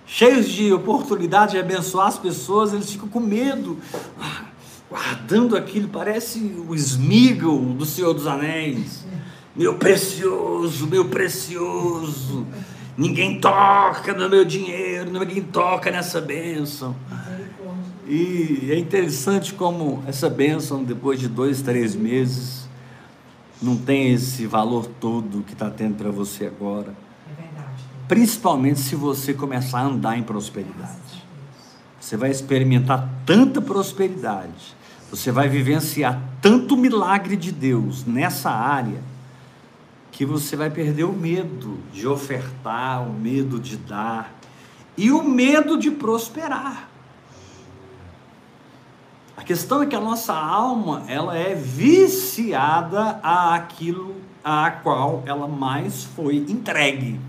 cheios 0.07 0.49
de 0.49 0.73
oportunidade 0.73 1.53
de 1.53 1.59
abençoar 1.59 2.07
as 2.07 2.19
pessoas, 2.19 2.73
eles 2.73 2.91
ficam 2.91 3.09
com 3.09 3.21
medo, 3.21 3.79
guardando 4.91 5.57
aquilo, 5.57 5.89
parece 5.89 6.39
o 6.67 6.75
Smeagol 6.75 7.61
do 7.75 7.85
Senhor 7.85 8.15
dos 8.15 8.27
Anéis. 8.27 9.05
Meu 9.55 9.75
precioso, 9.75 10.87
meu 10.87 11.07
precioso. 11.07 12.47
Ninguém 12.97 13.41
toca 13.41 14.13
no 14.13 14.29
meu 14.29 14.45
dinheiro, 14.45 15.11
ninguém 15.11 15.43
toca 15.43 15.91
nessa 15.91 16.21
bênção. 16.21 16.97
E 18.07 18.69
é 18.71 18.79
interessante 18.79 19.53
como 19.53 20.03
essa 20.07 20.31
bênção, 20.31 20.83
depois 20.83 21.21
de 21.21 21.29
dois, 21.29 21.61
três 21.61 21.95
meses, 21.95 22.67
não 23.61 23.77
tem 23.77 24.15
esse 24.15 24.47
valor 24.47 24.87
todo 24.87 25.43
que 25.43 25.53
está 25.53 25.69
tendo 25.71 25.97
para 25.97 26.11
você 26.11 26.47
agora. 26.47 26.95
É 27.31 27.43
verdade. 27.43 27.83
Principalmente 28.09 28.81
se 28.81 28.97
você 28.97 29.35
começar 29.35 29.81
a 29.81 29.85
andar 29.85 30.17
em 30.17 30.23
prosperidade. 30.23 30.97
Você 32.01 32.17
vai 32.17 32.31
experimentar 32.31 33.07
tanta 33.27 33.61
prosperidade, 33.61 34.75
você 35.11 35.33
vai 35.33 35.49
vivenciar 35.49 36.21
tanto 36.41 36.77
milagre 36.77 37.37
de 37.37 37.51
Deus 37.51 38.05
nessa 38.05 38.51
área 38.51 39.03
que 40.13 40.25
você 40.25 40.57
vai 40.57 40.69
perder 40.69 41.05
o 41.05 41.13
medo 41.13 41.79
de 41.93 42.07
ofertar, 42.07 43.03
o 43.03 43.13
medo 43.13 43.59
de 43.59 43.77
dar 43.77 44.35
e 44.97 45.11
o 45.11 45.23
medo 45.23 45.79
de 45.79 45.91
prosperar. 45.91 46.89
A 49.37 49.43
questão 49.45 49.83
é 49.83 49.87
que 49.87 49.95
a 49.95 50.01
nossa 50.01 50.35
alma, 50.35 51.05
ela 51.07 51.37
é 51.37 51.55
viciada 51.55 53.21
àquilo 53.23 54.17
a 54.43 54.71
qual 54.71 55.23
ela 55.25 55.47
mais 55.47 56.03
foi 56.03 56.37
entregue. 56.37 57.21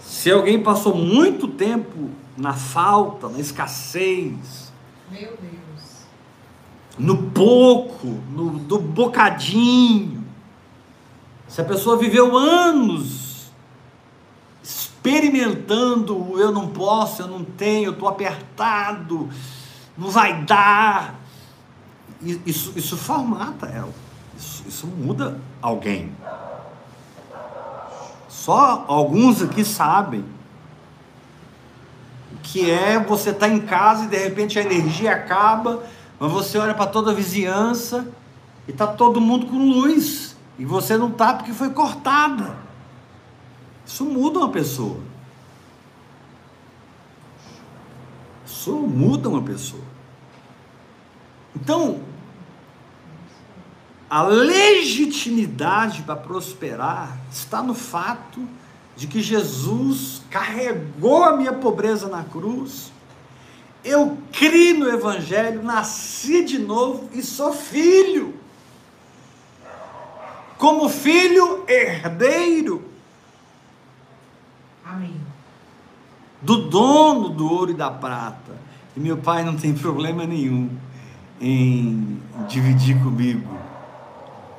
Se 0.00 0.30
alguém 0.30 0.62
passou 0.62 0.94
muito 0.94 1.48
tempo 1.48 2.10
na 2.36 2.52
falta, 2.52 3.28
na 3.28 3.40
escassez, 3.40 4.71
Meu 5.12 5.36
Deus. 5.36 6.06
no 6.98 7.30
pouco, 7.30 8.06
no, 8.06 8.58
do 8.58 8.78
bocadinho. 8.78 10.24
Se 11.46 11.60
a 11.60 11.64
pessoa 11.64 11.98
viveu 11.98 12.34
anos 12.34 13.52
experimentando, 14.62 16.40
eu 16.40 16.50
não 16.50 16.68
posso, 16.68 17.22
eu 17.22 17.28
não 17.28 17.44
tenho, 17.44 17.88
eu 17.88 17.92
estou 17.92 18.08
apertado, 18.08 19.28
não 19.98 20.08
vai 20.10 20.44
dar, 20.44 21.20
isso, 22.46 22.72
isso 22.76 22.96
formata 22.96 23.66
ela, 23.66 23.92
isso, 24.38 24.64
isso 24.66 24.86
muda 24.86 25.38
alguém. 25.60 26.14
Só 28.28 28.84
alguns 28.88 29.42
aqui 29.42 29.64
sabem 29.64 30.24
que 32.42 32.70
é 32.70 32.98
você 32.98 33.30
estar 33.30 33.48
em 33.48 33.60
casa 33.60 34.04
e 34.04 34.08
de 34.08 34.16
repente 34.16 34.58
a 34.58 34.62
energia 34.62 35.12
acaba, 35.12 35.82
mas 36.18 36.32
você 36.32 36.58
olha 36.58 36.74
para 36.74 36.86
toda 36.86 37.10
a 37.10 37.14
vizinhança 37.14 38.08
e 38.66 38.70
está 38.70 38.86
todo 38.86 39.20
mundo 39.20 39.46
com 39.46 39.56
luz 39.56 40.36
e 40.58 40.64
você 40.64 40.96
não 40.96 41.08
está 41.08 41.34
porque 41.34 41.52
foi 41.52 41.70
cortada. 41.70 42.56
Isso 43.86 44.04
muda 44.04 44.38
uma 44.38 44.48
pessoa. 44.48 45.00
Isso 48.44 48.72
muda 48.72 49.28
uma 49.28 49.42
pessoa. 49.42 49.82
Então, 51.54 52.00
a 54.08 54.22
legitimidade 54.22 56.02
para 56.02 56.16
prosperar 56.16 57.18
está 57.30 57.62
no 57.62 57.74
fato 57.74 58.46
de 58.96 59.06
que 59.06 59.20
Jesus 59.20 60.21
carregou 60.32 61.22
a 61.22 61.36
minha 61.36 61.52
pobreza 61.52 62.08
na 62.08 62.24
cruz. 62.24 62.90
Eu 63.84 64.16
criei 64.32 64.72
no 64.72 64.88
Evangelho, 64.88 65.62
nasci 65.62 66.42
de 66.42 66.58
novo 66.58 67.10
e 67.12 67.22
sou 67.22 67.52
filho. 67.52 68.34
Como 70.56 70.88
filho 70.88 71.64
herdeiro 71.68 72.82
Amém. 74.84 75.20
do 76.40 76.68
dono 76.68 77.28
do 77.28 77.52
ouro 77.52 77.72
e 77.72 77.74
da 77.74 77.90
prata. 77.90 78.56
E 78.96 79.00
meu 79.00 79.18
pai 79.18 79.44
não 79.44 79.56
tem 79.56 79.74
problema 79.74 80.24
nenhum 80.24 80.70
em 81.40 82.22
dividir 82.48 83.02
comigo 83.02 83.58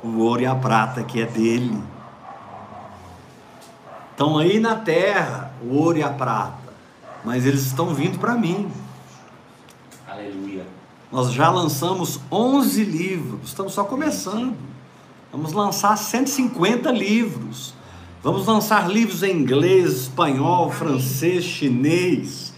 o 0.03 0.19
ouro 0.19 0.41
e 0.41 0.45
a 0.45 0.53
prata 0.53 1.01
que 1.03 1.21
é 1.21 1.25
dele. 1.25 1.81
Estão 4.11 4.37
aí 4.37 4.59
na 4.59 4.75
terra 4.75 5.52
o 5.63 5.75
ouro 5.75 5.97
e 5.97 6.03
a 6.03 6.09
prata, 6.09 6.73
mas 7.23 7.45
eles 7.45 7.61
estão 7.65 7.93
vindo 7.93 8.19
para 8.19 8.35
mim. 8.35 8.69
Aleluia. 10.07 10.65
Nós 11.11 11.31
já 11.31 11.49
lançamos 11.49 12.19
11 12.31 12.83
livros, 12.83 13.49
estamos 13.49 13.73
só 13.73 13.83
começando. 13.83 14.55
Vamos 15.31 15.53
lançar 15.53 15.97
150 15.97 16.91
livros. 16.91 17.73
Vamos 18.21 18.45
lançar 18.45 18.89
livros 18.89 19.23
em 19.23 19.35
inglês, 19.35 20.03
espanhol, 20.03 20.71
francês, 20.71 21.43
chinês. 21.43 22.53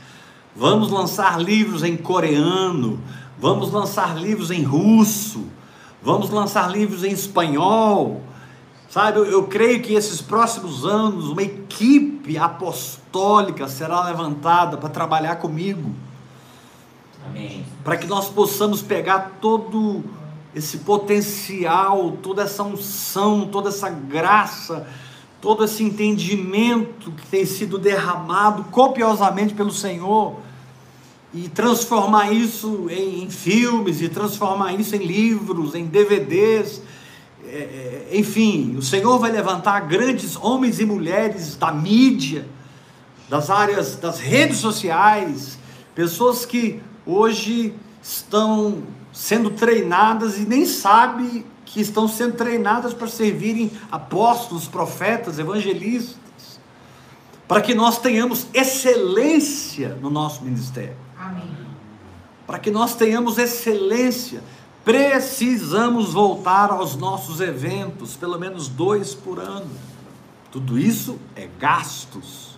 Vamos 0.56 0.92
lançar 0.92 1.42
livros 1.42 1.84
em 1.84 1.98
coreano. 1.98 3.00
Vamos 3.40 3.72
lançar 3.72 4.18
livros 4.18 4.52
em 4.52 4.64
russo. 4.64 5.46
Vamos 6.04 6.30
lançar 6.30 6.70
livros 6.70 7.04
em 7.04 7.12
espanhol. 7.12 8.22
Sabe, 8.90 9.20
eu, 9.20 9.26
eu 9.26 9.44
creio 9.48 9.82
que 9.82 9.94
esses 9.94 10.22
próximos 10.22 10.86
anos 10.86 11.30
uma 11.30 11.44
equipe 11.44 12.38
apostólica 12.38 13.68
será 13.68 14.04
levantada 14.06 14.78
para 14.78 14.90
trabalhar 14.90 15.38
comigo. 15.38 15.92
Para 17.84 17.98
que 17.98 18.08
nós 18.08 18.30
possamos 18.30 18.82
pegar 18.82 19.38
todo 19.42 20.04
esse 20.54 20.80
potencial, 20.80 22.18
toda 22.22 22.44
essa 22.44 22.64
unção, 22.64 23.48
toda 23.48 23.70
essa 23.70 23.90
graça, 23.90 24.88
todo 25.42 25.66
esse 25.66 25.84
entendimento 25.84 27.12
que 27.12 27.28
tem 27.28 27.46
sido 27.46 27.78
derramado 27.78 28.64
copiosamente 28.66 29.54
pelo 29.54 29.72
Senhor 29.72 30.38
e 31.34 31.50
transformar 31.50 32.32
isso 32.32 32.88
em, 32.90 33.24
em 33.24 33.30
filmes, 33.30 34.02
e 34.02 34.08
transformar 34.08 34.74
isso 34.74 34.96
em 34.96 35.06
livros, 35.06 35.76
em 35.76 35.86
DVDs, 35.86 36.82
é, 37.48 38.08
é, 38.12 38.18
enfim, 38.18 38.76
o 38.78 38.82
Senhor 38.82 39.20
vai 39.20 39.32
levantar 39.32 39.82
grandes 39.82 40.36
homens 40.36 40.80
e 40.80 40.86
mulheres 40.86 41.56
da 41.56 41.72
mídia, 41.72 42.48
das 43.30 43.50
áreas 43.50 43.96
das 43.96 44.20
redes 44.20 44.58
sociais, 44.58 45.58
pessoas 45.94 46.46
que 46.46 46.82
hoje 47.06 47.74
estão 48.02 48.84
sendo 49.12 49.52
treinadas 49.52 50.38
e 50.38 50.46
nem 50.46 50.66
sabem 50.66 51.46
que 51.66 51.82
estão 51.82 52.08
sendo 52.08 52.34
treinadas 52.34 52.94
para 52.94 53.08
servirem 53.08 53.72
apóstolos, 53.92 54.68
profetas, 54.68 55.40
evangelistas, 55.40 56.60
para 57.48 57.62
que 57.62 57.74
nós 57.74 58.00
tenhamos 58.00 58.48
excelência 58.54 59.98
no 60.02 60.10
nosso 60.10 60.44
ministério. 60.44 60.96
Amém. 61.18 61.56
Para 62.46 62.60
que 62.60 62.70
nós 62.70 62.96
tenhamos 62.96 63.38
excelência, 63.38 64.44
precisamos 64.86 66.14
voltar 66.14 66.70
aos 66.70 66.96
nossos 66.96 67.42
eventos, 67.42 68.16
pelo 68.16 68.40
menos 68.40 68.68
dois 68.68 69.16
por 69.16 69.40
ano. 69.40 69.72
Tudo 70.52 70.78
isso 70.78 71.20
é 71.36 71.50
gastos. 71.60 72.56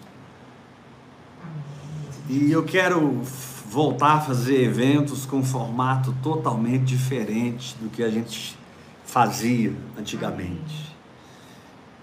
E 2.30 2.52
eu 2.52 2.66
quero 2.66 3.22
voltar 3.70 4.16
a 4.16 4.22
fazer 4.22 4.62
eventos 4.62 5.26
com 5.26 5.38
um 5.38 5.44
formato 5.44 6.14
totalmente 6.22 6.84
diferente 6.84 7.76
do 7.80 7.90
que 7.90 8.04
a 8.04 8.10
gente 8.10 8.58
fazia 9.06 9.74
antigamente. 9.98 10.94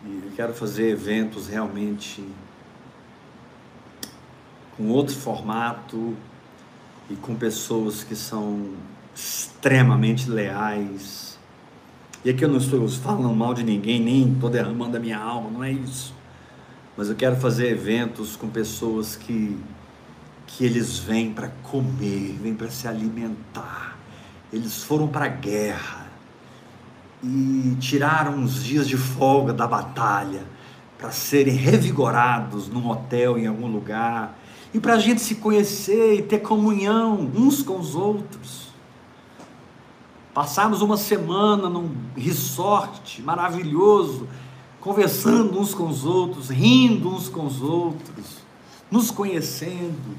E 0.07 0.23
eu 0.25 0.33
quero 0.35 0.55
fazer 0.55 0.89
eventos 0.89 1.49
realmente 1.49 2.25
com 4.77 4.89
outro 4.89 5.15
formato 5.15 6.17
e 7.11 7.15
com 7.17 7.35
pessoas 7.35 8.03
que 8.03 8.17
são 8.17 8.71
extremamente 9.15 10.29
leais. 10.29 11.39
E 12.25 12.31
aqui 12.31 12.45
eu 12.45 12.49
não 12.49 12.57
estou 12.57 12.89
falando 12.89 13.33
mal 13.35 13.55
de 13.55 13.63
ninguém, 13.63 14.01
nem 14.01 14.33
estou 14.33 14.51
derramando 14.51 14.97
a 14.97 15.01
minha 15.01 15.19
alma, 15.19 15.51
não 15.51 15.63
é 15.63 15.71
isso. 15.71 16.15
Mas 16.97 17.09
eu 17.09 17.15
quero 17.15 17.37
fazer 17.37 17.69
eventos 17.69 18.37
com 18.37 18.49
pessoas 18.49 19.15
que, 19.15 19.59
que 20.47 20.65
eles 20.65 20.99
vêm 20.99 21.33
para 21.33 21.49
comer, 21.63 22.39
vêm 22.41 22.55
para 22.55 22.71
se 22.71 22.89
alimentar. 22.89 23.99
Eles 24.53 24.83
foram 24.83 25.09
para 25.09 25.27
a 25.27 25.29
guerra 25.29 26.07
e 27.23 27.77
tiraram 27.81 28.37
uns 28.37 28.63
dias 28.63 28.87
de 28.87 28.97
folga 28.97 29.53
da 29.53 29.67
batalha 29.67 30.45
para 30.99 31.11
serem 31.11 31.55
revigorados 31.55 32.69
num 32.69 32.89
hotel 32.89 33.39
em 33.39 33.47
algum 33.47 33.67
lugar 33.67 34.39
e 34.73 34.81
para 34.81 34.95
a 34.95 34.99
gente 34.99 35.21
se 35.21 35.37
conhecer 35.37 36.15
e 36.15 36.23
ter 36.23 36.41
comunhão 36.41 37.31
uns 37.35 37.63
com 37.63 37.79
os 37.79 37.95
outros. 37.95 38.74
Passarmos 40.35 40.83
uma 40.83 40.97
semana 40.97 41.69
num 41.69 41.95
resort 42.17 43.23
maravilhoso, 43.23 44.29
conversando 44.81 45.61
uns 45.61 45.73
com 45.73 45.87
os 45.87 46.05
outros, 46.05 46.51
rindo 46.51 47.09
uns 47.09 47.29
com 47.29 47.47
os 47.47 47.63
outros, 47.63 48.39
nos 48.91 49.13
conhecendo. 49.13 50.19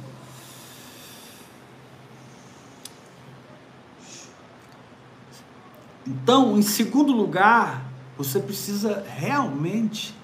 Então, 6.08 6.58
em 6.58 6.62
segundo 6.62 7.12
lugar, 7.12 7.84
você 8.17 8.39
precisa 8.39 9.04
realmente 9.06 10.15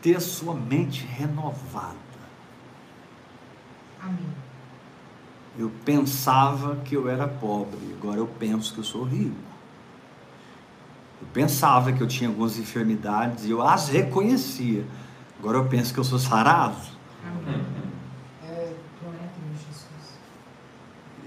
ter 0.00 0.16
a 0.16 0.20
sua 0.20 0.54
mente 0.54 1.04
renovada. 1.04 1.94
Amém. 4.00 4.43
Eu 5.56 5.70
pensava 5.84 6.76
que 6.76 6.96
eu 6.96 7.08
era 7.08 7.28
pobre, 7.28 7.78
agora 7.96 8.18
eu 8.18 8.26
penso 8.26 8.74
que 8.74 8.80
eu 8.80 8.84
sou 8.84 9.04
rico. 9.04 9.36
Eu 11.22 11.28
pensava 11.32 11.92
que 11.92 12.00
eu 12.00 12.08
tinha 12.08 12.28
algumas 12.28 12.58
enfermidades 12.58 13.44
e 13.44 13.50
eu 13.50 13.62
as 13.62 13.88
reconhecia. 13.88 14.84
Agora 15.38 15.58
eu 15.58 15.66
penso 15.66 15.94
que 15.94 16.00
eu 16.00 16.04
sou 16.04 16.18
sarado. 16.18 16.76
Amém. 17.24 17.64
É, 18.48 18.72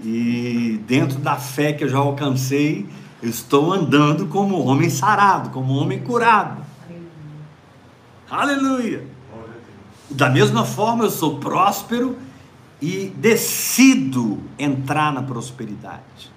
e 0.03 0.81
dentro 0.85 1.19
da 1.19 1.37
fé 1.37 1.73
que 1.73 1.85
eu 1.85 1.89
já 1.89 1.97
alcancei, 1.97 2.87
eu 3.21 3.29
estou 3.29 3.73
andando 3.73 4.27
como 4.27 4.63
homem 4.63 4.89
sarado, 4.89 5.49
como 5.49 5.73
homem 5.73 5.99
curado. 5.99 6.63
Aleluia. 8.29 8.67
Aleluia. 8.69 9.07
Da 10.09 10.29
mesma 10.29 10.65
forma, 10.65 11.05
eu 11.05 11.09
sou 11.09 11.39
próspero 11.39 12.17
e 12.81 13.07
decido 13.15 14.41
entrar 14.57 15.11
na 15.11 15.21
prosperidade. 15.21 16.31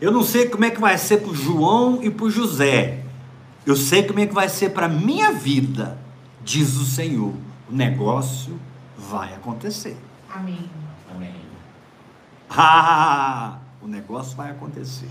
Eu 0.00 0.12
não 0.12 0.22
sei 0.22 0.48
como 0.48 0.64
é 0.64 0.70
que 0.70 0.80
vai 0.80 0.96
ser 0.96 1.18
para 1.18 1.30
o 1.30 1.34
João 1.34 2.02
e 2.02 2.10
para 2.10 2.26
o 2.26 2.30
José. 2.30 3.04
Eu 3.66 3.74
sei 3.74 4.02
como 4.02 4.20
é 4.20 4.26
que 4.26 4.34
vai 4.34 4.48
ser 4.48 4.70
para 4.70 4.86
a 4.86 4.88
minha 4.88 5.32
vida, 5.32 5.98
diz 6.44 6.76
o 6.76 6.84
Senhor. 6.84 7.34
O 7.68 7.74
negócio 7.74 8.58
vai 8.96 9.34
acontecer. 9.34 9.96
Amém. 10.32 10.70
Amém. 11.14 11.34
Ah, 12.50 13.58
o 13.82 13.86
negócio 13.86 14.36
vai 14.36 14.50
acontecer. 14.50 15.08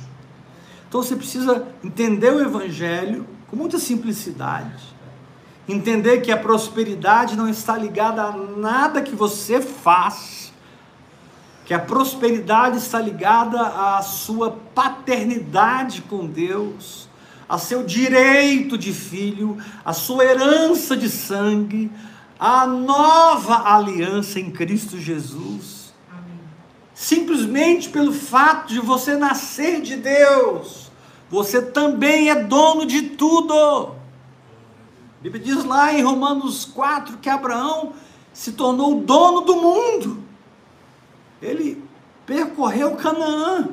Então 0.87 1.03
você 1.03 1.15
precisa 1.15 1.67
entender 1.83 2.31
o 2.31 2.41
Evangelho 2.41 3.27
com 3.47 3.55
muita 3.55 3.77
simplicidade 3.77 4.95
Entender 5.67 6.21
que 6.21 6.31
a 6.31 6.37
prosperidade 6.37 7.35
não 7.35 7.49
está 7.49 7.77
ligada 7.77 8.23
a 8.23 8.31
nada 8.31 9.01
que 9.01 9.13
você 9.13 9.59
faz, 9.59 10.53
que 11.65 11.73
a 11.73 11.79
prosperidade 11.79 12.77
está 12.77 13.01
ligada 13.01 13.61
à 13.61 14.01
sua 14.01 14.51
paternidade 14.73 16.01
com 16.03 16.25
Deus, 16.25 17.09
a 17.49 17.57
seu 17.57 17.83
direito 17.83 18.77
de 18.77 18.93
filho, 18.93 19.57
a 19.83 19.91
sua 19.91 20.23
herança 20.23 20.95
de 20.95 21.09
sangue, 21.09 21.91
a 22.39 22.65
nova 22.65 23.73
aliança 23.73 24.39
em 24.39 24.49
Cristo 24.49 24.97
Jesus. 24.97 25.93
Amém. 26.09 26.39
Simplesmente 26.93 27.89
pelo 27.89 28.13
fato 28.13 28.69
de 28.73 28.79
você 28.79 29.17
nascer 29.17 29.81
de 29.81 29.97
Deus, 29.97 30.89
você 31.29 31.61
também 31.61 32.29
é 32.29 32.35
dono 32.35 32.85
de 32.85 33.01
tudo. 33.01 33.96
A 35.19 35.23
Bíblia 35.23 35.43
diz 35.43 35.63
lá 35.63 35.93
em 35.93 36.03
Romanos 36.03 36.65
4 36.65 37.17
que 37.17 37.29
Abraão 37.29 37.93
se 38.31 38.51
tornou 38.51 39.01
dono 39.01 39.41
do 39.41 39.55
mundo. 39.55 40.23
Ele 41.41 41.83
percorreu 42.25 42.95
Canaã. 42.95 43.69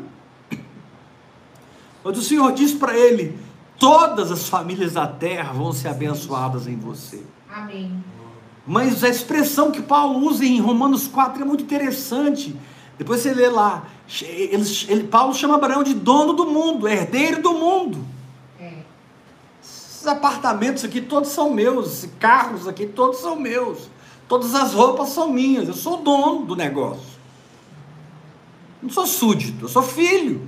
Mas 2.03 2.19
o 2.19 2.23
Senhor 2.23 2.53
diz 2.53 2.73
para 2.73 2.97
ele: 2.97 3.39
todas 3.79 4.31
as 4.33 4.49
famílias 4.49 4.95
da 4.95 5.07
terra 5.07 5.53
vão 5.53 5.73
ser 5.73 5.89
abençoadas 5.89 6.67
em 6.67 6.77
você. 6.77 7.23
Amém. 7.55 8.03
Mas 8.67 9.05
a 9.05 9.09
expressão 9.09 9.71
que 9.71 9.83
Paulo 9.83 10.27
usa 10.27 10.45
em 10.45 10.61
Romanos 10.61 11.07
4 11.07 11.43
é 11.43 11.45
muito 11.45 11.65
interessante. 11.65 12.57
Depois 12.97 13.21
você 13.21 13.35
lê 13.35 13.49
lá, 13.49 13.85
ele, 14.23 14.65
ele, 14.89 15.05
Paulo 15.05 15.35
chama 15.35 15.57
Abraão 15.57 15.83
de 15.83 15.93
dono 15.93 16.33
do 16.33 16.47
mundo, 16.47 16.89
herdeiro 16.89 17.43
do 17.43 17.53
mundo. 17.53 18.14
Esses 20.05 20.13
apartamentos 20.13 20.85
aqui 20.85 21.01
todos 21.01 21.31
são 21.31 21.51
meus, 21.51 22.07
carros 22.21 22.69
aqui 22.69 22.85
todos 22.85 23.21
são 23.21 23.37
meus. 23.37 23.89
Todas 24.29 24.55
as 24.55 24.75
roupas 24.75 25.09
são 25.09 25.33
minhas. 25.33 25.67
Eu 25.67 25.73
sou 25.73 26.03
dono 26.03 26.45
do 26.45 26.55
negócio. 26.55 27.19
Não 28.83 28.91
sou 28.91 29.07
súdito, 29.07 29.65
eu 29.65 29.69
sou 29.69 29.83
filho. 29.83 30.47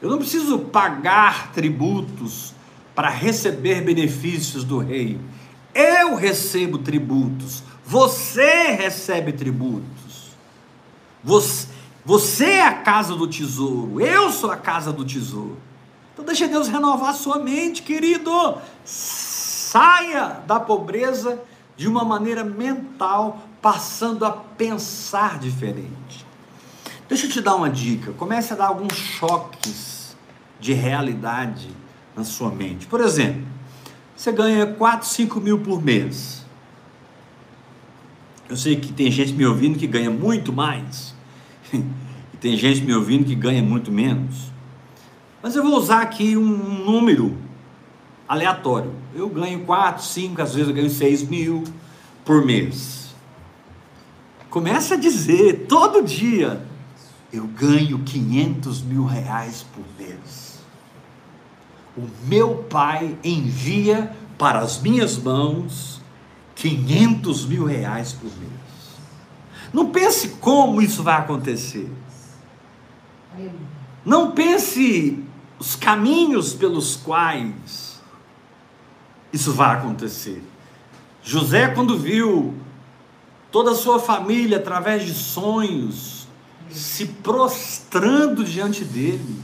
Eu 0.00 0.08
não 0.08 0.18
preciso 0.18 0.56
pagar 0.60 1.50
tributos 1.50 2.54
para 2.94 3.08
receber 3.08 3.80
benefícios 3.80 4.62
do 4.62 4.78
rei. 4.78 5.18
Eu 5.74 6.14
recebo 6.14 6.78
tributos. 6.78 7.64
Você 7.84 8.70
recebe 8.70 9.32
tributos. 9.32 10.36
Você, 11.24 11.66
você 12.04 12.44
é 12.44 12.66
a 12.66 12.74
casa 12.74 13.16
do 13.16 13.26
tesouro. 13.26 14.00
Eu 14.00 14.30
sou 14.30 14.52
a 14.52 14.56
casa 14.56 14.92
do 14.92 15.04
tesouro. 15.04 15.65
Então 16.16 16.24
deixa 16.24 16.48
Deus 16.48 16.66
renovar 16.66 17.12
sua 17.12 17.38
mente, 17.38 17.82
querido. 17.82 18.30
Saia 18.86 20.40
da 20.46 20.58
pobreza 20.58 21.38
de 21.76 21.86
uma 21.86 22.06
maneira 22.06 22.42
mental, 22.42 23.42
passando 23.60 24.24
a 24.24 24.30
pensar 24.30 25.38
diferente. 25.38 26.24
Deixa 27.06 27.26
eu 27.26 27.30
te 27.30 27.42
dar 27.42 27.54
uma 27.54 27.68
dica. 27.68 28.12
Comece 28.12 28.54
a 28.54 28.56
dar 28.56 28.68
alguns 28.68 28.94
choques 28.94 30.16
de 30.58 30.72
realidade 30.72 31.68
na 32.16 32.24
sua 32.24 32.48
mente. 32.50 32.86
Por 32.86 33.02
exemplo, 33.02 33.46
você 34.16 34.32
ganha 34.32 34.66
4, 34.66 35.06
5 35.06 35.38
mil 35.38 35.58
por 35.58 35.84
mês. 35.84 36.46
Eu 38.48 38.56
sei 38.56 38.76
que 38.76 38.90
tem 38.90 39.10
gente 39.10 39.34
me 39.34 39.44
ouvindo 39.44 39.78
que 39.78 39.86
ganha 39.86 40.10
muito 40.10 40.50
mais. 40.50 41.14
e 41.74 42.36
tem 42.40 42.56
gente 42.56 42.80
me 42.80 42.94
ouvindo 42.94 43.26
que 43.26 43.34
ganha 43.34 43.62
muito 43.62 43.92
menos. 43.92 44.55
Mas 45.46 45.54
eu 45.54 45.62
vou 45.62 45.76
usar 45.76 46.02
aqui 46.02 46.36
um 46.36 46.84
número 46.84 47.38
aleatório. 48.26 48.92
Eu 49.14 49.28
ganho 49.28 49.60
4, 49.60 50.02
5, 50.02 50.42
às 50.42 50.52
vezes 50.52 50.68
eu 50.68 50.74
ganho 50.74 50.90
6 50.90 51.22
mil 51.28 51.62
por 52.24 52.44
mês. 52.44 53.14
Começa 54.50 54.94
a 54.94 54.96
dizer 54.96 55.66
todo 55.68 56.02
dia: 56.02 56.66
eu 57.32 57.46
ganho 57.46 58.00
500 58.00 58.82
mil 58.82 59.04
reais 59.04 59.64
por 59.72 59.84
mês. 59.96 60.58
O 61.96 62.02
meu 62.26 62.64
pai 62.68 63.16
envia 63.22 64.16
para 64.36 64.58
as 64.58 64.80
minhas 64.80 65.16
mãos 65.16 66.02
500 66.56 67.46
mil 67.46 67.64
reais 67.64 68.12
por 68.12 68.36
mês. 68.36 68.50
Não 69.72 69.90
pense 69.90 70.30
como 70.40 70.82
isso 70.82 71.04
vai 71.04 71.18
acontecer. 71.18 71.88
Não 74.04 74.32
pense 74.32 75.24
os 75.58 75.76
caminhos 75.76 76.52
pelos 76.52 76.96
quais 76.96 78.00
isso 79.32 79.52
vai 79.52 79.76
acontecer. 79.76 80.42
José, 81.22 81.68
quando 81.68 81.98
viu 81.98 82.54
toda 83.50 83.72
a 83.72 83.74
sua 83.74 83.98
família, 83.98 84.58
através 84.58 85.04
de 85.04 85.14
sonhos, 85.14 86.26
se 86.70 87.06
prostrando 87.06 88.44
diante 88.44 88.84
dele, 88.84 89.42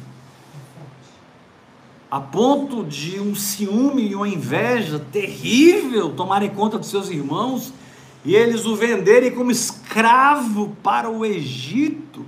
a 2.10 2.20
ponto 2.20 2.84
de 2.84 3.18
um 3.18 3.34
ciúme 3.34 4.08
e 4.08 4.14
uma 4.14 4.28
inveja 4.28 4.98
terrível 4.98 6.10
tomarem 6.10 6.50
conta 6.50 6.78
dos 6.78 6.90
seus 6.90 7.08
irmãos 7.08 7.72
e 8.24 8.34
eles 8.36 8.66
o 8.66 8.76
venderem 8.76 9.30
como 9.30 9.50
escravo 9.50 10.76
para 10.82 11.10
o 11.10 11.24
Egito. 11.24 12.24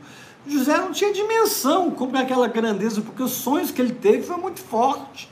José 0.46 0.76
não 0.76 0.92
tinha 0.92 1.12
dimensão 1.12 1.90
como 1.90 2.16
é 2.16 2.20
aquela 2.20 2.48
grandeza, 2.48 3.00
porque 3.00 3.22
os 3.22 3.32
sonhos 3.32 3.70
que 3.70 3.80
ele 3.80 3.94
teve 3.94 4.22
foi 4.22 4.36
muito 4.36 4.60
forte. 4.60 5.28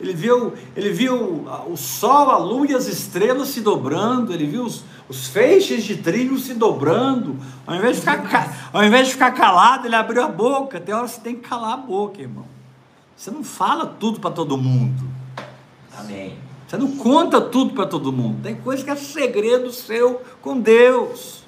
Ele 0.00 0.12
viu, 0.12 0.54
ele 0.74 0.90
viu 0.90 1.46
o 1.68 1.76
sol, 1.76 2.30
a 2.30 2.36
lua 2.36 2.66
e 2.68 2.74
as 2.74 2.86
estrelas 2.86 3.48
se 3.48 3.60
dobrando, 3.60 4.32
ele 4.32 4.46
viu 4.46 4.64
os, 4.64 4.82
os 5.08 5.28
feixes 5.28 5.84
de 5.84 5.98
trigo 5.98 6.36
se 6.38 6.54
dobrando. 6.54 7.36
Ao 7.66 7.76
invés, 7.76 7.96
de 7.96 8.02
ficar, 8.02 8.70
ao 8.72 8.82
invés 8.82 9.06
de 9.06 9.12
ficar 9.12 9.30
calado, 9.32 9.86
ele 9.86 9.94
abriu 9.94 10.22
a 10.22 10.28
boca. 10.28 10.80
Tem 10.80 10.94
hora 10.94 11.04
que 11.04 11.12
você 11.12 11.20
tem 11.20 11.36
que 11.36 11.48
calar 11.48 11.74
a 11.74 11.76
boca, 11.76 12.20
irmão. 12.20 12.46
Você 13.16 13.30
não 13.30 13.44
fala 13.44 13.86
tudo 13.86 14.18
para 14.18 14.30
todo 14.30 14.56
mundo. 14.56 15.04
Amém. 15.96 16.36
Você 16.66 16.76
não 16.76 16.96
conta 16.96 17.40
tudo 17.40 17.72
para 17.72 17.86
todo 17.86 18.12
mundo. 18.12 18.42
Tem 18.42 18.56
coisa 18.56 18.82
que 18.82 18.90
é 18.90 18.96
segredo 18.96 19.70
seu 19.70 20.22
com 20.42 20.58
Deus. 20.58 21.44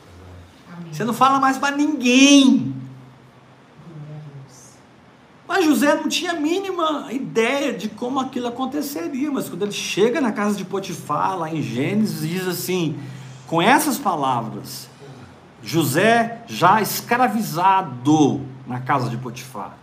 Amém. 0.72 0.92
Você 0.92 1.04
não 1.04 1.12
fala 1.12 1.40
mais 1.40 1.58
para 1.58 1.76
ninguém. 1.76 2.72
Mas 5.48 5.64
José 5.64 5.94
não 5.94 6.08
tinha 6.08 6.32
a 6.32 6.34
mínima 6.34 7.12
ideia 7.12 7.72
de 7.72 7.88
como 7.88 8.18
aquilo 8.18 8.48
aconteceria. 8.48 9.30
Mas 9.30 9.48
quando 9.48 9.62
ele 9.62 9.72
chega 9.72 10.20
na 10.20 10.32
casa 10.32 10.56
de 10.56 10.64
Potifar, 10.64 11.38
lá 11.38 11.52
em 11.52 11.62
Gênesis, 11.62 12.28
diz 12.28 12.48
assim: 12.48 12.98
com 13.46 13.62
essas 13.62 13.96
palavras, 13.96 14.88
José 15.62 16.42
já 16.48 16.82
escravizado 16.82 18.40
na 18.66 18.80
casa 18.80 19.08
de 19.08 19.16
Potifar. 19.16 19.76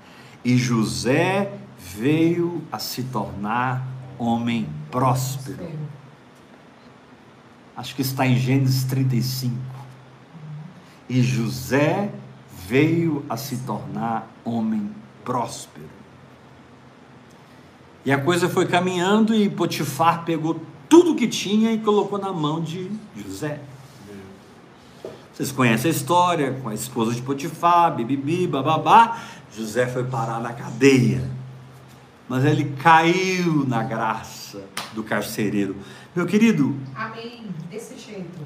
E 0.43 0.57
José 0.57 1.53
veio 1.80 2.61
a 2.70 2.78
se 2.78 3.03
tornar 3.03 3.88
homem 4.18 4.68
próspero. 4.91 5.70
Acho 7.76 7.95
que 7.95 8.01
está 8.01 8.28
em 8.28 8.36
Gênesis 8.36 8.84
35. 8.84 9.55
E 11.07 11.22
José 11.22 12.11
veio 12.68 13.26
a 13.30 13.38
se 13.38 13.57
tornar 13.57 14.28
homem 14.43 14.82
próspero 14.82 15.03
próspero. 15.24 15.86
E 18.05 18.11
a 18.11 18.19
coisa 18.19 18.49
foi 18.49 18.65
caminhando 18.65 19.34
e 19.34 19.49
Potifar 19.49 20.26
pegou 20.26 20.61
tudo 20.89 21.15
que 21.15 21.28
tinha 21.28 21.71
e 21.71 21.80
colocou 21.80 22.19
na 22.19 22.32
mão 22.32 22.61
de 22.61 22.91
José. 23.15 23.61
Vocês 25.34 25.51
conhecem 25.51 25.89
a 25.89 25.93
história 25.93 26.53
com 26.61 26.69
a 26.69 26.74
esposa 26.74 27.13
de 27.13 27.21
Potifar, 27.21 27.95
bibibi, 27.95 28.45
bababá. 28.45 29.19
José 29.55 29.88
foi 29.88 30.03
parar 30.03 30.39
na 30.39 30.53
cadeia. 30.53 31.28
Mas 32.28 32.45
ele 32.45 32.76
caiu 32.80 33.65
na 33.67 33.84
graça 33.84 34.63
do 34.93 35.03
carcereiro. 35.03 35.76
Meu 36.15 36.26
querido. 36.26 36.76
Amém. 36.95 37.47
Desse 37.69 37.97
jeito. 37.97 38.39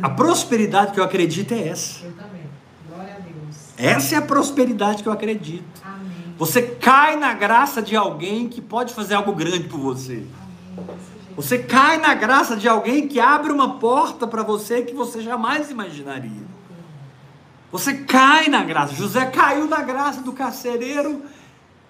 A 0.00 0.08
prosperidade 0.08 0.92
que 0.92 1.00
eu 1.00 1.04
acredito 1.04 1.52
é 1.52 1.68
essa. 1.68 2.04
Eu 2.04 2.12
também. 2.12 2.39
Essa 3.80 4.14
é 4.16 4.18
a 4.18 4.22
prosperidade 4.22 5.02
que 5.02 5.08
eu 5.08 5.12
acredito. 5.12 5.82
Amém. 5.82 6.34
Você 6.38 6.62
cai 6.62 7.16
na 7.16 7.32
graça 7.32 7.80
de 7.80 7.96
alguém 7.96 8.48
que 8.48 8.60
pode 8.60 8.92
fazer 8.92 9.14
algo 9.14 9.32
grande 9.32 9.68
por 9.68 9.80
você. 9.80 10.26
Amém. 10.76 11.10
Você 11.34 11.58
cai 11.58 11.96
na 11.96 12.12
graça 12.12 12.56
de 12.56 12.68
alguém 12.68 13.08
que 13.08 13.18
abre 13.18 13.50
uma 13.50 13.78
porta 13.78 14.26
para 14.26 14.42
você 14.42 14.82
que 14.82 14.94
você 14.94 15.22
jamais 15.22 15.70
imaginaria. 15.70 16.50
Você 17.72 17.94
cai 17.94 18.48
na 18.48 18.62
graça. 18.64 18.94
José 18.94 19.24
caiu 19.26 19.66
na 19.66 19.80
graça 19.80 20.20
do 20.20 20.32
carcereiro 20.32 21.22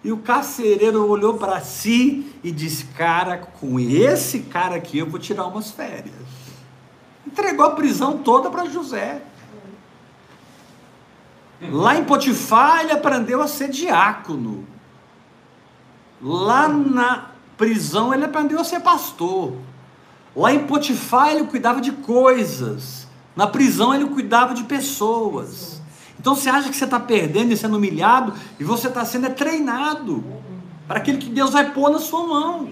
e 0.05 0.13
o 0.13 0.19
carcereiro 0.19 1.05
olhou 1.09 1.35
para 1.35 1.61
si 1.61 2.33
e 2.45 2.53
disse: 2.53 2.85
Cara, 2.97 3.39
com 3.39 3.81
esse 3.81 4.41
cara 4.41 4.77
aqui 4.77 4.99
eu 4.99 5.07
vou 5.07 5.19
tirar 5.19 5.47
umas 5.47 5.71
férias. 5.71 6.15
Entregou 7.27 7.67
a 7.67 7.71
prisão 7.71 8.19
toda 8.19 8.51
para 8.51 8.67
José. 8.67 9.23
Lá 11.69 11.97
em 11.97 12.05
Potifar 12.05 12.81
ele 12.81 12.93
aprendeu 12.93 13.43
a 13.43 13.49
ser 13.49 13.69
diácono. 13.69 14.67
Lá 16.23 16.69
na 16.69 17.31
prisão 17.57 18.15
ele 18.15 18.25
aprendeu 18.25 18.59
a 18.61 18.65
ser 18.65 18.81
pastor. 18.81 19.55
Lá 20.35 20.53
em 20.53 20.67
Potifar 20.67 21.31
ele 21.31 21.45
cuidava 21.45 21.81
de 21.81 21.93
coisas. 21.93 23.07
Na 23.37 23.47
prisão 23.47 23.95
ele 23.95 24.07
cuidava 24.07 24.55
de 24.55 24.65
pessoas. 24.65 25.83
Então 26.19 26.35
você 26.35 26.49
acha 26.49 26.69
que 26.69 26.77
você 26.77 26.85
está 26.85 26.99
perdendo 26.99 27.53
e 27.53 27.57
sendo 27.57 27.77
humilhado 27.77 28.35
e 28.59 28.65
você 28.65 28.89
está 28.89 29.05
sendo 29.05 29.27
é 29.27 29.31
treinado 29.31 30.25
para 30.89 30.99
aquilo 30.99 31.19
que 31.19 31.29
Deus 31.29 31.51
vai 31.51 31.73
pôr 31.73 31.91
na 31.91 31.99
sua 31.99 32.27
mão. 32.27 32.71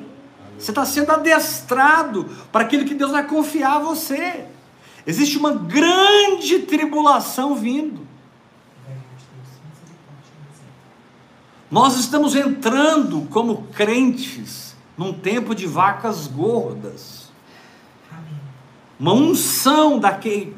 Você 0.58 0.70
está 0.70 0.84
sendo 0.84 1.12
adestrado 1.12 2.26
para 2.50 2.62
aquilo 2.64 2.84
que 2.84 2.94
Deus 2.94 3.12
vai 3.12 3.26
confiar 3.26 3.76
a 3.76 3.78
você. 3.78 4.46
Existe 5.06 5.38
uma 5.38 5.52
grande 5.52 6.60
tribulação 6.60 7.54
vindo. 7.54 8.07
Nós 11.70 11.98
estamos 11.98 12.34
entrando 12.34 13.26
como 13.30 13.64
crentes 13.74 14.74
num 14.96 15.12
tempo 15.12 15.54
de 15.54 15.66
vacas 15.66 16.26
gordas. 16.26 17.28
Uma 18.98 19.12
unção 19.12 19.98
daquele, 19.98 20.56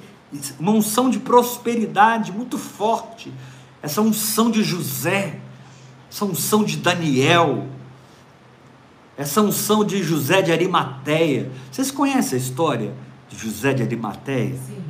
uma 0.58 0.72
unção 0.72 1.10
de 1.10 1.18
prosperidade 1.18 2.32
muito 2.32 2.56
forte. 2.56 3.32
Essa 3.82 4.00
unção 4.00 4.50
de 4.50 4.62
José, 4.62 5.40
essa 6.10 6.24
unção 6.24 6.62
de 6.62 6.76
Daniel, 6.76 7.66
essa 9.16 9.42
unção 9.42 9.84
de 9.84 10.02
José 10.02 10.40
de 10.40 10.52
Arimateia. 10.52 11.50
Vocês 11.70 11.90
conhecem 11.90 12.38
a 12.38 12.40
história 12.40 12.94
de 13.28 13.36
José 13.36 13.74
de 13.74 13.82
Arimateia? 13.82 14.56
Sim. 14.56 14.82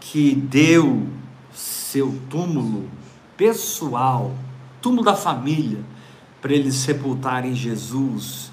Que 0.00 0.34
deu 0.34 1.06
seu 1.52 2.18
túmulo 2.28 2.88
pessoal 3.36 4.32
túmulo 4.82 5.04
da 5.04 5.14
família, 5.14 5.78
para 6.42 6.52
eles 6.52 6.74
sepultarem 6.74 7.54
Jesus. 7.54 8.50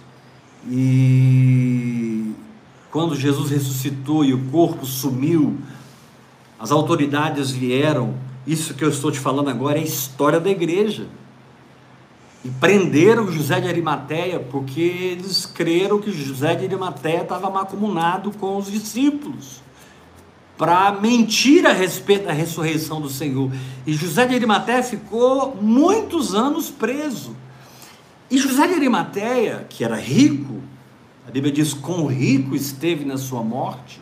E 0.70 2.32
quando 2.92 3.16
Jesus 3.16 3.50
ressuscitou 3.50 4.24
e 4.24 4.34
o 4.34 4.46
corpo 4.50 4.86
sumiu, 4.86 5.58
as 6.60 6.72
autoridades 6.72 7.52
vieram. 7.52 8.14
Isso 8.46 8.74
que 8.74 8.84
eu 8.84 8.90
estou 8.90 9.12
te 9.12 9.20
falando 9.20 9.50
agora 9.50 9.80
é 9.80 9.84
história 9.84 10.40
da 10.40 10.50
igreja. 10.50 11.08
E 12.46 12.50
prenderam 12.50 13.32
José 13.32 13.60
de 13.60 13.68
Arimateia 13.68 14.40
porque 14.40 14.80
eles 14.80 15.46
creram 15.46 16.00
que 16.00 16.12
José 16.12 16.56
de 16.56 16.66
Arimateia 16.66 17.24
estava 17.24 17.50
macumunado 17.50 18.32
com 18.32 18.58
os 18.58 18.72
discípulos 18.72 19.62
para 20.60 20.92
mentir 20.92 21.66
a 21.66 21.72
respeito 21.72 22.26
da 22.26 22.34
ressurreição 22.34 23.00
do 23.00 23.10
Senhor. 23.10 23.50
E 23.88 23.94
José 23.94 24.28
de 24.28 24.36
Arimateia 24.36 24.84
ficou 24.84 25.56
muitos 25.56 26.36
anos 26.36 26.70
preso. 26.70 27.34
E 28.30 28.38
José 28.38 28.68
de 28.68 28.74
Arimateia, 28.74 29.66
que 29.70 29.86
era 29.86 29.96
rico, 29.96 30.62
a 31.26 31.32
Bíblia 31.32 31.54
diz: 31.54 31.74
com 31.74 32.08
rico 32.08 32.58
esteve 32.58 33.06
na 33.06 33.18
sua 33.18 33.42
morte, 33.42 34.02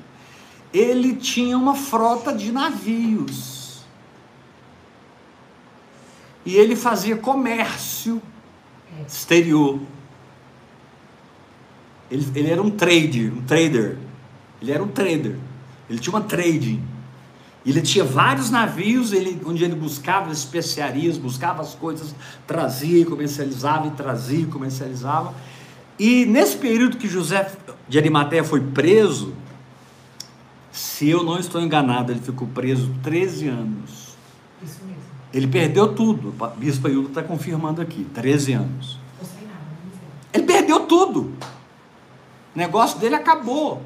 ele 0.74 1.16
tinha 1.16 1.56
uma 1.56 1.76
frota 1.76 2.34
de 2.34 2.52
navios. 2.52 3.86
E 6.44 6.56
ele 6.56 6.76
fazia 6.76 7.16
comércio 7.18 8.20
exterior. 9.08 9.80
Ele, 12.10 12.26
ele 12.34 12.50
era 12.50 12.64
um 12.64 12.72
trader, 12.72 13.32
um 13.32 13.44
trader. 13.44 14.00
Ele 14.60 14.72
era 14.72 14.84
um 14.84 14.88
trader. 14.88 15.38
Ele 15.90 16.00
tinha 16.00 16.14
uma 16.14 16.22
trading. 16.22 16.84
Ele 17.66 17.82
tinha 17.82 18.06
vários 18.06 18.50
navios 18.50 19.12
ele, 19.12 19.42
onde 19.46 19.64
ele 19.64 19.76
buscava 19.76 20.32
especiarias, 20.32 21.18
buscava 21.18 21.62
as 21.62 21.76
coisas, 21.76 22.16
trazia 22.46 23.02
e 23.02 23.06
comercializava, 23.06 23.88
e 23.88 23.92
trazia 23.92 24.40
e 24.40 24.46
comercializava. 24.46 25.34
E 26.00 26.26
nesse 26.26 26.56
período 26.56 26.98
que 26.98 27.10
José 27.10 27.52
de 27.90 27.98
Arimateia 27.98 28.44
foi 28.44 28.62
preso, 28.62 29.34
se 30.72 31.10
eu 31.10 31.24
não 31.24 31.40
estou 31.40 31.60
enganado, 31.60 32.12
ele 32.12 32.22
ficou 32.22 32.48
preso 32.48 32.94
13 33.04 33.48
anos. 33.48 34.16
Isso 34.64 34.80
mesmo. 34.86 35.02
Ele 35.34 35.48
perdeu 35.48 35.94
tudo. 35.94 36.34
O 36.40 36.48
Bispo 36.58 36.88
Ailton 36.88 37.10
está 37.10 37.24
confirmando 37.24 37.82
aqui, 37.82 38.06
13 38.14 38.54
anos. 38.54 38.98
Ele 40.32 40.44
perdeu 40.44 40.82
tudo. 40.82 41.34
O 42.56 42.58
negócio 42.58 43.00
dele 43.00 43.16
acabou. 43.16 43.84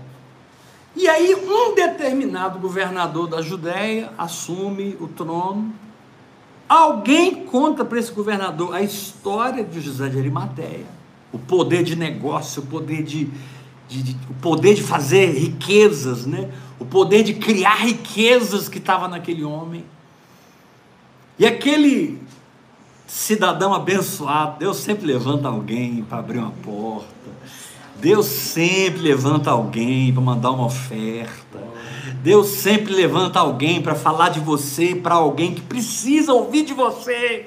E 0.96 1.08
aí, 1.08 1.34
um 1.36 1.74
determinado 1.74 2.60
governador 2.60 3.28
da 3.28 3.42
Judéia 3.42 4.12
assume 4.18 4.98
o 5.00 5.08
trono. 5.08 5.74
Alguém 6.68 7.46
conta 7.46 7.84
para 7.84 8.00
esse 8.00 8.12
governador 8.12 8.74
a 8.74 8.82
história 8.82 9.64
de 9.64 9.80
José 9.82 10.10
de 10.10 10.18
Arimateia, 10.18 10.86
o 11.32 11.40
poder 11.40 11.84
de 11.84 11.96
negócio, 11.96 12.62
o 12.62 12.66
poder 12.66 13.04
de, 13.04 13.30
de, 13.88 14.04
de- 14.04 14.18
o 14.30 14.34
poder 14.36 14.74
de 14.76 14.82
fazer 14.84 15.32
riquezas, 15.32 16.26
né? 16.26 16.50
o 16.80 16.86
poder 16.86 17.24
de 17.24 17.34
criar 17.36 17.76
riquezas 17.76 18.68
que 18.70 18.78
estava 18.78 19.08
naquele 19.08 19.44
homem. 19.44 19.84
E 21.38 21.46
aquele 21.46 22.22
cidadão 23.08 23.74
abençoado, 23.74 24.60
Deus 24.60 24.78
sempre 24.78 25.06
levanta 25.06 25.48
alguém 25.48 26.04
para 26.04 26.20
abrir 26.20 26.38
uma 26.40 26.52
porta. 26.64 27.08
Deus 28.02 28.26
sempre 28.26 29.00
levanta 29.00 29.52
alguém 29.52 30.12
para 30.12 30.24
mandar 30.24 30.50
uma 30.50 30.66
oferta. 30.66 31.62
Deus 32.24 32.48
sempre 32.48 32.92
levanta 32.92 33.40
alguém 33.40 33.80
para 33.80 33.94
falar 33.94 34.30
de 34.30 34.40
você 34.40 34.96
para 34.96 35.14
alguém 35.14 35.54
que 35.54 35.62
precisa 35.62 36.34
ouvir 36.34 36.66
de 36.66 36.74
você. 36.74 37.46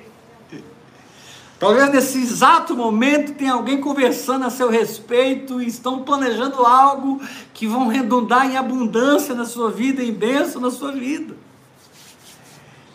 Talvez 1.58 1.90
nesse 1.90 2.18
exato 2.18 2.76
momento 2.76 3.34
tenha 3.34 3.52
alguém 3.52 3.80
conversando 3.80 4.44
a 4.44 4.50
seu 4.50 4.70
respeito 4.70 5.60
e 5.60 5.66
estão 5.66 6.04
planejando 6.04 6.64
algo 6.64 7.20
que 7.52 7.66
vão 7.66 7.88
redundar 7.88 8.48
em 8.48 8.56
abundância 8.56 9.34
na 9.34 9.44
sua 9.44 9.72
vida, 9.72 10.04
em 10.04 10.12
bênção 10.12 10.60
na 10.60 10.70
sua 10.70 10.92
vida. 10.92 11.34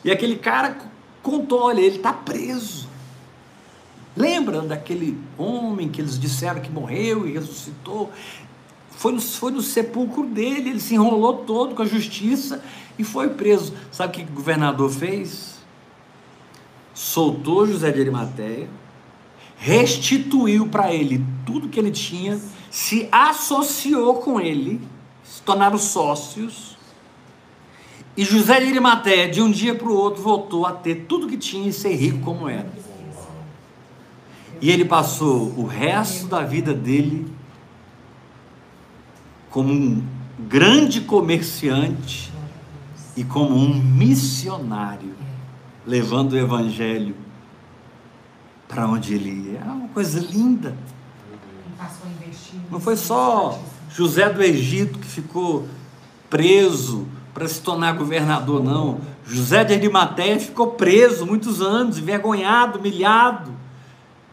E 0.04 0.10
aquele 0.10 0.38
cara 0.38 0.78
contou: 1.22 1.64
olha, 1.64 1.82
ele 1.82 1.98
está 1.98 2.14
preso. 2.14 2.89
Lembra 4.20 4.60
daquele 4.60 5.18
homem 5.38 5.88
que 5.88 6.02
eles 6.02 6.20
disseram 6.20 6.60
que 6.60 6.70
morreu 6.70 7.26
e 7.26 7.32
ressuscitou? 7.32 8.12
Foi 8.92 9.14
no, 9.14 9.22
foi 9.22 9.50
no 9.50 9.62
sepulcro 9.62 10.26
dele, 10.26 10.72
ele 10.72 10.80
se 10.82 10.94
enrolou 10.94 11.36
todo 11.46 11.74
com 11.74 11.82
a 11.82 11.86
justiça 11.86 12.62
e 12.98 13.04
foi 13.06 13.30
preso. 13.30 13.74
Sabe 13.90 14.22
o 14.22 14.26
que 14.26 14.30
o 14.30 14.36
governador 14.36 14.92
fez? 14.92 15.60
Soltou 16.94 17.66
José 17.66 17.94
de 17.94 18.02
Arimateia, 18.02 18.68
restituiu 19.56 20.68
para 20.68 20.94
ele 20.94 21.26
tudo 21.46 21.70
que 21.70 21.80
ele 21.80 21.92
tinha, 21.92 22.38
se 22.70 23.08
associou 23.10 24.16
com 24.16 24.38
ele, 24.42 24.82
se 25.24 25.42
tornaram 25.44 25.78
sócios. 25.78 26.78
E 28.18 28.26
José 28.26 28.60
de 28.60 28.66
Arimateia, 28.66 29.30
de 29.30 29.42
um 29.42 29.50
dia 29.50 29.74
para 29.76 29.88
o 29.88 29.96
outro, 29.96 30.22
voltou 30.22 30.66
a 30.66 30.74
ter 30.74 31.06
tudo 31.08 31.26
que 31.26 31.38
tinha 31.38 31.70
e 31.70 31.72
ser 31.72 31.96
rico 31.96 32.20
como 32.20 32.50
era. 32.50 32.89
E 34.62 34.70
ele 34.70 34.86
passou 34.86 35.54
o 35.58 35.66
resto 35.66 36.28
da 36.28 36.42
vida 36.42 36.74
dele 36.74 37.32
como 39.50 39.72
um 39.72 40.04
grande 40.48 41.02
comerciante 41.02 42.32
e 43.16 43.24
como 43.24 43.56
um 43.56 43.74
missionário, 43.74 45.14
levando 45.86 46.34
o 46.34 46.38
evangelho 46.38 47.16
para 48.68 48.88
onde 48.88 49.16
ele 49.16 49.52
ia. 49.52 49.60
É 49.60 49.72
uma 49.72 49.88
coisa 49.90 50.20
linda. 50.20 50.78
Não 52.70 52.80
foi 52.80 52.96
só 52.96 53.60
José 53.90 54.30
do 54.30 54.42
Egito 54.44 55.00
que 55.00 55.08
ficou 55.08 55.68
preso 56.30 57.08
para 57.34 57.48
se 57.48 57.62
tornar 57.62 57.94
governador, 57.94 58.64
não. 58.64 59.00
José 59.26 59.64
de 59.64 59.74
Arimateia 59.74 60.40
ficou 60.40 60.72
preso 60.72 61.26
muitos 61.26 61.62
anos, 61.62 61.98
envergonhado, 61.98 62.80
humilhado, 62.80 63.59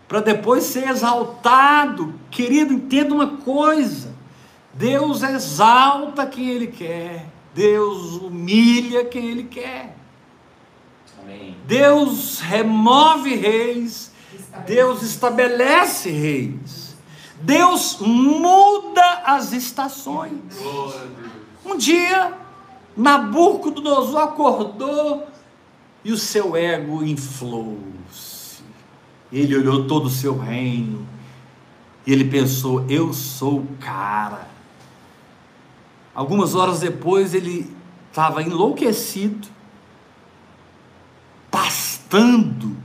para 0.09 0.21
depois 0.21 0.65
ser 0.65 0.89
exaltado. 0.89 2.15
Querido, 2.31 2.73
entenda 2.73 3.15
uma 3.15 3.39
coisa: 3.39 4.15
Deus 4.75 5.23
exalta 5.23 6.27
quem 6.27 6.49
Ele 6.49 6.69
quer, 6.69 7.27
Deus 7.55 8.15
humilha 8.15 9.05
quem 9.05 9.27
Ele 9.27 9.45
quer. 9.45 9.97
Amém. 11.23 11.57
Deus 11.67 12.41
remove 12.41 13.35
reis, 13.35 14.13
Deus 14.67 15.03
estabelece 15.03 16.11
reis. 16.11 16.87
Deus 17.41 17.99
muda 18.01 19.23
as 19.27 19.53
estações. 19.53 20.33
Um 21.65 21.77
dia, 21.77 22.33
Nabucodonosor 22.97 24.23
acordou 24.23 25.27
e 26.03 26.13
o 26.13 26.17
seu 26.17 26.57
ego 26.57 27.05
inflou-se. 27.05 28.26
Ele 29.33 29.57
olhou 29.57 29.87
todo 29.87 30.07
o 30.07 30.11
seu 30.11 30.39
reino 30.39 31.07
e 32.07 32.13
ele 32.13 32.25
pensou: 32.25 32.85
Eu 32.89 33.13
sou 33.13 33.61
o 33.61 33.77
cara. 33.79 34.49
Algumas 36.15 36.55
horas 36.55 36.81
depois, 36.81 37.35
ele 37.35 37.75
estava 38.09 38.43
enlouquecido, 38.43 39.49
pastando 41.51 42.77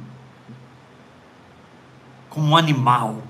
como 2.29 2.47
um 2.47 2.57
animal. 2.57 3.21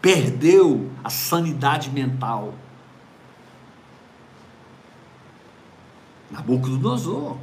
Perdeu 0.00 0.90
a 1.04 1.10
sanidade 1.10 1.90
mental. 1.90 2.54
Nabucodonosor. 6.30 7.36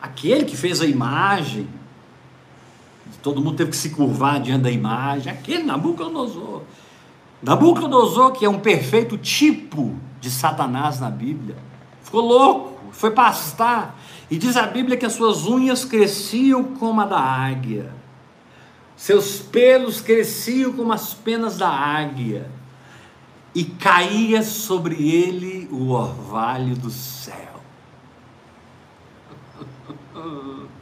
Aquele 0.00 0.44
que 0.44 0.56
fez 0.56 0.80
a 0.80 0.86
imagem, 0.86 1.68
todo 3.22 3.40
mundo 3.40 3.56
teve 3.56 3.70
que 3.70 3.76
se 3.76 3.90
curvar 3.90 4.40
diante 4.40 4.62
da 4.62 4.70
imagem, 4.70 5.32
aquele 5.32 5.62
Nabucodonosor. 5.62 6.62
Nabucodonosor, 7.40 8.32
que 8.32 8.44
é 8.44 8.48
um 8.48 8.58
perfeito 8.58 9.16
tipo 9.16 9.96
de 10.20 10.30
Satanás 10.30 11.00
na 11.00 11.08
Bíblia, 11.08 11.56
ficou 12.02 12.20
louco, 12.20 12.78
foi 12.90 13.12
pastar, 13.12 13.98
e 14.30 14.36
diz 14.36 14.56
a 14.56 14.66
Bíblia 14.66 14.96
que 14.96 15.06
as 15.06 15.12
suas 15.12 15.46
unhas 15.46 15.84
cresciam 15.84 16.64
como 16.64 17.00
a 17.00 17.06
da 17.06 17.18
águia, 17.18 17.92
seus 18.96 19.38
pelos 19.38 20.00
cresciam 20.00 20.72
como 20.72 20.92
as 20.92 21.14
penas 21.14 21.56
da 21.56 21.68
águia, 21.68 22.50
e 23.54 23.64
caía 23.64 24.42
sobre 24.42 24.94
ele 25.08 25.68
o 25.70 25.90
orvalho 25.90 26.74
do 26.74 26.90
céu. 26.90 27.60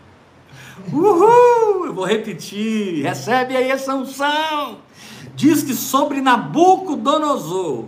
Uhul! 0.92 1.86
Eu 1.86 1.94
vou 1.94 2.04
repetir, 2.04 3.02
recebe 3.02 3.56
aí 3.56 3.70
essa 3.70 3.94
unção. 3.94 4.78
Diz 5.34 5.62
que 5.62 5.74
sobre 5.74 6.20
Nabucodonosor, 6.20 7.86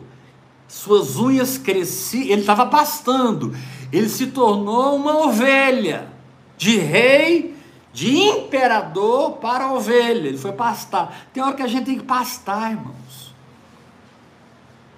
suas 0.67 1.17
unhas 1.17 1.59
cresciam, 1.59 2.25
ele 2.25 2.41
estava 2.41 2.67
pastando, 2.67 3.55
ele 3.93 4.09
se 4.09 4.29
tornou 4.29 4.97
uma 4.97 5.27
ovelha, 5.27 6.09
de 6.57 6.79
rei, 6.79 7.55
de 7.93 8.17
imperador 8.17 9.33
para 9.33 9.73
ovelha, 9.73 10.29
ele 10.29 10.39
foi 10.39 10.53
pastar. 10.53 11.27
Tem 11.33 11.43
hora 11.43 11.55
que 11.55 11.63
a 11.63 11.67
gente 11.67 11.85
tem 11.85 11.99
que 11.99 12.05
pastar, 12.05 12.71
irmãos. 12.71 13.35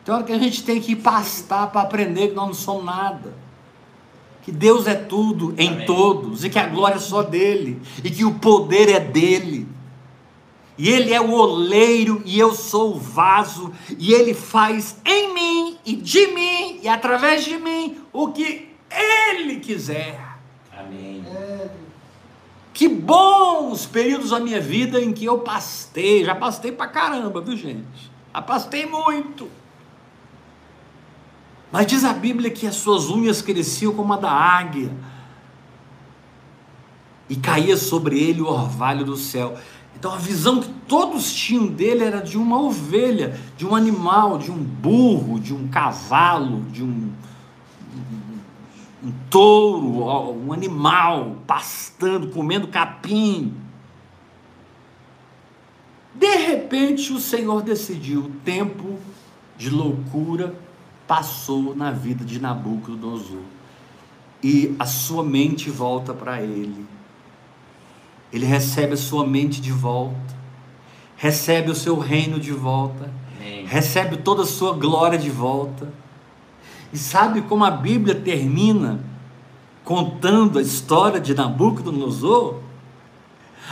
Tem 0.04 0.14
hora 0.14 0.22
que 0.22 0.32
a 0.32 0.38
gente 0.38 0.62
tem 0.62 0.80
que 0.80 0.94
pastar 0.94 1.68
para 1.68 1.80
aprender 1.80 2.28
que 2.28 2.34
nós 2.34 2.46
não 2.48 2.54
somos 2.54 2.84
nada. 2.84 3.43
Que 4.44 4.52
Deus 4.52 4.86
é 4.86 4.94
tudo 4.94 5.54
em 5.56 5.68
Amém. 5.68 5.86
todos 5.86 6.44
e 6.44 6.50
que 6.50 6.58
a 6.58 6.66
glória 6.66 6.96
é 6.96 7.00
só 7.00 7.22
dele 7.22 7.80
e 8.02 8.10
que 8.10 8.24
o 8.24 8.34
poder 8.34 8.90
é 8.90 9.00
dele. 9.00 9.66
E 10.76 10.90
ele 10.90 11.14
é 11.14 11.20
o 11.20 11.32
oleiro 11.32 12.20
e 12.26 12.38
eu 12.38 12.52
sou 12.54 12.96
o 12.96 12.98
vaso 12.98 13.72
e 13.98 14.12
ele 14.12 14.34
faz 14.34 14.96
em 15.04 15.32
mim 15.32 15.78
e 15.86 15.96
de 15.96 16.26
mim 16.28 16.80
e 16.82 16.88
através 16.88 17.44
de 17.44 17.56
mim 17.56 17.98
o 18.12 18.32
que 18.32 18.68
ele 18.90 19.60
quiser. 19.60 20.20
Amém. 20.76 21.24
Que 22.74 22.88
bons 22.88 23.86
períodos 23.86 24.30
da 24.30 24.40
minha 24.40 24.60
vida 24.60 25.00
em 25.00 25.12
que 25.12 25.24
eu 25.24 25.38
pastei, 25.38 26.24
já 26.24 26.34
pastei 26.34 26.72
pra 26.72 26.88
caramba, 26.88 27.40
viu 27.40 27.56
gente? 27.56 28.10
Já 28.34 28.42
pastei 28.42 28.84
muito. 28.84 29.48
Mas 31.74 31.88
diz 31.88 32.04
a 32.04 32.12
Bíblia 32.12 32.52
que 32.52 32.68
as 32.68 32.76
suas 32.76 33.10
unhas 33.10 33.42
cresciam 33.42 33.92
como 33.92 34.12
a 34.12 34.16
da 34.16 34.30
águia, 34.30 34.92
e 37.28 37.34
caía 37.34 37.76
sobre 37.76 38.16
ele 38.16 38.40
o 38.40 38.46
orvalho 38.46 39.04
do 39.04 39.16
céu. 39.16 39.58
Então 39.96 40.14
a 40.14 40.16
visão 40.16 40.60
que 40.60 40.68
todos 40.86 41.32
tinham 41.32 41.66
dele 41.66 42.04
era 42.04 42.20
de 42.20 42.38
uma 42.38 42.60
ovelha, 42.62 43.40
de 43.56 43.66
um 43.66 43.74
animal, 43.74 44.38
de 44.38 44.52
um 44.52 44.56
burro, 44.56 45.40
de 45.40 45.52
um 45.52 45.66
cavalo, 45.66 46.60
de 46.70 46.84
um 46.84 47.12
um 49.02 49.12
touro, 49.28 50.06
um 50.46 50.52
animal 50.52 51.38
pastando, 51.44 52.28
comendo 52.28 52.68
capim. 52.68 53.52
De 56.14 56.36
repente 56.36 57.12
o 57.12 57.18
Senhor 57.18 57.62
decidiu, 57.62 58.30
tempo 58.44 58.96
de 59.58 59.70
loucura 59.70 60.54
passou 61.06 61.74
na 61.74 61.90
vida 61.90 62.24
de 62.24 62.40
Nabucodonosor. 62.40 63.42
E 64.42 64.74
a 64.78 64.86
sua 64.86 65.22
mente 65.22 65.70
volta 65.70 66.12
para 66.12 66.42
ele. 66.42 66.86
Ele 68.32 68.44
recebe 68.44 68.94
a 68.94 68.96
sua 68.96 69.26
mente 69.26 69.60
de 69.60 69.70
volta, 69.70 70.34
recebe 71.16 71.70
o 71.70 71.74
seu 71.74 71.98
reino 71.98 72.38
de 72.40 72.52
volta, 72.52 73.10
Amém. 73.36 73.64
recebe 73.64 74.16
toda 74.16 74.42
a 74.42 74.46
sua 74.46 74.74
glória 74.76 75.16
de 75.16 75.30
volta 75.30 75.92
e 76.94 76.98
sabe 76.98 77.42
como 77.42 77.64
a 77.64 77.72
Bíblia 77.72 78.14
termina 78.14 79.00
contando 79.82 80.60
a 80.60 80.62
história 80.62 81.20
de 81.20 81.34
Nabucodonosor? 81.34 82.60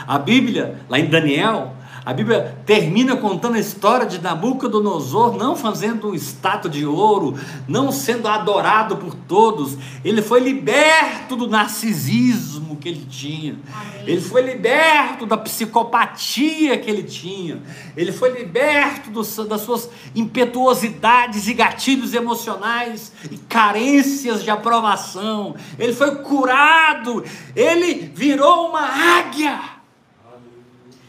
A 0.05 0.19
Bíblia, 0.19 0.81
lá 0.89 0.99
em 0.99 1.07
Daniel, 1.07 1.73
a 2.05 2.13
Bíblia 2.13 2.59
termina 2.67 3.17
contando 3.17 3.55
a 3.55 3.61
história 3.61 4.07
de 4.07 4.21
Nabucodonosor, 4.21 5.37
não 5.37 5.55
fazendo 5.55 6.09
um 6.09 6.15
estátua 6.15 6.69
de 6.69 6.85
ouro, 6.85 7.39
não 7.69 7.93
sendo 7.93 8.27
adorado 8.27 8.97
por 8.97 9.15
todos. 9.15 9.79
Ele 10.05 10.21
foi 10.21 10.41
liberto 10.41 11.37
do 11.37 11.47
narcisismo 11.47 12.75
que 12.77 12.89
ele 12.89 13.07
tinha. 13.09 13.57
Ele 14.05 14.21
foi 14.21 14.43
liberto 14.43 15.25
da 15.27 15.37
psicopatia 15.37 16.77
que 16.77 16.91
ele 16.91 17.05
tinha. 17.05 17.63
Ele 17.97 18.11
foi 18.11 18.33
liberto 18.33 19.09
do, 19.11 19.23
das 19.45 19.61
suas 19.61 19.89
impetuosidades 20.13 21.47
e 21.47 21.55
gatilhos 21.55 22.15
emocionais 22.15 23.13
e 23.31 23.37
carências 23.37 24.43
de 24.43 24.51
aprovação. 24.51 25.55
Ele 25.79 25.93
foi 25.93 26.17
curado. 26.17 27.25
Ele 27.55 28.11
virou 28.13 28.71
uma 28.71 28.83
águia. 29.19 29.72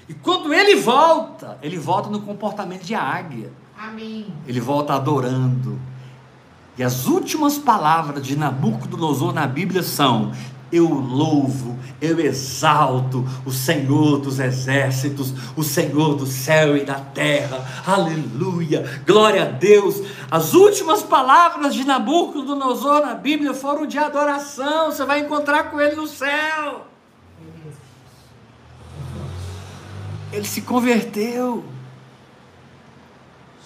E 0.07 0.13
quando 0.13 0.53
ele 0.53 0.75
volta, 0.75 1.57
ele 1.61 1.77
volta 1.77 2.09
no 2.09 2.21
comportamento 2.21 2.83
de 2.83 2.93
águia. 2.93 3.51
Amém. 3.77 4.27
Ele 4.47 4.59
volta 4.59 4.93
adorando. 4.93 5.79
E 6.77 6.83
as 6.83 7.05
últimas 7.05 7.57
palavras 7.57 8.25
de 8.25 8.35
Nabucodonosor 8.35 9.33
na 9.33 9.45
Bíblia 9.45 9.83
são: 9.83 10.31
Eu 10.71 10.89
louvo, 10.89 11.77
eu 12.01 12.19
exalto 12.19 13.23
o 13.45 13.51
Senhor 13.51 14.19
dos 14.19 14.39
exércitos, 14.39 15.33
o 15.55 15.63
Senhor 15.63 16.15
do 16.15 16.25
céu 16.25 16.75
e 16.75 16.83
da 16.83 16.95
terra. 16.95 17.63
Aleluia, 17.85 19.01
glória 19.05 19.43
a 19.43 19.45
Deus. 19.45 20.01
As 20.31 20.53
últimas 20.53 21.03
palavras 21.03 21.75
de 21.75 21.85
Nabucodonosor 21.85 23.01
na 23.01 23.13
Bíblia 23.13 23.53
foram 23.53 23.85
de 23.85 23.97
adoração. 23.97 24.91
Você 24.91 25.05
vai 25.05 25.19
encontrar 25.19 25.69
com 25.69 25.79
ele 25.79 25.95
no 25.95 26.07
céu. 26.07 26.92
Ele 30.33 30.45
se 30.45 30.61
converteu. 30.61 31.63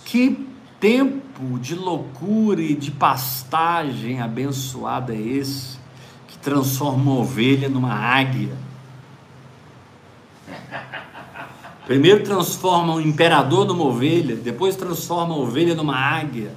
Que 0.06 0.48
tempo 0.80 1.58
de 1.60 1.76
loucura 1.76 2.62
e 2.62 2.76
de 2.76 2.92
pastagem 2.92 4.22
abençoado 4.22 5.12
é 5.12 5.18
esse 5.18 5.78
que 6.28 6.38
transforma 6.38 7.12
uma 7.12 7.22
ovelha 7.22 7.68
numa 7.68 7.94
águia? 7.94 8.56
Primeiro 11.86 12.24
transforma 12.24 12.96
um 12.96 13.02
imperador 13.02 13.66
numa 13.66 13.86
ovelha, 13.86 14.36
depois 14.36 14.76
transforma 14.76 15.34
a 15.34 15.38
ovelha 15.38 15.74
numa 15.74 15.96
águia. 15.96 16.52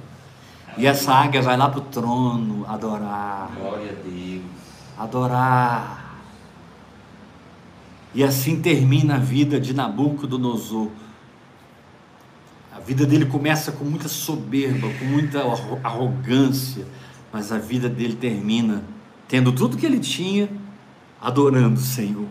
E 0.77 0.85
essa 0.85 1.13
águia 1.13 1.41
vai 1.41 1.57
lá 1.57 1.69
para 1.69 1.79
o 1.79 1.83
trono 1.83 2.65
adorar. 2.67 3.49
Glória 3.57 3.91
a 3.91 4.09
Deus. 4.09 4.43
Adorar. 4.97 6.00
E 8.13 8.23
assim 8.23 8.61
termina 8.61 9.15
a 9.15 9.19
vida 9.19 9.59
de 9.59 9.73
Nabucodonosor. 9.73 10.89
A 12.73 12.79
vida 12.79 13.05
dele 13.05 13.25
começa 13.25 13.71
com 13.71 13.85
muita 13.85 14.09
soberba, 14.09 14.89
com 14.99 15.05
muita 15.05 15.41
arrogância, 15.83 16.85
mas 17.31 17.51
a 17.51 17.57
vida 17.57 17.87
dele 17.87 18.15
termina 18.15 18.83
tendo 19.27 19.53
tudo 19.53 19.77
que 19.77 19.85
ele 19.85 19.99
tinha, 19.99 20.49
adorando 21.21 21.79
o 21.79 21.83
Senhor. 21.83 22.27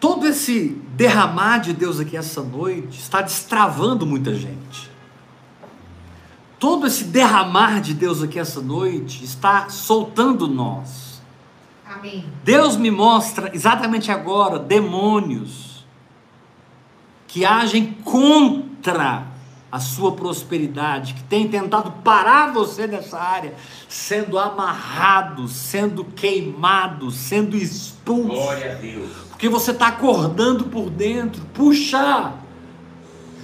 Todo 0.00 0.26
esse 0.26 0.80
derramar 0.94 1.58
de 1.58 1.74
Deus 1.74 2.00
aqui 2.00 2.16
essa 2.16 2.42
noite 2.42 2.98
está 2.98 3.20
destravando 3.20 4.06
muita 4.06 4.34
gente. 4.34 4.90
Todo 6.58 6.86
esse 6.86 7.04
derramar 7.04 7.80
de 7.82 7.92
Deus 7.92 8.22
aqui 8.22 8.38
essa 8.38 8.62
noite 8.62 9.24
está 9.24 9.68
soltando 9.68 10.48
nós 10.48 11.05
Amém. 11.88 12.24
Deus 12.42 12.76
me 12.76 12.90
mostra 12.90 13.50
exatamente 13.54 14.10
agora 14.10 14.58
demônios 14.58 15.86
que 17.28 17.44
agem 17.44 17.92
contra 18.04 19.26
a 19.70 19.78
sua 19.78 20.12
prosperidade, 20.12 21.14
que 21.14 21.22
têm 21.24 21.48
tentado 21.48 21.90
parar 22.02 22.52
você 22.52 22.86
nessa 22.86 23.18
área, 23.18 23.54
sendo 23.88 24.38
amarrados, 24.38 25.52
sendo 25.52 26.04
queimados, 26.04 27.14
sendo 27.14 27.56
expulsos. 27.56 28.38
Glória 28.38 28.72
a 28.72 28.74
Deus. 28.74 29.10
Porque 29.28 29.48
você 29.48 29.72
está 29.72 29.88
acordando 29.88 30.64
por 30.64 30.88
dentro. 30.88 31.42
Puxa! 31.52 32.32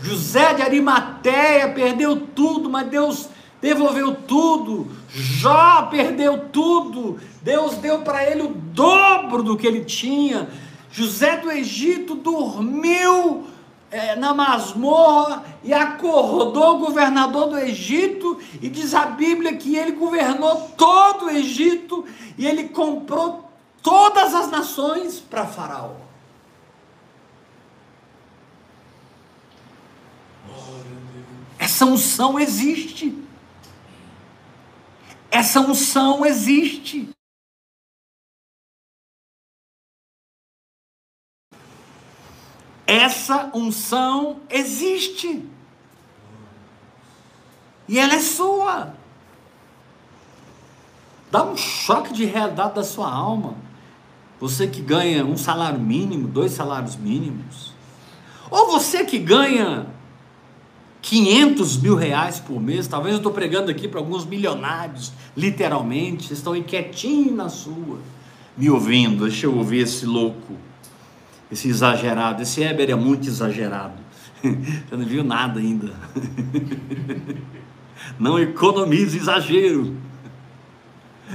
José 0.02 0.54
de 0.54 0.62
Arimateia 0.62 1.68
perdeu 1.72 2.16
tudo, 2.16 2.68
mas 2.70 2.88
Deus 2.88 3.28
devolveu 3.62 4.14
tudo. 4.14 4.90
Jó 5.08 5.82
perdeu 5.82 6.48
tudo. 6.48 7.18
Deus 7.40 7.76
deu 7.76 8.00
para 8.00 8.28
ele 8.28 8.42
o 8.42 8.48
dobro 8.48 9.42
do 9.42 9.56
que 9.56 9.66
ele 9.66 9.84
tinha. 9.84 10.50
José 10.90 11.38
do 11.38 11.50
Egito 11.50 12.16
dormiu 12.16 13.46
é, 13.90 14.16
na 14.16 14.34
masmorra 14.34 15.44
e 15.62 15.72
acordou 15.72 16.76
o 16.76 16.78
governador 16.78 17.48
do 17.48 17.58
Egito, 17.58 18.38
e 18.60 18.68
diz 18.68 18.94
a 18.94 19.06
Bíblia 19.06 19.56
que 19.56 19.76
ele 19.76 19.92
governou 19.92 20.70
todo 20.76 21.26
o 21.26 21.30
Egito 21.30 22.04
e 22.36 22.46
ele 22.46 22.68
comprou 22.68 23.48
todas 23.82 24.34
as 24.34 24.50
nações 24.50 25.20
para 25.20 25.46
Faraó. 25.46 25.92
Essa 31.58 31.86
unção 31.86 32.40
existe. 32.40 33.22
Essa 35.32 35.60
unção 35.60 36.26
existe. 36.26 37.08
Essa 42.86 43.50
unção 43.54 44.42
existe. 44.50 45.42
E 47.88 47.98
ela 47.98 48.12
é 48.12 48.20
sua. 48.20 48.94
Dá 51.30 51.42
um 51.42 51.56
choque 51.56 52.12
de 52.12 52.26
realidade 52.26 52.74
da 52.74 52.84
sua 52.84 53.10
alma. 53.10 53.56
Você 54.38 54.68
que 54.68 54.82
ganha 54.82 55.24
um 55.24 55.38
salário 55.38 55.80
mínimo, 55.80 56.28
dois 56.28 56.52
salários 56.52 56.94
mínimos. 56.96 57.72
Ou 58.50 58.70
você 58.70 59.02
que 59.02 59.18
ganha 59.18 59.86
500 61.02 61.76
mil 61.82 61.94
reais 61.94 62.40
por 62.40 62.60
mês. 62.60 62.86
Talvez 62.86 63.12
eu 63.14 63.18
estou 63.18 63.32
pregando 63.32 63.70
aqui 63.70 63.86
para 63.86 64.00
alguns 64.00 64.24
milionários, 64.24 65.12
literalmente. 65.36 66.28
Vocês 66.28 66.38
estão 66.38 66.54
aí 66.54 66.62
quietinho 66.62 67.34
na 67.34 67.48
sua, 67.48 67.98
me 68.56 68.70
ouvindo. 68.70 69.24
Deixa 69.24 69.46
eu 69.46 69.54
ouvir 69.54 69.80
esse 69.80 70.06
louco 70.06 70.56
esse 71.52 71.68
exagerado. 71.68 72.42
Esse 72.42 72.62
Heber 72.62 72.90
é 72.90 72.94
muito 72.94 73.28
exagerado. 73.28 74.00
Você 74.42 74.96
não 74.96 75.04
viu 75.04 75.22
nada 75.22 75.60
ainda. 75.60 75.92
Não 78.18 78.38
economize 78.38 79.16
exagero. 79.16 79.96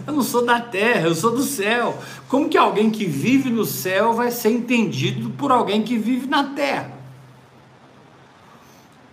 Eu 0.06 0.14
não 0.14 0.22
sou 0.22 0.46
da 0.46 0.60
terra, 0.60 1.08
eu 1.08 1.16
sou 1.16 1.32
do 1.32 1.42
céu. 1.42 1.98
Como 2.28 2.50
que 2.50 2.58
alguém 2.58 2.92
que 2.92 3.06
vive 3.06 3.50
no 3.50 3.66
céu 3.66 4.14
vai 4.14 4.30
ser 4.32 4.52
entendido 4.52 5.30
por 5.32 5.52
alguém 5.52 5.82
que 5.82 5.98
vive 5.98 6.28
na 6.28 6.44
terra? 6.44 6.92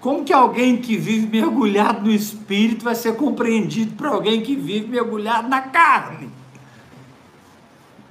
Como 0.05 0.23
que 0.23 0.35
alguém 0.35 0.77
que 0.77 0.99
vive 0.99 1.27
mergulhado 1.27 2.03
no 2.05 2.11
espírito 2.11 2.85
vai 2.85 2.95
ser 2.95 3.17
compreendido 3.17 3.97
por 3.97 4.07
alguém 4.07 4.43
que 4.43 4.55
vive 4.55 4.87
mergulhado 4.87 5.49
na 5.49 5.63
carne? 5.63 6.29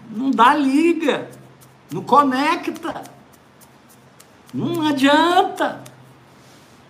Não 0.09 0.31
dá 0.31 0.55
liga. 0.55 1.29
Não 1.91 2.01
conecta. 2.01 3.03
Não 4.51 4.87
adianta. 4.87 5.83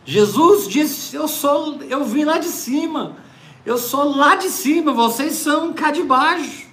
Jesus 0.06 0.70
disse: 0.70 1.18
Eu 1.18 1.28
sou, 1.28 1.82
eu 1.82 2.06
vim 2.06 2.24
lá 2.24 2.38
de 2.38 2.48
cima. 2.48 3.18
Eu 3.66 3.78
sou 3.78 4.16
lá 4.16 4.38
de 4.38 4.48
cima, 4.48 4.94
vocês 4.94 5.34
são 5.34 5.74
cá 5.74 5.92
de 5.92 6.04
baixo. 6.04 6.66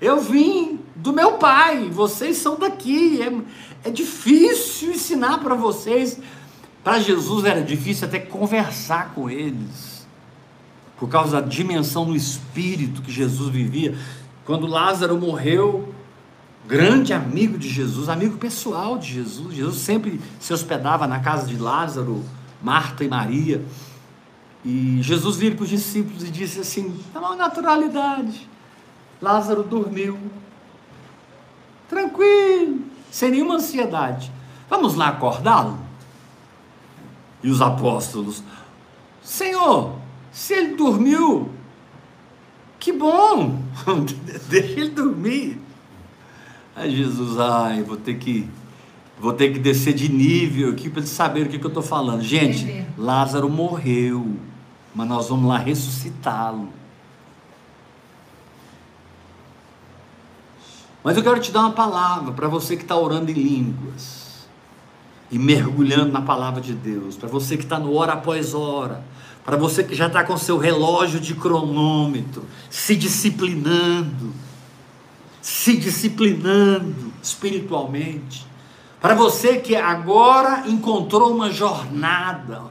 Eu 0.00 0.20
vim 0.20 0.80
do 0.96 1.12
meu 1.12 1.34
pai, 1.34 1.88
vocês 1.88 2.36
são 2.38 2.58
daqui. 2.58 3.22
É, 3.22 3.88
é 3.88 3.90
difícil 3.92 4.90
ensinar 4.90 5.38
para 5.38 5.54
vocês. 5.54 6.18
Para 6.82 6.98
Jesus 7.00 7.44
era 7.44 7.62
difícil 7.62 8.08
até 8.08 8.18
conversar 8.18 9.12
com 9.14 9.28
eles. 9.28 10.00
por 11.00 11.08
causa 11.08 11.40
da 11.40 11.48
dimensão 11.48 12.04
no 12.04 12.14
espírito 12.14 13.00
que 13.00 13.10
Jesus 13.10 13.48
vivia. 13.48 13.96
Quando 14.44 14.66
Lázaro 14.66 15.18
morreu, 15.18 15.94
grande 16.68 17.14
amigo 17.14 17.56
de 17.56 17.70
Jesus, 17.70 18.10
amigo 18.10 18.36
pessoal 18.36 18.98
de 18.98 19.14
Jesus. 19.14 19.54
Jesus 19.56 19.78
sempre 19.78 20.20
se 20.38 20.52
hospedava 20.52 21.06
na 21.06 21.18
casa 21.20 21.46
de 21.46 21.56
Lázaro, 21.56 22.22
Marta 22.62 23.02
e 23.02 23.08
Maria. 23.08 23.64
E 24.62 24.98
Jesus 25.00 25.38
vira 25.38 25.56
para 25.56 25.64
os 25.64 25.70
discípulos 25.70 26.22
e 26.22 26.30
disse 26.30 26.60
assim: 26.60 26.94
na 27.14 27.34
naturalidade, 27.34 28.46
Lázaro 29.22 29.62
dormiu, 29.62 30.18
tranquilo, 31.88 32.80
sem 33.10 33.30
nenhuma 33.30 33.54
ansiedade. 33.54 34.30
Vamos 34.68 34.94
lá 34.96 35.08
acordá-lo? 35.08 35.78
E 37.42 37.50
os 37.50 37.60
apóstolos: 37.60 38.42
Senhor, 39.22 39.96
se 40.30 40.54
ele 40.54 40.74
dormiu, 40.76 41.50
que 42.78 42.92
bom, 42.92 43.62
deixa 44.48 44.80
ele 44.80 44.90
dormir. 44.90 45.60
Aí 46.74 46.96
Jesus, 46.96 47.38
ai, 47.38 47.82
vou 47.82 47.96
ter 47.96 48.14
que 48.14 48.48
vou 49.18 49.34
ter 49.34 49.52
que 49.52 49.58
descer 49.58 49.92
de 49.92 50.10
nível 50.10 50.70
aqui 50.70 50.88
para 50.88 51.00
eles 51.00 51.10
saberem 51.10 51.46
o 51.46 51.50
que, 51.50 51.58
que 51.58 51.64
eu 51.64 51.68
estou 51.68 51.82
falando. 51.82 52.22
Gente, 52.22 52.86
Lázaro 52.96 53.50
morreu, 53.50 54.34
mas 54.94 55.06
nós 55.06 55.28
vamos 55.28 55.46
lá 55.46 55.58
ressuscitá-lo. 55.58 56.68
Mas 61.04 61.16
eu 61.16 61.22
quero 61.22 61.40
te 61.40 61.50
dar 61.50 61.60
uma 61.60 61.72
palavra 61.72 62.32
para 62.32 62.48
você 62.48 62.76
que 62.76 62.82
está 62.82 62.96
orando 62.96 63.30
em 63.30 63.34
línguas 63.34 64.19
e 65.30 65.38
mergulhando 65.38 66.12
na 66.12 66.22
palavra 66.22 66.60
de 66.60 66.74
Deus, 66.74 67.16
para 67.16 67.28
você 67.28 67.56
que 67.56 67.64
está 67.64 67.78
no 67.78 67.94
hora 67.94 68.14
após 68.14 68.54
hora, 68.54 69.04
para 69.44 69.56
você 69.56 69.84
que 69.84 69.94
já 69.94 70.06
está 70.06 70.24
com 70.24 70.36
seu 70.36 70.58
relógio 70.58 71.20
de 71.20 71.34
cronômetro, 71.34 72.44
se 72.68 72.96
disciplinando 72.96 74.32
se 75.40 75.76
disciplinando 75.76 77.12
espiritualmente. 77.22 78.46
Para 79.00 79.14
você 79.14 79.56
que 79.58 79.74
agora 79.74 80.64
encontrou 80.66 81.34
uma 81.34 81.50
jornada, 81.50 82.62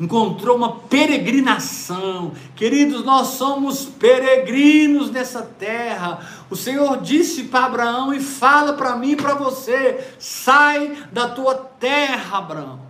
encontrou 0.00 0.56
uma 0.56 0.76
peregrinação. 0.80 2.32
Queridos, 2.54 3.04
nós 3.04 3.28
somos 3.28 3.84
peregrinos 3.84 5.10
nessa 5.10 5.42
terra. 5.42 6.20
O 6.50 6.56
Senhor 6.56 7.00
disse 7.00 7.44
para 7.44 7.66
Abraão 7.66 8.12
e 8.12 8.20
fala 8.20 8.74
para 8.74 8.96
mim 8.96 9.12
e 9.12 9.16
para 9.16 9.34
você: 9.34 10.14
sai 10.18 10.96
da 11.12 11.28
tua 11.28 11.54
terra, 11.54 12.38
Abraão. 12.38 12.88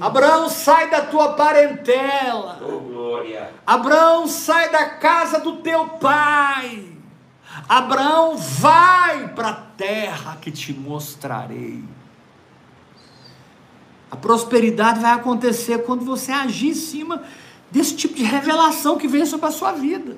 Abraão, 0.00 0.48
sai 0.48 0.90
da 0.90 1.02
tua 1.02 1.34
parentela. 1.34 2.58
Oh, 2.62 2.80
glória. 2.80 3.50
Abraão, 3.66 4.26
sai 4.26 4.70
da 4.70 4.86
casa 4.90 5.40
do 5.40 5.56
teu 5.58 5.86
pai. 5.88 6.84
Abraão, 7.68 8.36
vai 8.36 9.28
para 9.28 9.48
a 9.48 9.54
terra 9.54 10.38
que 10.40 10.50
te 10.50 10.72
mostrarei. 10.72 11.84
A 14.10 14.16
prosperidade 14.16 15.00
vai 15.00 15.12
acontecer 15.12 15.82
quando 15.82 16.04
você 16.04 16.32
agir 16.32 16.68
em 16.68 16.74
cima 16.74 17.22
desse 17.70 17.96
tipo 17.96 18.14
de 18.14 18.22
revelação 18.22 18.96
que 18.96 19.08
vem 19.08 19.26
sobre 19.26 19.46
a 19.46 19.50
sua 19.50 19.72
vida. 19.72 20.16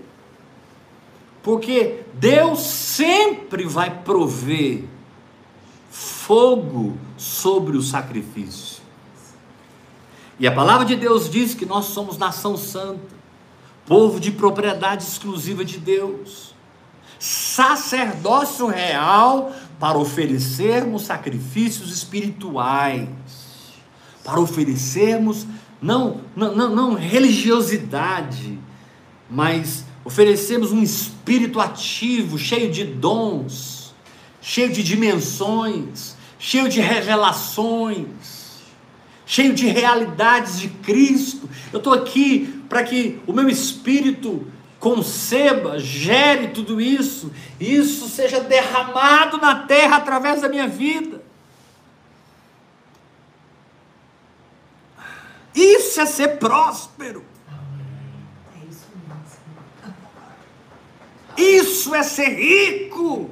Porque 1.43 2.03
Deus 2.15 2.61
sempre 2.61 3.65
vai 3.65 4.03
prover 4.03 4.85
fogo 5.91 6.99
sobre 7.17 7.77
o 7.77 7.83
sacrifício. 7.83 8.83
E 10.39 10.47
a 10.47 10.53
palavra 10.53 10.85
de 10.85 10.95
Deus 10.95 11.31
diz 11.31 11.55
que 11.55 11.65
nós 11.65 11.87
somos 11.87 12.19
nação 12.19 12.57
santa, 12.57 13.17
povo 13.87 14.21
de 14.21 14.31
propriedade 14.31 15.03
exclusiva 15.03 15.65
de 15.65 15.79
Deus 15.79 16.49
sacerdócio 17.19 18.67
real 18.67 19.53
para 19.79 19.99
oferecermos 19.99 21.03
sacrifícios 21.03 21.93
espirituais, 21.93 23.09
para 24.29 24.41
oferecermos 24.41 25.47
não, 25.81 26.21
não, 26.37 26.55
não, 26.55 26.95
religiosidade, 26.95 28.59
mas 29.31 29.87
oferecemos 30.05 30.71
um 30.71 30.83
espírito 30.83 31.59
ativo, 31.59 32.37
cheio 32.37 32.71
de 32.71 32.85
dons, 32.85 33.95
cheio 34.39 34.71
de 34.71 34.83
dimensões, 34.83 36.15
cheio 36.39 36.69
de 36.69 36.79
revelações, 36.79 38.59
cheio 39.25 39.55
de 39.55 39.67
realidades 39.67 40.61
de 40.61 40.69
Cristo. 40.69 41.49
Eu 41.73 41.79
estou 41.79 41.95
aqui 41.95 42.63
para 42.69 42.83
que 42.83 43.19
o 43.27 43.33
meu 43.33 43.49
espírito 43.49 44.47
conceba, 44.79 45.79
gere 45.79 46.49
tudo 46.49 46.83
isso, 46.83 47.33
e 47.59 47.77
isso 47.77 48.09
seja 48.11 48.41
derramado 48.41 49.39
na 49.39 49.55
terra 49.55 49.97
através 49.97 50.43
da 50.43 50.51
minha 50.51 50.69
vida. 50.69 51.18
Isso 55.59 56.01
é 56.01 56.07
ser 56.07 56.39
próspero. 56.39 57.25
Isso 61.37 61.93
é 61.95 62.03
ser 62.05 62.29
rico. 62.29 63.29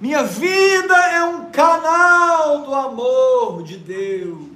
Minha 0.00 0.24
vida 0.24 0.94
é 0.94 1.22
um 1.22 1.50
canal 1.52 2.64
do 2.64 2.74
amor 2.74 3.62
de 3.62 3.76
Deus. 3.76 4.48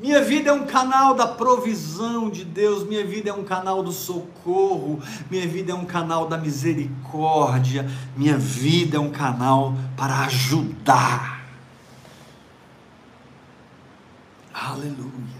Minha 0.00 0.20
vida 0.20 0.50
é 0.50 0.52
um 0.52 0.66
canal 0.66 1.14
da 1.14 1.28
provisão 1.28 2.28
de 2.28 2.44
Deus, 2.44 2.84
minha 2.84 3.06
vida 3.06 3.30
é 3.30 3.32
um 3.32 3.44
canal 3.44 3.84
do 3.84 3.92
socorro, 3.92 5.00
minha 5.30 5.46
vida 5.46 5.70
é 5.70 5.74
um 5.76 5.84
canal 5.84 6.26
da 6.26 6.36
misericórdia, 6.36 7.88
minha 8.16 8.36
vida 8.36 8.96
é 8.96 9.00
um 9.00 9.12
canal 9.12 9.74
para 9.96 10.24
ajudar. 10.24 11.46
Aleluia. 14.52 15.31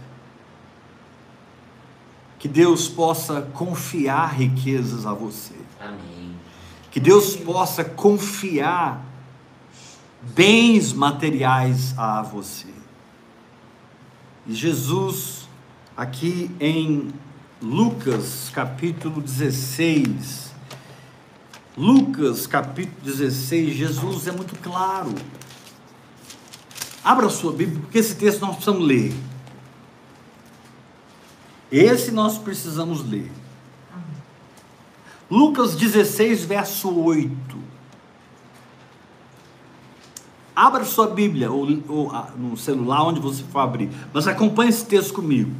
Que 2.43 2.49
Deus 2.49 2.89
possa 2.89 3.41
confiar 3.41 4.35
riquezas 4.35 5.07
a 5.07 5.15
você. 5.15 5.55
Amém. 5.79 6.35
Que 6.91 6.99
Deus 6.99 7.37
possa 7.37 7.85
confiar 7.85 9.01
bens 10.35 10.93
materiais 10.93 11.97
a 11.97 12.21
você. 12.21 12.67
E 14.45 14.53
Jesus, 14.53 15.49
aqui 15.97 16.51
em 16.59 17.13
Lucas 17.63 18.51
capítulo 18.53 19.21
16, 19.21 20.53
Lucas 21.77 22.49
capítulo 22.49 22.97
16, 23.05 23.73
Jesus 23.73 24.27
é 24.27 24.33
muito 24.33 24.57
claro. 24.61 25.15
Abra 27.05 27.27
a 27.27 27.31
sua 27.31 27.53
Bíblia, 27.53 27.79
porque 27.83 27.99
esse 27.99 28.17
texto 28.17 28.41
nós 28.41 28.57
precisamos 28.57 28.85
ler. 28.85 29.15
Esse 31.73 32.11
nós 32.11 32.37
precisamos 32.37 33.09
ler. 33.09 33.33
Lucas 35.31 35.75
16, 35.75 36.45
verso 36.45 36.95
8. 36.95 37.33
Abra 40.55 40.85
sua 40.85 41.07
Bíblia 41.07 41.51
ou, 41.51 41.67
ou, 41.89 42.13
no 42.37 42.55
celular, 42.59 43.03
onde 43.05 43.19
você 43.19 43.43
for 43.45 43.61
abrir. 43.61 43.89
Mas 44.13 44.29
acompanhe 44.29 44.69
esse 44.69 44.85
texto 44.85 45.15
comigo. 45.15 45.51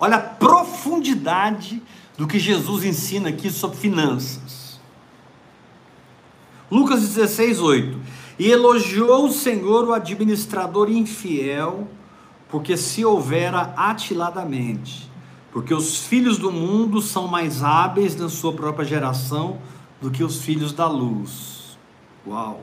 Olha 0.00 0.16
a 0.16 0.20
profundidade 0.20 1.82
do 2.16 2.26
que 2.26 2.38
Jesus 2.38 2.84
ensina 2.84 3.28
aqui 3.28 3.50
sobre 3.50 3.76
finanças. 3.76 4.80
Lucas 6.70 7.02
16, 7.02 7.60
8. 7.60 7.98
E 8.38 8.50
elogiou 8.50 9.26
o 9.26 9.32
Senhor 9.32 9.86
o 9.86 9.92
administrador 9.92 10.90
infiel, 10.90 11.86
porque 12.54 12.76
se 12.76 13.04
houvera 13.04 13.74
atiladamente. 13.76 15.10
Porque 15.52 15.74
os 15.74 16.06
filhos 16.06 16.38
do 16.38 16.52
mundo 16.52 17.02
são 17.02 17.26
mais 17.26 17.64
hábeis 17.64 18.14
na 18.14 18.28
sua 18.28 18.52
própria 18.52 18.84
geração 18.84 19.58
do 20.00 20.08
que 20.08 20.22
os 20.22 20.40
filhos 20.40 20.72
da 20.72 20.86
luz. 20.86 21.76
Uau! 22.24 22.62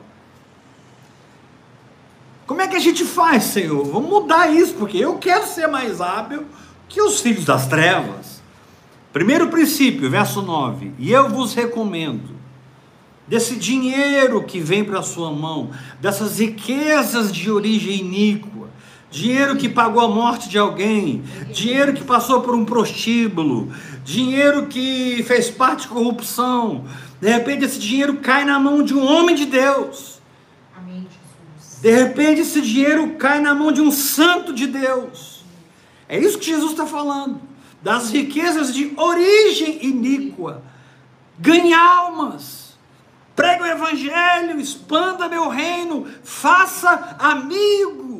Como 2.46 2.62
é 2.62 2.68
que 2.68 2.76
a 2.76 2.80
gente 2.80 3.04
faz, 3.04 3.42
Senhor? 3.42 3.84
Vamos 3.84 4.08
mudar 4.08 4.50
isso, 4.50 4.72
porque 4.76 4.96
eu 4.96 5.18
quero 5.18 5.46
ser 5.46 5.66
mais 5.66 6.00
hábil 6.00 6.46
que 6.88 7.02
os 7.02 7.20
filhos 7.20 7.44
das 7.44 7.66
trevas. 7.66 8.42
Primeiro 9.12 9.48
princípio, 9.48 10.08
verso 10.08 10.40
9: 10.40 10.94
E 10.98 11.12
eu 11.12 11.28
vos 11.28 11.52
recomendo, 11.52 12.34
desse 13.28 13.56
dinheiro 13.56 14.42
que 14.42 14.58
vem 14.58 14.84
para 14.84 15.00
a 15.00 15.02
sua 15.02 15.30
mão, 15.30 15.70
dessas 16.00 16.38
riquezas 16.38 17.30
de 17.30 17.50
origem 17.50 17.98
iníqua, 17.98 18.61
dinheiro 19.12 19.56
que 19.56 19.68
pagou 19.68 20.02
a 20.02 20.08
morte 20.08 20.48
de 20.48 20.58
alguém, 20.58 21.22
dinheiro 21.52 21.92
que 21.92 22.02
passou 22.02 22.40
por 22.40 22.52
um 22.52 22.64
prostíbulo, 22.64 23.72
dinheiro 24.04 24.66
que 24.66 25.22
fez 25.22 25.48
parte 25.48 25.82
de 25.82 25.88
corrupção, 25.88 26.84
de 27.20 27.28
repente 27.28 27.64
esse 27.64 27.78
dinheiro 27.78 28.16
cai 28.16 28.44
na 28.44 28.58
mão 28.58 28.82
de 28.82 28.92
um 28.92 29.04
homem 29.06 29.36
de 29.36 29.46
Deus 29.46 30.12
de 31.82 31.90
repente 31.90 32.42
esse 32.42 32.60
dinheiro 32.60 33.16
cai 33.16 33.40
na 33.40 33.56
mão 33.56 33.72
de 33.72 33.80
um 33.80 33.90
santo 33.90 34.52
de 34.52 34.68
Deus. 34.68 35.44
É 36.08 36.16
isso 36.16 36.38
que 36.38 36.46
Jesus 36.46 36.70
está 36.70 36.86
falando. 36.86 37.40
das 37.82 38.10
riquezas 38.10 38.72
de 38.72 38.92
origem 38.96 39.84
iníqua. 39.84 40.62
Ganhe 41.36 41.74
almas. 41.74 42.78
Pregue 43.34 43.64
o 43.64 43.66
evangelho, 43.66 44.60
expanda 44.60 45.28
meu 45.28 45.48
reino, 45.48 46.06
faça 46.22 47.16
amigos. 47.18 48.11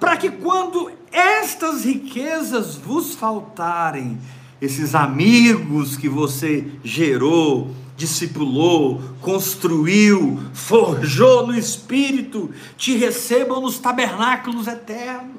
Para 0.00 0.16
que 0.16 0.30
quando 0.30 0.90
estas 1.12 1.84
riquezas 1.84 2.74
vos 2.74 3.14
faltarem, 3.14 4.18
esses 4.60 4.94
amigos 4.94 5.96
que 5.96 6.08
você 6.08 6.66
gerou, 6.82 7.70
discipulou, 7.96 9.02
construiu, 9.20 10.40
forjou 10.54 11.46
no 11.46 11.56
espírito, 11.56 12.50
te 12.78 12.96
recebam 12.96 13.60
nos 13.60 13.78
tabernáculos 13.78 14.66
eternos. 14.66 15.38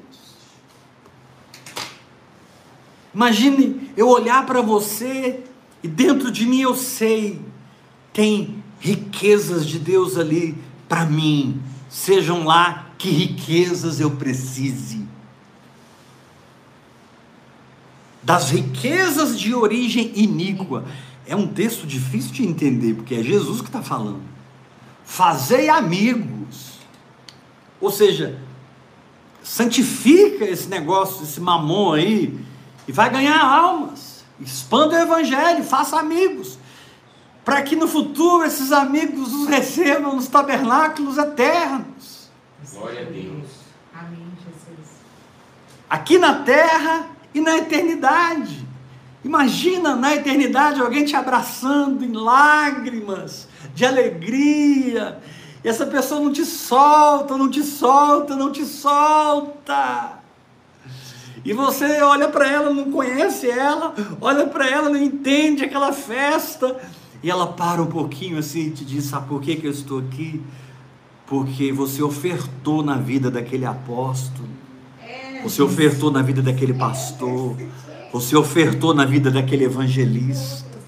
Imagine 3.12 3.90
eu 3.96 4.08
olhar 4.08 4.46
para 4.46 4.62
você 4.62 5.42
e 5.82 5.88
dentro 5.88 6.30
de 6.30 6.46
mim 6.46 6.60
eu 6.60 6.76
sei, 6.76 7.40
tem 8.12 8.62
riquezas 8.78 9.66
de 9.66 9.78
Deus 9.80 10.16
ali 10.16 10.56
para 10.88 11.04
mim, 11.04 11.60
sejam 11.90 12.44
lá 12.44 12.91
que 13.02 13.10
riquezas 13.10 13.98
eu 13.98 14.12
precise. 14.12 15.04
Das 18.22 18.50
riquezas 18.50 19.36
de 19.36 19.52
origem 19.52 20.12
iníqua. 20.14 20.84
É 21.26 21.34
um 21.34 21.48
texto 21.48 21.84
difícil 21.84 22.30
de 22.30 22.46
entender, 22.46 22.94
porque 22.94 23.16
é 23.16 23.22
Jesus 23.24 23.60
que 23.60 23.66
está 23.66 23.82
falando. 23.82 24.22
Fazei 25.04 25.68
amigos. 25.68 26.78
Ou 27.80 27.90
seja, 27.90 28.38
santifica 29.42 30.44
esse 30.44 30.68
negócio, 30.68 31.24
esse 31.24 31.40
mamon 31.40 31.94
aí, 31.94 32.38
e 32.86 32.92
vai 32.92 33.10
ganhar 33.10 33.42
almas. 33.42 34.24
Expanda 34.38 34.94
o 34.94 35.02
evangelho, 35.02 35.64
faça 35.64 35.98
amigos. 35.98 36.56
Para 37.44 37.62
que 37.62 37.74
no 37.74 37.88
futuro 37.88 38.44
esses 38.44 38.70
amigos 38.70 39.32
os 39.32 39.48
recebam 39.48 40.14
nos 40.14 40.28
tabernáculos 40.28 41.18
eternos. 41.18 42.11
Glória 42.70 43.02
a 43.02 43.04
Deus. 43.04 43.50
Amém, 43.92 44.26
Jesus. 44.38 44.88
Aqui 45.90 46.18
na 46.18 46.42
terra 46.42 47.06
e 47.34 47.40
na 47.40 47.58
eternidade. 47.58 48.66
Imagina 49.24 49.94
na 49.94 50.14
eternidade 50.14 50.80
alguém 50.80 51.04
te 51.04 51.14
abraçando 51.14 52.04
em 52.04 52.12
lágrimas, 52.12 53.48
de 53.74 53.84
alegria. 53.84 55.20
E 55.64 55.68
essa 55.68 55.86
pessoa 55.86 56.20
não 56.20 56.32
te 56.32 56.44
solta, 56.44 57.36
não 57.36 57.50
te 57.50 57.62
solta, 57.62 58.34
não 58.36 58.50
te 58.50 58.64
solta. 58.64 60.18
E 61.44 61.52
você 61.52 62.00
olha 62.02 62.28
para 62.28 62.48
ela, 62.48 62.70
não 62.70 62.90
conhece 62.90 63.50
ela, 63.50 63.94
olha 64.20 64.46
para 64.46 64.68
ela, 64.68 64.88
não 64.88 65.02
entende 65.02 65.64
aquela 65.64 65.92
festa. 65.92 66.80
E 67.22 67.30
ela 67.30 67.48
para 67.48 67.82
um 67.82 67.86
pouquinho 67.86 68.38
assim 68.38 68.68
e 68.68 68.70
te 68.70 68.84
diz: 68.84 69.04
Sabe 69.04 69.28
por 69.28 69.40
que, 69.40 69.56
que 69.56 69.66
eu 69.66 69.70
estou 69.70 69.98
aqui? 69.98 70.42
Porque 71.32 71.72
você 71.72 72.02
ofertou 72.02 72.82
na 72.82 72.98
vida 72.98 73.30
daquele 73.30 73.64
apóstolo, 73.64 74.46
você 75.42 75.62
ofertou 75.62 76.10
na 76.10 76.20
vida 76.20 76.42
daquele 76.42 76.74
pastor, 76.74 77.56
você 78.12 78.36
ofertou 78.36 78.92
na 78.92 79.06
vida 79.06 79.30
daquele 79.30 79.64
evangelista. 79.64 80.78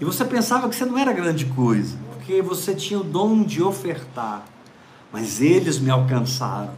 E 0.00 0.04
você 0.06 0.24
pensava 0.24 0.66
que 0.70 0.74
você 0.74 0.86
não 0.86 0.96
era 0.96 1.12
grande 1.12 1.44
coisa, 1.44 1.94
porque 2.14 2.40
você 2.40 2.74
tinha 2.74 2.98
o 2.98 3.04
dom 3.04 3.42
de 3.42 3.62
ofertar. 3.62 4.46
Mas 5.12 5.42
eles 5.42 5.78
me 5.78 5.90
alcançaram. 5.90 6.72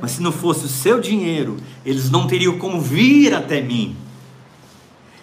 Mas 0.00 0.12
se 0.12 0.22
não 0.22 0.32
fosse 0.32 0.64
o 0.64 0.68
seu 0.68 0.98
dinheiro, 0.98 1.58
eles 1.84 2.10
não 2.10 2.26
teriam 2.26 2.58
como 2.58 2.80
vir 2.80 3.34
até 3.34 3.60
mim. 3.60 3.94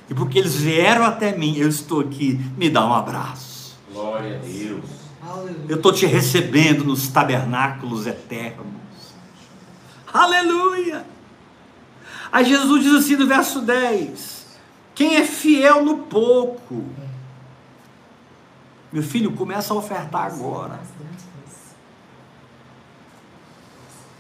E 0.08 0.14
porque 0.14 0.38
eles 0.38 0.58
vieram 0.58 1.06
até 1.06 1.36
mim, 1.36 1.58
eu 1.58 1.68
estou 1.68 2.02
aqui, 2.02 2.40
me 2.56 2.70
dá 2.70 2.86
um 2.86 2.94
abraço. 2.94 3.80
Glória 3.92 4.36
a 4.36 4.46
Deus. 4.46 5.03
Eu 5.68 5.78
estou 5.78 5.92
te 5.92 6.06
recebendo 6.06 6.84
nos 6.84 7.08
tabernáculos 7.08 8.06
eternos. 8.06 8.66
Aleluia! 10.14 11.06
Aí 12.32 12.46
Jesus 12.46 12.84
diz 12.84 12.96
assim 12.96 13.16
no 13.16 13.28
verso 13.28 13.62
10: 13.62 14.60
Quem 14.94 15.16
é 15.16 15.24
fiel 15.24 15.84
no 15.84 16.00
pouco, 16.00 16.84
meu 18.92 19.02
filho, 19.02 19.32
começa 19.32 19.74
a 19.74 19.78
ofertar 19.78 20.26
agora. 20.26 20.80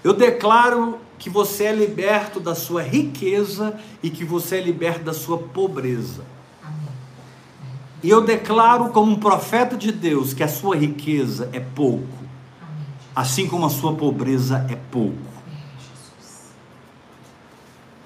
Eu 0.03 0.14
declaro 0.14 0.99
que 1.18 1.30
você 1.30 1.66
é 1.66 1.72
liberto 1.72 2.39
da 2.39 2.53
sua 2.53 2.82
riqueza 2.82 3.80
e 4.01 4.09
que 4.09 4.26
você 4.26 4.57
é 4.57 4.61
liberto 4.61 5.03
da 5.03 5.14
sua 5.14 5.38
pobreza. 5.38 6.24
E 8.04 8.10
eu 8.10 8.22
declaro 8.22 8.89
como 8.89 9.14
um 9.14 9.16
profeta 9.16 9.78
de 9.78 9.89
Deus 9.89 10.34
que 10.34 10.43
a 10.43 10.47
sua 10.47 10.76
riqueza 10.76 11.49
é 11.54 11.60
pouco, 11.62 12.06
assim 13.16 13.47
como 13.47 13.66
a 13.66 13.70
sua 13.70 13.93
pobreza 13.93 14.68
é 14.70 14.76
pouco. 14.76 15.34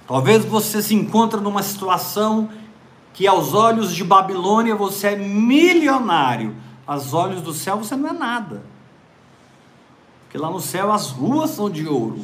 Talvez 0.08 0.45
você 0.45 0.84
se 0.84 0.93
encontre 0.93 1.41
numa 1.41 1.64
situação 1.64 2.50
que 3.12 3.26
aos 3.26 3.56
olhos 3.56 3.93
de 3.93 4.04
Babilônia 4.04 4.76
você 4.76 5.08
é 5.08 5.16
milionário, 5.16 6.56
aos 6.86 7.14
olhos 7.14 7.41
do 7.41 7.52
céu 7.52 7.78
você 7.78 7.95
não 7.95 8.10
é 8.10 8.14
nada. 8.14 8.62
Porque 10.24 10.38
lá 10.38 10.52
no 10.52 10.60
céu 10.60 10.91
as 10.91 11.10
ruas 11.10 11.50
são 11.50 11.70
de 11.70 11.88
ouro. 11.88 12.24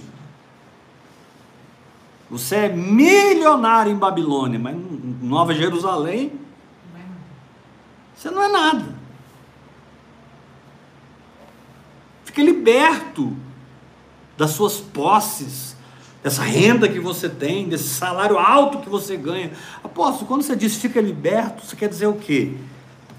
Você 2.29 2.55
é 2.55 2.69
milionário 2.69 3.91
em 3.91 3.97
Babilônia, 3.97 4.59
mas 4.59 4.75
em 4.75 5.17
Nova 5.21 5.53
Jerusalém 5.53 6.31
você 8.23 8.31
não 8.31 8.41
é 8.41 8.47
nada. 8.47 8.85
Fique 12.23 12.41
liberto 12.41 13.35
das 14.37 14.51
suas 14.51 14.77
posses, 14.77 15.75
dessa 16.23 16.41
renda 16.41 16.87
que 16.87 17.01
você 17.01 17.27
tem, 17.27 17.67
desse 17.67 17.89
salário 17.89 18.39
alto 18.39 18.77
que 18.77 18.87
você 18.87 19.17
ganha. 19.17 19.51
Apóstolo, 19.83 20.25
quando 20.25 20.41
você 20.41 20.55
diz 20.55 20.77
fica 20.77 21.01
liberto, 21.01 21.65
você 21.65 21.75
quer 21.75 21.89
dizer 21.89 22.07
o 22.07 22.13
quê? 22.13 22.53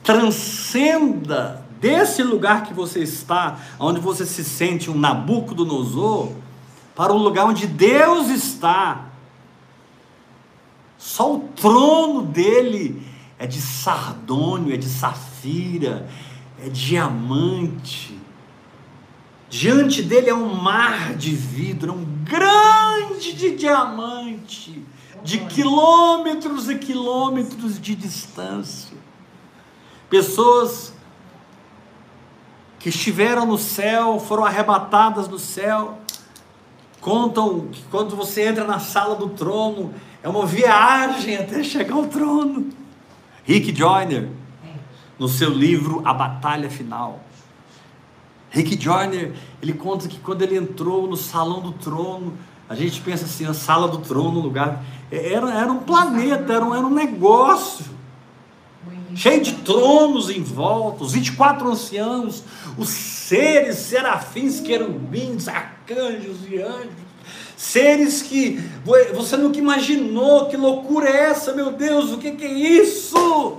Transcenda 0.03 1.63
desse 1.79 2.23
lugar 2.23 2.63
que 2.65 2.73
você 2.73 3.01
está, 3.01 3.59
onde 3.79 4.01
você 4.01 4.25
se 4.25 4.43
sente 4.43 4.91
um 4.91 4.97
Nabucodonosor, 4.97 6.33
para 6.97 7.13
o 7.13 7.19
lugar 7.19 7.45
onde 7.45 7.67
Deus 7.67 8.31
está. 8.31 9.05
Só 10.97 11.35
o 11.35 11.41
trono 11.41 12.23
dele 12.23 13.14
é 13.39 13.47
de 13.47 13.61
sardônio, 13.61 14.73
é 14.73 14.77
de 14.77 14.89
safira, 14.89 16.09
é 16.65 16.69
diamante. 16.69 18.19
Diante 19.49 20.03
dele 20.03 20.31
é 20.31 20.35
um 20.35 20.55
mar 20.55 21.15
de 21.15 21.35
vidro, 21.35 21.91
é 21.91 21.95
um 21.95 22.05
grande 22.25 23.33
de 23.33 23.55
diamante, 23.57 24.85
de 25.23 25.39
quilômetros 25.39 26.69
e 26.69 26.77
quilômetros 26.77 27.81
de 27.81 27.95
distância. 27.95 28.97
Pessoas 30.11 30.93
que 32.79 32.89
estiveram 32.89 33.47
no 33.47 33.57
céu, 33.57 34.21
foram 34.21 34.45
arrebatadas 34.45 35.27
do 35.27 35.39
céu, 35.39 35.99
contam 37.01 37.69
que 37.69 37.83
quando 37.85 38.15
você 38.15 38.43
entra 38.43 38.65
na 38.65 38.79
sala 38.79 39.15
do 39.15 39.31
trono, 39.31 39.95
é 40.23 40.29
uma 40.29 40.45
viagem 40.45 41.37
até 41.37 41.63
chegar 41.63 41.95
ao 41.95 42.07
trono. 42.07 42.84
Rick 43.45 43.77
Joyner, 43.77 44.29
no 45.19 45.29
seu 45.29 45.51
livro 45.51 46.03
A 46.05 46.13
Batalha 46.13 46.71
Final. 46.71 47.21
Rick 48.51 48.81
Joyner, 48.81 49.33
ele 49.61 49.73
conta 49.73 50.09
que 50.09 50.19
quando 50.19 50.43
ele 50.43 50.57
entrou 50.57 51.07
no 51.07 51.17
salão 51.17 51.61
do 51.61 51.73
trono, 51.73 52.35
a 52.69 52.75
gente 52.75 53.01
pensa 53.01 53.25
assim, 53.25 53.45
a 53.45 53.53
sala 53.53 53.89
do 53.89 53.99
trono, 53.99 54.41
lugar, 54.41 54.83
era, 55.11 55.53
era 55.53 55.71
um 55.71 55.81
planeta, 55.81 56.53
era 56.53 56.65
um, 56.65 56.75
era 56.75 56.87
um 56.87 56.95
negócio, 56.95 57.85
cheio 59.15 59.43
de 59.43 59.53
tronos 59.57 60.31
em 60.31 60.43
volta, 60.43 61.05
os 61.05 61.13
24 61.13 61.69
anciãos, 61.69 62.43
os 62.79 62.89
seres, 62.89 63.77
serafins, 63.77 64.61
querubins, 64.61 65.49
arcanjos 65.49 66.39
e 66.49 66.61
anjos, 66.61 67.04
seres 67.57 68.23
que 68.23 68.61
você 69.15 69.37
nunca 69.37 69.59
imaginou, 69.59 70.47
que 70.47 70.57
loucura 70.57 71.09
é 71.09 71.31
essa, 71.31 71.53
meu 71.53 71.73
Deus, 71.73 72.13
o 72.13 72.19
que, 72.19 72.29
é 72.29 72.53
isso? 72.53 73.59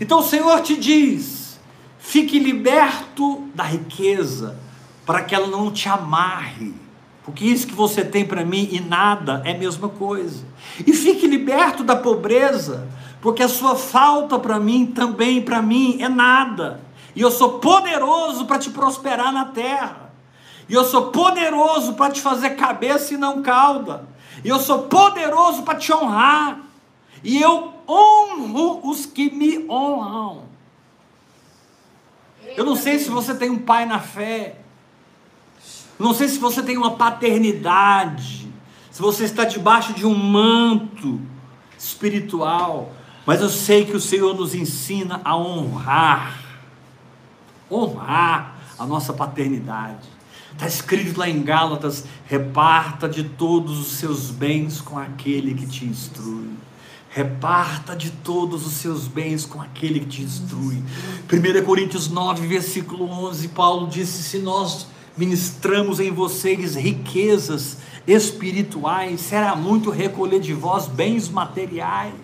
Então 0.00 0.20
o 0.20 0.24
Senhor 0.24 0.60
te 0.60 0.76
diz: 0.76 1.58
fique 1.98 2.38
liberto 2.38 3.48
da 3.54 3.64
riqueza, 3.64 4.58
para 5.04 5.22
que 5.22 5.34
ela 5.34 5.46
não 5.46 5.70
te 5.70 5.88
amarre, 5.88 6.74
porque 7.24 7.44
isso 7.44 7.66
que 7.66 7.74
você 7.74 8.04
tem 8.04 8.24
para 8.24 8.44
mim 8.44 8.68
e 8.72 8.80
nada 8.80 9.42
é 9.44 9.52
a 9.52 9.58
mesma 9.58 9.88
coisa, 9.88 10.44
e 10.86 10.92
fique 10.92 11.26
liberto 11.26 11.84
da 11.84 11.96
pobreza, 11.96 12.88
porque 13.20 13.42
a 13.42 13.48
sua 13.48 13.76
falta 13.76 14.38
para 14.38 14.58
mim 14.58 14.86
também 14.86 15.42
para 15.42 15.62
mim 15.62 15.98
é 16.00 16.08
nada, 16.08 16.80
e 17.14 17.20
eu 17.20 17.30
sou 17.30 17.58
poderoso 17.58 18.44
para 18.46 18.58
te 18.58 18.70
prosperar 18.70 19.32
na 19.32 19.44
terra. 19.46 20.03
E 20.68 20.74
eu 20.74 20.84
sou 20.84 21.10
poderoso 21.10 21.94
para 21.94 22.12
te 22.12 22.20
fazer 22.20 22.50
cabeça 22.50 23.14
e 23.14 23.16
não 23.16 23.42
cauda. 23.42 24.06
E 24.42 24.48
eu 24.48 24.58
sou 24.58 24.84
poderoso 24.84 25.62
para 25.62 25.78
te 25.78 25.92
honrar. 25.92 26.60
E 27.22 27.40
eu 27.40 27.72
honro 27.88 28.88
os 28.88 29.06
que 29.06 29.30
me 29.30 29.68
honram. 29.68 30.44
Eu 32.56 32.64
não 32.64 32.76
sei 32.76 32.98
se 32.98 33.10
você 33.10 33.34
tem 33.34 33.50
um 33.50 33.58
pai 33.58 33.86
na 33.86 33.98
fé. 33.98 34.56
Não 35.98 36.12
sei 36.14 36.28
se 36.28 36.38
você 36.38 36.62
tem 36.62 36.76
uma 36.76 36.92
paternidade. 36.92 38.48
Se 38.90 39.00
você 39.00 39.24
está 39.24 39.44
debaixo 39.44 39.92
de 39.92 40.06
um 40.06 40.14
manto 40.14 41.20
espiritual. 41.78 42.92
Mas 43.26 43.40
eu 43.40 43.48
sei 43.48 43.84
que 43.84 43.96
o 43.96 44.00
Senhor 44.00 44.34
nos 44.34 44.54
ensina 44.54 45.20
a 45.24 45.36
honrar. 45.36 46.38
Honrar 47.70 48.56
a 48.78 48.86
nossa 48.86 49.12
paternidade. 49.12 50.13
Está 50.54 50.66
escrito 50.66 51.18
lá 51.18 51.28
em 51.28 51.42
Gálatas: 51.42 52.04
reparta 52.26 53.08
de 53.08 53.24
todos 53.24 53.78
os 53.78 53.98
seus 53.98 54.30
bens 54.30 54.80
com 54.80 54.98
aquele 54.98 55.54
que 55.54 55.66
te 55.66 55.84
instrui. 55.84 56.50
Reparta 57.10 57.94
de 57.94 58.10
todos 58.10 58.66
os 58.66 58.72
seus 58.72 59.06
bens 59.06 59.46
com 59.46 59.60
aquele 59.60 60.00
que 60.00 60.06
te 60.06 60.22
instrui. 60.22 60.82
1 61.32 61.64
Coríntios 61.64 62.08
9, 62.08 62.46
versículo 62.46 63.08
11, 63.08 63.48
Paulo 63.48 63.88
disse: 63.88 64.22
Se 64.22 64.38
nós 64.38 64.86
ministramos 65.16 66.00
em 66.00 66.10
vocês 66.10 66.74
riquezas 66.74 67.78
espirituais, 68.06 69.20
será 69.20 69.54
muito 69.54 69.90
recolher 69.90 70.40
de 70.40 70.52
vós 70.52 70.86
bens 70.86 71.28
materiais. 71.28 72.14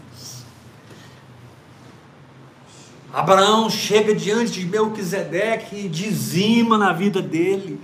Abraão 3.12 3.68
chega 3.68 4.14
diante 4.14 4.52
de 4.52 4.66
Melquisedeque 4.66 5.76
e 5.76 5.88
dizima 5.88 6.78
na 6.78 6.92
vida 6.92 7.20
dele. 7.20 7.80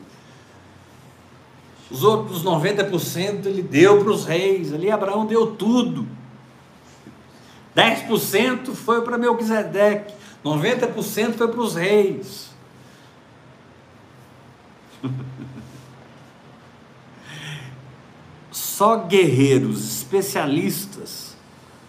Os 1.90 2.02
outros 2.02 2.42
90% 2.42 3.46
ele 3.46 3.62
deu 3.62 4.02
para 4.02 4.12
os 4.12 4.24
reis. 4.24 4.72
Ali 4.72 4.90
Abraão 4.90 5.24
deu 5.26 5.48
tudo. 5.54 6.06
10% 7.76 8.74
foi 8.74 9.02
para 9.02 9.18
Melquisedeque. 9.18 10.14
90% 10.44 11.34
foi 11.34 11.48
para 11.48 11.60
os 11.60 11.74
reis. 11.74 12.50
Só 18.50 18.96
guerreiros 18.98 19.96
especialistas 19.96 21.26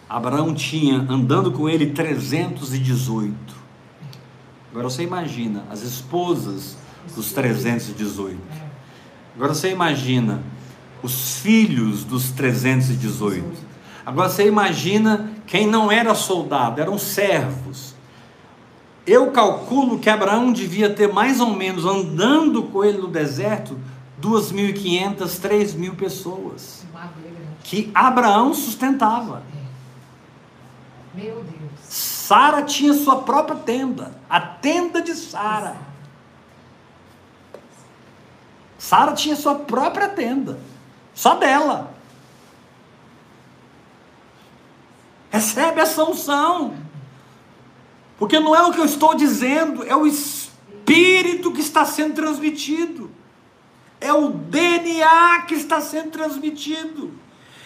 Abraão 0.09 0.53
tinha 0.53 0.99
andando 1.09 1.51
com 1.51 1.67
ele 1.67 1.87
318. 1.87 3.35
Agora 4.71 4.89
você 4.89 5.03
imagina 5.03 5.65
as 5.69 5.81
esposas 5.81 6.77
dos 7.13 7.33
318. 7.33 8.39
Agora 9.38 9.53
você 9.53 9.71
imagina 9.71 10.41
os 11.03 11.38
filhos 11.38 12.03
dos 12.03 12.31
318. 12.31 13.45
Agora 14.03 14.29
você 14.29 14.47
imagina 14.47 15.31
quem 15.45 15.67
não 15.67 15.91
era 15.91 16.15
soldado, 16.15 16.81
eram 16.81 16.97
servos. 16.97 17.93
Eu 19.05 19.29
calculo 19.31 19.99
que 19.99 20.09
Abraão 20.09 20.51
devia 20.51 20.89
ter 20.89 21.13
mais 21.13 21.39
ou 21.39 21.55
menos 21.55 21.85
andando 21.85 22.63
com 22.63 22.83
ele 22.83 22.97
no 22.97 23.07
deserto 23.07 23.77
2.500, 24.19 25.17
3.000 25.39 25.95
pessoas 25.95 26.83
que 27.63 27.91
Abraão 27.93 28.55
sustentava. 28.55 29.43
Meu 31.13 31.35
Deus. 31.35 31.71
Sara 31.83 32.63
tinha 32.63 32.93
sua 32.93 33.17
própria 33.17 33.57
tenda, 33.57 34.15
a 34.27 34.41
tenda 34.41 34.99
de 34.99 35.13
Sara. 35.13 35.86
Sara 38.78 39.13
tinha 39.13 39.36
sua 39.36 39.55
própria 39.55 40.07
tenda, 40.07 40.59
só 41.13 41.36
dela. 41.36 41.93
Recebe 45.30 45.82
essa 45.82 46.03
unção. 46.03 46.75
Porque 48.17 48.39
não 48.39 48.55
é 48.55 48.63
o 48.63 48.71
que 48.71 48.80
eu 48.80 48.86
estou 48.86 49.13
dizendo, 49.15 49.84
é 49.84 49.95
o 49.95 50.07
espírito 50.07 51.51
que 51.51 51.61
está 51.61 51.86
sendo 51.86 52.15
transmitido. 52.15 53.11
É 53.99 54.13
o 54.13 54.30
DNA 54.30 55.41
que 55.47 55.55
está 55.55 55.82
sendo 55.82 56.11
transmitido. 56.11 57.11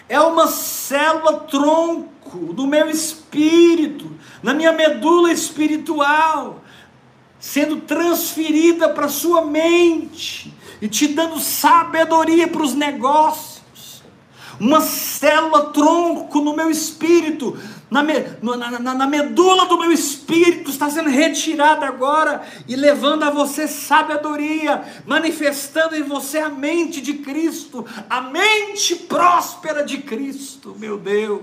É 0.07 0.19
uma 0.19 0.47
célula 0.47 1.39
tronco 1.41 2.53
do 2.53 2.67
meu 2.67 2.89
espírito, 2.89 4.11
na 4.41 4.53
minha 4.53 4.71
medula 4.71 5.31
espiritual, 5.31 6.61
sendo 7.39 7.77
transferida 7.81 8.89
para 8.89 9.07
sua 9.07 9.45
mente 9.45 10.53
e 10.81 10.87
te 10.87 11.07
dando 11.07 11.39
sabedoria 11.39 12.47
para 12.47 12.63
os 12.63 12.73
negócios. 12.73 14.01
Uma 14.59 14.81
célula 14.81 15.71
tronco 15.71 16.39
no 16.41 16.55
meu 16.55 16.69
espírito, 16.69 17.57
na, 17.89 18.03
me, 18.03 18.13
na, 18.41 18.79
na, 18.79 18.93
na, 18.93 19.07
medula 19.07 19.65
do 19.65 19.77
meu 19.77 19.91
espírito, 19.91 20.69
está 20.69 20.89
sendo 20.89 21.09
retirada 21.09 21.85
agora 21.85 22.43
e 22.67 22.75
levando 22.75 23.23
a 23.23 23.31
você 23.31 23.67
sabedoria, 23.67 24.83
manifestando 25.05 25.95
em 25.95 26.03
você 26.03 26.37
a 26.39 26.49
mente 26.49 27.01
de 27.01 27.15
Cristo, 27.15 27.85
a 28.09 28.21
mente 28.21 28.95
próspera 28.95 29.83
de 29.83 29.97
Cristo, 29.99 30.75
meu 30.77 30.97
Deus. 30.97 31.41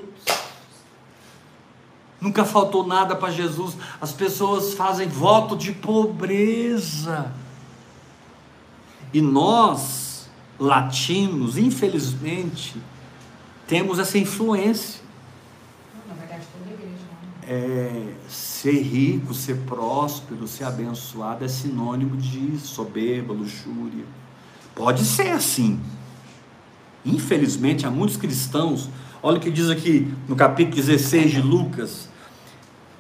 Nunca 2.21 2.45
faltou 2.45 2.87
nada 2.87 3.15
para 3.15 3.33
Jesus. 3.33 3.77
As 4.01 4.13
pessoas 4.13 4.75
fazem 4.75 5.09
voto 5.09 5.57
de 5.57 5.73
pobreza. 5.73 7.33
E 9.13 9.21
nós, 9.21 10.29
latinos, 10.59 11.57
infelizmente, 11.57 12.77
temos 13.67 13.99
essa 13.99 14.19
influência. 14.19 15.01
Na 16.07 16.15
verdade, 16.15 16.43
toda 16.53 16.71
igreja. 16.71 16.95
né? 16.97 17.49
É, 17.49 18.15
ser 18.29 18.83
rico, 18.83 19.33
ser 19.33 19.57
próspero, 19.67 20.47
ser 20.47 20.65
abençoado 20.65 21.45
é 21.45 21.49
sinônimo 21.49 22.17
de 22.17 22.59
soberba, 22.59 23.33
luxúria. 23.33 24.05
Pode 24.75 25.05
ser 25.05 25.31
assim. 25.31 25.81
Infelizmente, 27.05 27.87
há 27.87 27.91
muitos 27.91 28.17
cristãos. 28.17 28.91
Olha 29.23 29.39
o 29.39 29.41
que 29.41 29.51
diz 29.51 29.71
aqui 29.71 30.13
no 30.29 30.37
capítulo 30.37 30.77
16 30.77 31.31
de 31.31 31.41
Lucas, 31.41 32.09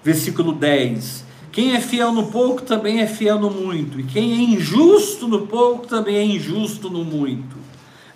versículo 0.02 0.52
10. 0.52 1.27
Quem 1.58 1.74
é 1.74 1.80
fiel 1.80 2.12
no 2.12 2.28
pouco 2.28 2.62
também 2.62 3.00
é 3.00 3.06
fiel 3.08 3.36
no 3.36 3.50
muito, 3.50 3.98
e 3.98 4.04
quem 4.04 4.32
é 4.32 4.36
injusto 4.36 5.26
no 5.26 5.48
pouco 5.48 5.88
também 5.88 6.14
é 6.14 6.24
injusto 6.24 6.88
no 6.88 7.04
muito. 7.04 7.56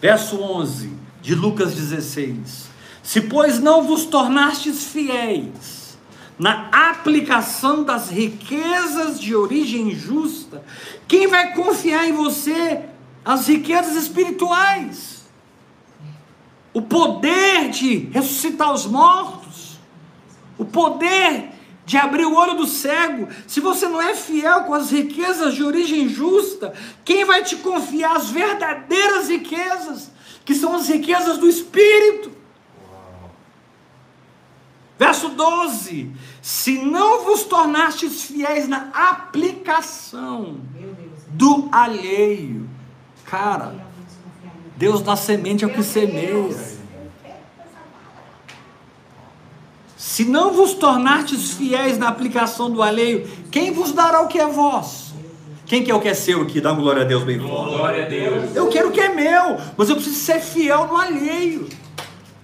Verso 0.01 0.41
11 0.41 0.93
de 1.21 1.35
Lucas 1.35 1.75
16. 1.75 2.69
Se, 3.03 3.23
pois, 3.23 3.59
não 3.59 3.83
vos 3.83 4.05
tornastes 4.05 4.85
fiéis 4.85 5.99
na 6.39 6.69
aplicação 6.69 7.83
das 7.83 8.11
riquezas 8.11 9.19
de 9.19 9.35
origem 9.35 9.91
justa, 9.91 10.63
quem 11.09 11.27
vai 11.27 11.53
confiar 11.53 12.09
em 12.09 12.13
você 12.13 12.83
as 13.25 13.49
riquezas 13.49 13.97
espirituais? 13.97 15.25
O 16.73 16.81
poder 16.81 17.71
de 17.71 18.09
ressuscitar 18.13 18.73
os 18.73 18.87
mortos, 18.87 19.81
o 20.57 20.65
poder 20.65 21.52
de 21.85 21.97
abrir 21.97 22.25
o 22.25 22.35
olho 22.35 22.55
do 22.55 22.67
cego. 22.67 23.29
Se 23.47 23.61
você 23.61 23.89
não 23.89 24.01
é 24.01 24.15
fiel 24.15 24.65
com 24.65 24.75
as 24.75 24.91
riquezas 24.91 25.55
de 25.55 25.63
origem 25.63 26.09
justa, 26.09 26.73
quem 27.05 27.25
vai 27.25 27.43
te 27.43 27.57
confiar 27.57 28.17
as 28.17 28.31
verdadeiras 28.31 29.29
riquezas, 29.29 30.11
que 30.45 30.55
são 30.55 30.75
as 30.75 30.89
riquezas 30.89 31.39
do 31.39 31.49
Espírito? 31.49 32.33
Verso 34.99 35.31
12: 35.31 36.13
Se 36.41 36.79
não 36.79 37.25
vos 37.25 37.43
tornastes 37.43 38.23
fiéis 38.23 38.69
na 38.69 38.91
aplicação 38.95 40.61
do 41.29 41.69
alheio, 41.73 42.69
cara, 43.25 43.75
Deus 44.77 45.03
dá 45.03 45.17
semente 45.17 45.65
ao 45.65 45.71
que 45.71 45.83
semeia. 45.83 46.35
Deus. 46.35 46.83
Se 50.13 50.27
não 50.27 50.53
vos 50.53 50.75
tornastes 50.75 51.53
fiéis 51.55 51.97
na 51.97 52.09
aplicação 52.09 52.71
do 52.71 52.83
alheio, 52.83 53.27
quem 53.51 53.73
vos 53.73 53.93
dará 53.93 54.21
o 54.21 54.29
que 54.29 54.39
é 54.39 54.47
vosso? 54.47 55.15
Quem 55.65 55.83
que 55.83 55.91
é 55.91 55.95
o 55.95 56.01
que 56.03 56.09
é 56.09 56.13
seu 56.13 56.43
aqui? 56.43 56.61
Dá 56.61 56.71
uma 56.71 56.83
glória 56.83 57.01
a 57.01 57.05
Deus 57.07 57.25
bem 57.25 57.41
forte. 57.41 57.77
Glória 57.77 58.05
a 58.05 58.09
Deus. 58.11 58.55
Eu 58.55 58.69
quero 58.69 58.91
o 58.91 58.93
que 58.93 59.01
é 59.01 59.09
meu, 59.09 59.59
mas 59.75 59.89
eu 59.89 59.95
preciso 59.95 60.17
ser 60.17 60.41
fiel 60.41 60.87
no 60.87 60.99
alheio. 60.99 61.67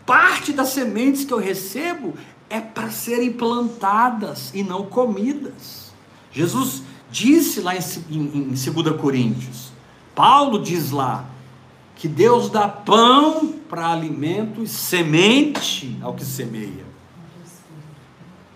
Parte 0.07 0.51
das 0.51 0.69
sementes 0.69 1.27
que 1.27 1.33
eu 1.35 1.37
recebo 1.37 2.15
é 2.49 2.59
para 2.59 2.89
serem 2.89 3.35
plantadas 3.35 4.51
e 4.55 4.63
não 4.63 4.87
comidas. 4.87 5.93
Jesus 6.33 6.83
disse 7.11 7.61
lá 7.61 7.77
em, 7.77 7.81
em, 8.11 8.51
em 8.51 8.73
2 8.73 8.97
Coríntios, 8.99 9.73
Paulo 10.15 10.59
diz 10.59 10.91
lá, 10.91 11.27
que 11.97 12.09
Deus 12.09 12.49
dá 12.49 12.67
pão 12.67 13.53
para 13.69 13.93
alimento 13.93 14.63
e 14.63 14.67
semente 14.67 15.99
ao 16.01 16.15
que 16.15 16.25
semeia. 16.25 16.88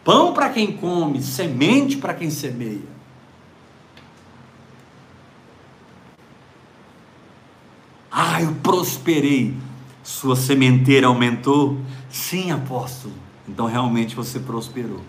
Pão 0.05 0.33
para 0.33 0.51
quem 0.51 0.77
come, 0.77 1.23
semente 1.23 1.97
para 1.97 2.15
quem 2.15 2.31
semeia. 2.31 2.93
Ah, 8.11 8.43
eu 8.43 8.55
prosperei. 8.63 9.55
Sua 10.03 10.35
sementeira 10.35 11.07
aumentou? 11.07 11.79
Sim, 12.11 12.51
apóstolo. 12.51 13.15
Então 13.49 13.67
realmente 13.67 14.15
você 14.15 14.41
prosperou. 14.41 15.01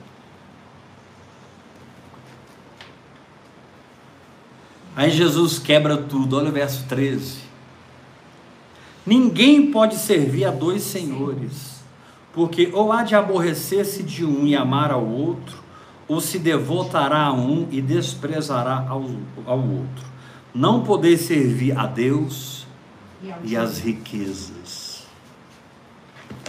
Aí 4.95 5.09
Jesus 5.09 5.57
quebra 5.57 5.97
tudo, 5.97 6.37
olha 6.37 6.49
o 6.49 6.53
verso 6.53 6.85
13. 6.87 7.39
Ninguém 9.05 9.71
pode 9.71 9.95
servir 9.95 10.45
a 10.45 10.51
dois 10.51 10.83
senhores, 10.83 11.72
porque 12.33 12.71
ou 12.73 12.91
há 12.91 13.03
de 13.03 13.15
aborrecer-se 13.15 14.03
de 14.03 14.25
um 14.25 14.45
e 14.45 14.55
amar 14.55 14.91
ao 14.91 15.05
outro, 15.05 15.63
ou 16.07 16.19
se 16.19 16.39
devotará 16.39 17.27
a 17.27 17.33
um 17.33 17.67
e 17.71 17.81
desprezará 17.81 18.85
ao, 18.89 19.05
ao 19.45 19.59
outro. 19.59 20.05
Não 20.53 20.83
poder 20.83 21.17
servir 21.17 21.77
a 21.77 21.85
Deus 21.85 22.67
e 23.43 23.55
às 23.55 23.79
riquezas. 23.79 25.07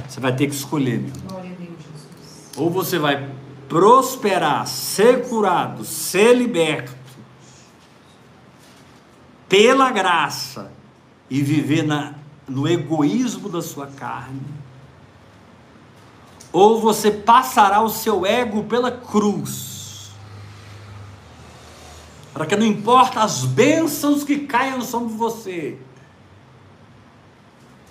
Você 0.09 0.21
vai 0.21 0.35
ter 0.35 0.49
que 0.49 0.55
escolher, 0.55 0.99
meu. 0.99 1.13
Glória 1.29 1.51
a 1.51 1.55
Deus, 1.55 1.71
Jesus. 1.79 2.51
Ou 2.57 2.71
você 2.71 2.99
vai 2.99 3.31
prosperar, 3.69 4.67
ser 4.67 5.29
curado, 5.29 5.85
ser 5.85 6.35
liberto 6.35 6.95
pela 9.49 9.91
graça 9.91 10.73
e 11.31 11.41
viver 11.41 11.83
na, 11.83 12.15
no 12.49 12.69
egoísmo 12.69 13.49
da 13.49 13.63
sua 13.63 13.87
carne, 13.87 14.41
ou 16.55 16.81
você 16.81 17.11
passará 17.11 17.83
o 17.83 17.89
seu 17.89 18.25
ego 18.25 18.63
pela 18.63 18.93
cruz, 18.93 20.13
para 22.33 22.47
que 22.47 22.55
não 22.55 22.65
importa 22.65 23.23
as 23.23 23.45
bênçãos 23.45 24.23
que 24.23 24.39
caiam 24.39 24.81
sobre 24.81 25.13
você, 25.15 25.77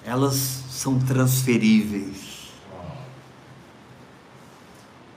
elas 0.05 0.63
são 0.69 0.97
transferíveis. 0.97 2.53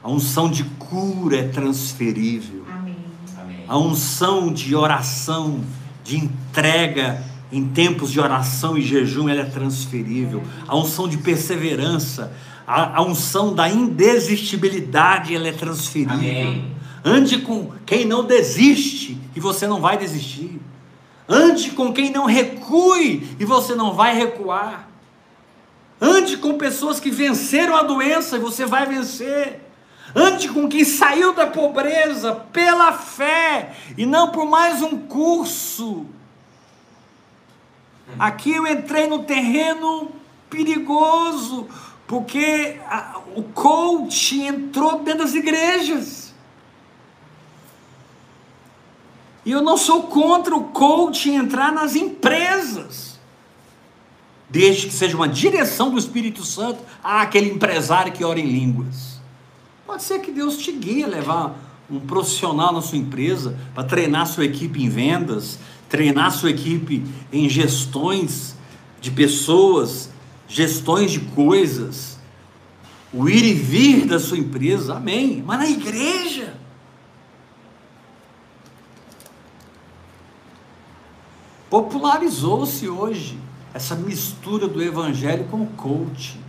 A 0.02 0.08
unção 0.08 0.50
de 0.50 0.64
cura 0.64 1.36
é 1.36 1.48
transferível. 1.48 2.64
Amém. 2.68 3.64
A 3.68 3.78
unção 3.78 4.52
de 4.52 4.74
oração 4.74 5.60
de 6.02 6.16
entrega 6.16 7.22
em 7.52 7.68
tempos 7.68 8.10
de 8.10 8.18
oração 8.18 8.76
e 8.76 8.82
jejum, 8.82 9.28
ela 9.28 9.42
é 9.42 9.44
transferível. 9.44 10.42
A 10.66 10.76
unção 10.76 11.08
de 11.08 11.18
perseverança, 11.18 12.32
a, 12.66 12.98
a 12.98 13.02
unção 13.02 13.54
da 13.54 13.68
indesistibilidade, 13.68 15.34
ela 15.34 15.48
é 15.48 15.52
transferível. 15.52 16.14
Amém. 16.14 16.76
Ande 17.04 17.38
com 17.38 17.70
quem 17.86 18.04
não 18.04 18.24
desiste 18.24 19.16
e 19.34 19.38
você 19.38 19.66
não 19.68 19.80
vai 19.80 19.96
desistir. 19.96 20.60
Ande 21.28 21.70
com 21.70 21.92
quem 21.92 22.10
não 22.10 22.24
recue 22.24 23.36
e 23.38 23.44
você 23.44 23.74
não 23.74 23.94
vai 23.94 24.16
recuar. 24.16 24.88
Ande 26.00 26.36
com 26.36 26.58
pessoas 26.58 26.98
que 26.98 27.10
venceram 27.10 27.76
a 27.76 27.82
doença 27.82 28.36
e 28.36 28.40
você 28.40 28.66
vai 28.66 28.86
vencer. 28.86 29.60
Ande 30.14 30.48
com 30.48 30.68
quem 30.68 30.84
saiu 30.84 31.32
da 31.32 31.46
pobreza 31.46 32.34
pela 32.52 32.92
fé 32.92 33.74
e 33.96 34.04
não 34.04 34.30
por 34.30 34.46
mais 34.46 34.82
um 34.82 34.96
curso. 34.98 36.06
Aqui 38.18 38.52
eu 38.52 38.66
entrei 38.66 39.06
no 39.06 39.20
terreno 39.20 40.10
perigoso, 40.48 41.68
porque 42.06 42.78
a- 42.88 43.20
o 43.34 43.42
coach 43.42 44.40
entrou 44.40 45.00
dentro 45.00 45.24
das 45.24 45.34
igrejas. 45.34 46.34
E 49.44 49.50
eu 49.50 49.62
não 49.62 49.76
sou 49.76 50.04
contra 50.04 50.54
o 50.56 50.64
coach 50.64 51.30
entrar 51.30 51.72
nas 51.72 51.94
empresas. 51.94 53.18
Desde 54.48 54.86
que 54.86 54.92
seja 54.92 55.16
uma 55.16 55.28
direção 55.28 55.90
do 55.90 55.98
Espírito 55.98 56.44
Santo 56.44 56.80
a 57.02 57.22
aquele 57.22 57.50
empresário 57.50 58.12
que 58.12 58.24
ora 58.24 58.40
em 58.40 58.46
línguas. 58.46 59.20
Pode 59.86 60.02
ser 60.02 60.20
que 60.20 60.32
Deus 60.32 60.56
te 60.58 60.72
guie 60.72 61.04
a 61.04 61.08
levar 61.08 61.54
um 61.88 62.00
profissional 62.00 62.72
na 62.72 62.82
sua 62.82 62.98
empresa 62.98 63.56
para 63.74 63.84
treinar 63.84 64.26
sua 64.26 64.44
equipe 64.44 64.82
em 64.82 64.88
vendas, 64.88 65.58
treinar 65.88 66.32
sua 66.32 66.50
equipe 66.50 67.04
em 67.32 67.48
gestões 67.48 68.56
de 69.00 69.12
pessoas, 69.12 70.10
gestões 70.48 71.10
de 71.10 71.20
coisas, 71.20 72.18
o 73.12 73.28
ir 73.28 73.44
e 73.44 73.54
vir 73.54 74.06
da 74.06 74.18
sua 74.18 74.38
empresa, 74.38 74.96
amém. 74.96 75.42
Mas 75.46 75.58
na 75.58 75.68
igreja, 75.68 76.54
popularizou-se 81.68 82.88
hoje 82.88 83.38
essa 83.72 83.94
mistura 83.94 84.66
do 84.66 84.82
evangelho 84.82 85.44
com 85.44 85.62
o 85.62 85.66
coaching 85.66 86.46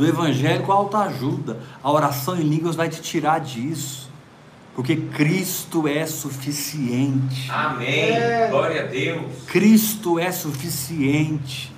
do 0.00 0.06
evangelho 0.06 0.64
com 0.64 0.72
a 0.72 0.76
autoajuda. 0.76 1.60
A 1.82 1.90
oração 1.90 2.36
em 2.36 2.42
línguas 2.42 2.74
vai 2.74 2.88
te 2.88 3.00
tirar 3.02 3.38
disso. 3.40 4.10
Porque 4.74 4.96
Cristo 4.96 5.86
é 5.86 6.06
suficiente. 6.06 7.50
Amém. 7.50 8.48
Glória 8.50 8.84
a 8.84 8.86
Deus. 8.86 9.26
Cristo 9.46 10.18
é 10.18 10.32
suficiente. 10.32 11.72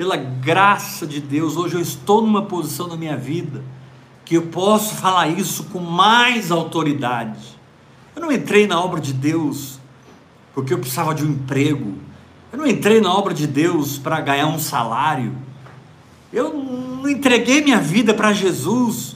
Pela 0.00 0.16
graça 0.16 1.06
de 1.06 1.20
Deus, 1.20 1.58
hoje 1.58 1.74
eu 1.74 1.80
estou 1.82 2.22
numa 2.22 2.40
posição 2.40 2.88
na 2.88 2.96
minha 2.96 3.18
vida 3.18 3.62
que 4.24 4.34
eu 4.34 4.46
posso 4.46 4.94
falar 4.94 5.28
isso 5.28 5.64
com 5.64 5.78
mais 5.78 6.50
autoridade. 6.50 7.38
Eu 8.16 8.22
não 8.22 8.32
entrei 8.32 8.66
na 8.66 8.82
obra 8.82 8.98
de 8.98 9.12
Deus 9.12 9.78
porque 10.54 10.72
eu 10.72 10.78
precisava 10.78 11.14
de 11.14 11.22
um 11.22 11.28
emprego. 11.28 11.98
Eu 12.50 12.60
não 12.60 12.66
entrei 12.66 12.98
na 12.98 13.12
obra 13.12 13.34
de 13.34 13.46
Deus 13.46 13.98
para 13.98 14.22
ganhar 14.22 14.46
um 14.46 14.58
salário. 14.58 15.34
Eu 16.32 16.54
não 16.54 17.06
entreguei 17.06 17.60
minha 17.60 17.78
vida 17.78 18.14
para 18.14 18.32
Jesus 18.32 19.14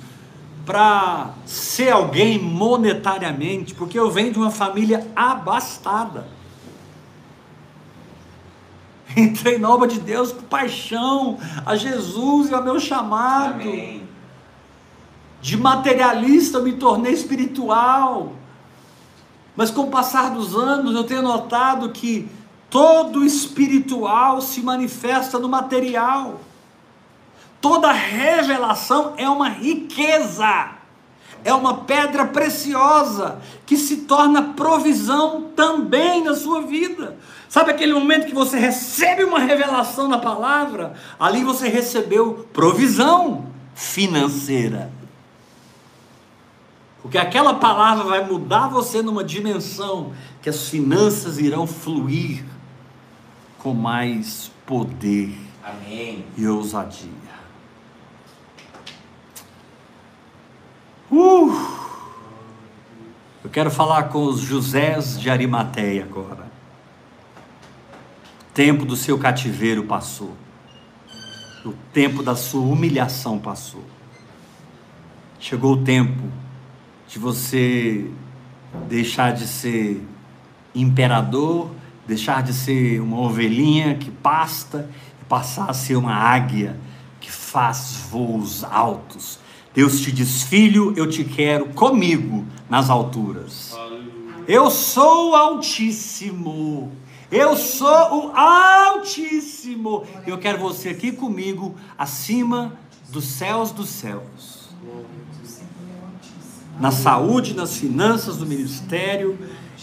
para 0.66 1.30
ser 1.46 1.92
alguém 1.92 2.38
monetariamente, 2.38 3.72
porque 3.72 3.98
eu 3.98 4.10
venho 4.10 4.34
de 4.34 4.38
uma 4.38 4.50
família 4.50 5.10
abastada. 5.16 6.28
Entrei 9.16 9.58
na 9.58 9.70
obra 9.70 9.86
de 9.86 10.00
Deus 10.00 10.32
por 10.32 10.44
paixão 10.44 11.38
a 11.64 11.76
Jesus 11.76 12.50
e 12.50 12.54
ao 12.54 12.62
meu 12.62 12.80
chamado. 12.80 13.54
Amém. 13.54 14.02
De 15.40 15.56
materialista 15.56 16.58
eu 16.58 16.64
me 16.64 16.72
tornei 16.72 17.12
espiritual. 17.12 18.32
Mas 19.56 19.70
com 19.70 19.82
o 19.82 19.90
passar 19.90 20.30
dos 20.30 20.54
anos 20.56 20.94
eu 20.94 21.04
tenho 21.04 21.22
notado 21.22 21.90
que 21.90 22.28
todo 22.68 23.24
espiritual 23.24 24.40
se 24.40 24.60
manifesta 24.62 25.38
no 25.38 25.48
material. 25.48 26.40
Toda 27.60 27.92
revelação 27.92 29.14
é 29.16 29.28
uma 29.28 29.48
riqueza, 29.48 30.70
é 31.44 31.52
uma 31.52 31.78
pedra 31.84 32.24
preciosa 32.26 33.40
que 33.66 33.76
se 33.76 33.98
torna 33.98 34.54
provisão 34.54 35.50
também 35.54 36.24
na 36.24 36.34
sua 36.34 36.62
vida. 36.62 37.16
Sabe 37.48 37.70
aquele 37.70 37.92
momento 37.92 38.26
que 38.26 38.34
você 38.34 38.58
recebe 38.58 39.22
uma 39.24 39.38
revelação 39.38 40.08
da 40.08 40.18
palavra? 40.18 40.94
Ali 41.20 41.44
você 41.44 41.68
recebeu 41.68 42.48
provisão 42.52 43.46
financeira. 43.74 44.90
Porque 47.02 47.18
aquela 47.18 47.54
palavra 47.54 48.04
vai 48.04 48.24
mudar 48.24 48.68
você 48.68 49.02
numa 49.02 49.22
dimensão 49.22 50.14
que 50.40 50.48
as 50.48 50.68
finanças 50.68 51.38
irão 51.38 51.66
fluir 51.66 52.42
com 53.58 53.74
mais 53.74 54.50
poder 54.66 55.38
Amém. 55.62 56.24
e 56.36 56.46
ousadia. 56.46 57.23
Uh! 61.16 61.54
Eu 63.44 63.48
quero 63.48 63.70
falar 63.70 64.08
com 64.08 64.24
os 64.24 64.40
Josés 64.40 65.20
de 65.20 65.30
Arimateia 65.30 66.02
agora. 66.02 66.50
O 68.40 68.52
tempo 68.52 68.84
do 68.84 68.96
seu 68.96 69.16
cativeiro 69.16 69.84
passou. 69.84 70.34
O 71.64 71.72
tempo 71.92 72.20
da 72.20 72.34
sua 72.34 72.62
humilhação 72.62 73.38
passou. 73.38 73.84
Chegou 75.38 75.74
o 75.74 75.84
tempo 75.84 76.24
de 77.06 77.20
você 77.20 78.10
deixar 78.88 79.34
de 79.34 79.46
ser 79.46 80.04
imperador, 80.74 81.70
deixar 82.08 82.42
de 82.42 82.52
ser 82.52 83.00
uma 83.00 83.20
ovelhinha 83.20 83.94
que 83.94 84.10
pasta 84.10 84.90
e 85.22 85.24
passar 85.26 85.70
a 85.70 85.74
ser 85.74 85.94
uma 85.94 86.12
águia 86.14 86.76
que 87.20 87.30
faz 87.30 88.04
voos 88.10 88.64
altos. 88.64 89.43
Deus 89.74 90.00
te 90.00 90.12
diz: 90.12 90.44
Filho, 90.44 90.94
eu 90.96 91.08
te 91.08 91.24
quero 91.24 91.66
comigo 91.70 92.46
nas 92.70 92.88
alturas. 92.88 93.74
Eu 94.46 94.70
sou 94.70 95.30
o 95.30 95.34
Altíssimo. 95.34 96.92
Eu 97.30 97.56
sou 97.56 98.28
o 98.28 98.36
Altíssimo. 98.36 100.04
Eu 100.26 100.38
quero 100.38 100.58
você 100.58 100.90
aqui 100.90 101.10
comigo, 101.10 101.74
acima 101.98 102.78
dos 103.08 103.24
céus 103.24 103.72
dos 103.72 103.88
céus. 103.88 104.68
Na 106.78 106.90
saúde, 106.90 107.54
nas 107.54 107.76
finanças, 107.76 108.38
no 108.38 108.46
ministério. 108.46 109.36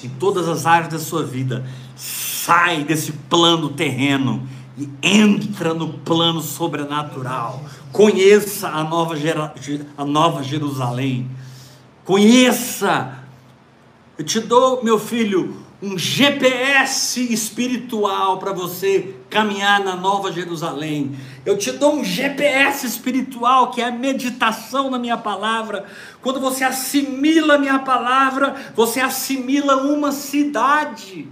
em 0.04 0.10
todas 0.10 0.48
as 0.48 0.66
áreas 0.66 0.92
da 0.92 1.00
sua 1.00 1.24
vida. 1.24 1.66
Sai 1.96 2.84
desse 2.84 3.12
plano 3.12 3.70
terreno 3.70 4.48
e 4.78 4.90
entra 5.02 5.74
no 5.74 5.94
plano 5.94 6.42
sobrenatural. 6.42 7.64
Conheça 7.92 8.70
a 8.70 8.84
nova, 8.84 9.16
a 9.98 10.06
nova 10.06 10.44
Jerusalém. 10.44 11.30
Conheça. 12.06 13.20
Eu 14.18 14.26
te 14.26 14.40
dou, 14.40 14.84
meu 14.84 15.00
filho, 15.00 15.62
um 15.82 15.98
GPS 15.98 17.34
espiritual 17.34 18.38
para 18.38 18.54
você 18.54 19.16
caminhar 19.30 19.80
na 19.80 19.96
Nova 19.96 20.32
Jerusalém. 20.32 21.16
Eu 21.44 21.58
te 21.58 21.72
dou 21.72 21.96
um 21.96 22.04
GPS 22.04 22.86
espiritual 22.86 23.72
que 23.72 23.82
é 23.82 23.86
a 23.86 23.92
meditação 23.92 24.92
na 24.92 25.00
minha 25.00 25.18
palavra. 25.18 25.86
Quando 26.22 26.40
você 26.40 26.64
assimila 26.64 27.56
a 27.56 27.58
minha 27.58 27.80
palavra, 27.80 28.56
você 28.76 29.00
assimila 29.00 29.78
uma 29.78 30.12
cidade. 30.12 31.28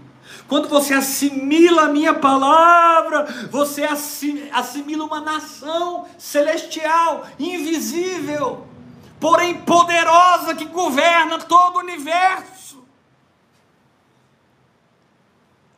Quando 0.50 0.68
você 0.68 0.96
assimila 0.96 1.84
a 1.84 1.88
minha 1.90 2.12
palavra, 2.12 3.24
você 3.52 3.84
assimila 3.84 5.06
uma 5.06 5.22
nação 5.22 6.08
celestial, 6.18 7.28
invisível, 7.38 8.66
porém 9.20 9.62
poderosa 9.62 10.56
que 10.56 10.66
governa 10.66 11.38
todo 11.38 11.76
o 11.76 11.80
universo. 11.80 12.84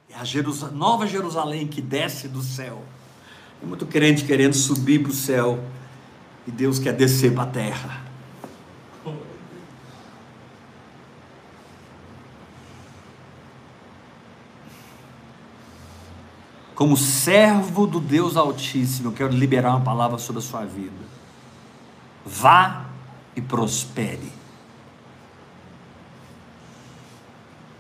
É 0.10 0.16
a 0.16 0.72
nova 0.72 1.06
Jerusalém 1.06 1.68
que 1.68 1.82
desce 1.82 2.30
do 2.30 2.42
céu. 2.42 2.82
Tem 3.60 3.68
muito 3.68 3.86
crente 3.86 4.24
querendo 4.24 4.54
subir 4.54 5.04
para 5.04 5.12
o 5.12 5.14
céu 5.14 5.62
e 6.48 6.52
Deus 6.52 6.80
quer 6.80 6.94
descer 6.94 7.34
para 7.34 7.44
a 7.44 7.48
terra. 7.48 8.11
Como 16.82 16.98
servo 16.98 17.86
do 17.86 18.00
Deus 18.00 18.36
Altíssimo, 18.36 19.10
eu 19.10 19.12
quero 19.12 19.32
liberar 19.32 19.70
uma 19.70 19.82
palavra 19.82 20.18
sobre 20.18 20.40
a 20.40 20.42
sua 20.42 20.66
vida. 20.66 20.98
Vá 22.26 22.88
e 23.36 23.40
prospere. 23.40 24.34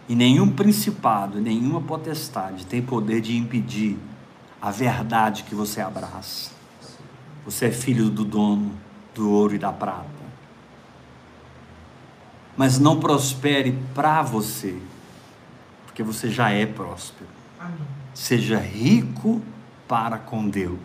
E 0.08 0.14
nenhum 0.14 0.52
principado, 0.52 1.42
nenhuma 1.42 1.82
potestade 1.82 2.68
tem 2.68 2.80
poder 2.80 3.22
de 3.22 3.36
impedir 3.36 3.98
a 4.62 4.70
verdade 4.70 5.46
que 5.46 5.56
você 5.56 5.82
abraça. 5.82 6.52
Você 7.44 7.70
é 7.70 7.72
filho 7.72 8.08
do 8.08 8.24
dono 8.24 8.72
do 9.16 9.32
ouro 9.32 9.56
e 9.56 9.58
da 9.58 9.74
prata. 9.74 10.06
Mas 12.56 12.78
não 12.78 13.00
prospere 13.00 13.72
para 13.96 14.22
você, 14.22 14.80
porque 15.88 16.04
você 16.04 16.30
já 16.30 16.52
é 16.52 16.68
próspero. 16.68 17.32
Amém. 17.60 18.01
Seja 18.14 18.58
rico 18.58 19.42
para 19.88 20.18
com 20.18 20.50
Deus. 20.50 20.80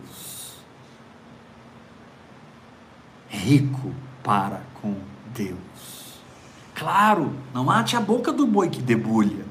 Rico 3.29 3.93
para 4.23 4.63
com 4.81 4.95
Deus. 5.35 5.59
Claro, 6.75 7.35
não 7.55 7.65
mate 7.65 7.97
a 7.97 8.01
boca 8.01 8.33
do 8.33 8.47
boi 8.47 8.69
que 8.69 8.81
debulha. 8.81 9.45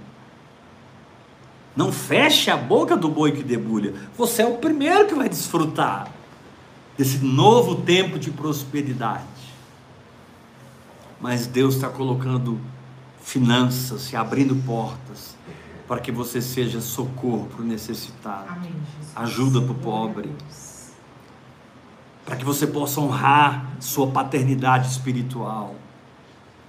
Não 1.76 1.92
feche 1.92 2.50
a 2.50 2.56
boca 2.56 2.96
do 2.96 3.10
boi 3.10 3.32
que 3.34 3.44
debulha. 3.44 3.94
Você 4.18 4.42
é 4.42 4.46
o 4.46 4.58
primeiro 4.58 5.08
que 5.08 5.16
vai 5.16 5.28
desfrutar 5.28 6.08
desse 6.98 7.18
novo 7.18 7.82
tempo 7.82 8.18
de 8.18 8.32
prosperidade. 8.32 9.24
Mas 11.20 11.48
Deus 11.48 11.76
está 11.76 11.90
colocando 11.90 12.60
finanças, 13.22 14.04
se 14.04 14.16
abrindo 14.16 14.56
portas, 14.66 15.36
para 15.88 16.00
que 16.02 16.12
você 16.12 16.42
seja 16.42 16.82
socorro 16.82 17.48
para 17.48 17.62
o 17.62 17.66
necessitado, 17.66 18.50
Amém, 18.50 18.74
ajuda 19.16 19.62
para 19.62 19.72
o 19.72 19.76
pobre, 19.76 20.36
para 22.26 22.36
que 22.36 22.44
você 22.44 22.66
possa 22.66 23.00
honrar 23.00 23.76
sua 23.80 24.08
paternidade 24.08 24.90
espiritual 24.90 25.76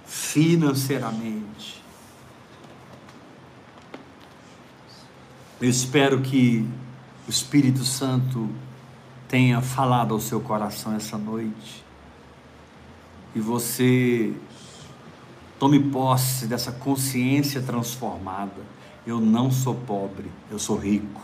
financeiramente. 0.05 1.83
Eu 5.59 5.69
espero 5.69 6.21
que 6.21 6.67
o 7.27 7.29
Espírito 7.29 7.83
Santo 7.83 8.47
tenha 9.27 9.59
falado 9.61 10.13
ao 10.13 10.19
seu 10.19 10.39
coração 10.39 10.95
essa 10.95 11.17
noite 11.17 11.83
e 13.35 13.39
você 13.39 14.33
tome 15.59 15.79
posse 15.79 16.47
dessa 16.47 16.71
consciência 16.71 17.61
transformada. 17.61 18.76
Eu 19.07 19.19
não 19.19 19.49
sou 19.49 19.73
pobre, 19.73 20.29
eu 20.51 20.59
sou 20.59 20.77
rico. 20.77 21.21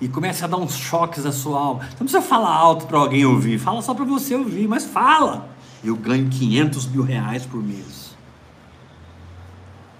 E 0.00 0.08
comece 0.08 0.44
a 0.44 0.46
dar 0.46 0.56
uns 0.56 0.76
choques 0.76 1.26
à 1.26 1.32
sua 1.32 1.58
alma. 1.58 1.80
Não 1.90 2.06
precisa 2.06 2.22
falar 2.22 2.54
alto 2.54 2.86
para 2.86 2.98
alguém 2.98 3.26
ouvir, 3.26 3.58
fala 3.58 3.82
só 3.82 3.92
para 3.92 4.04
você 4.04 4.34
ouvir, 4.34 4.66
mas 4.66 4.86
fala 4.86 5.58
eu 5.82 5.94
ganho 5.94 6.28
500 6.28 6.86
mil 6.86 7.02
reais 7.02 7.46
por 7.46 7.62
mês. 7.62 8.16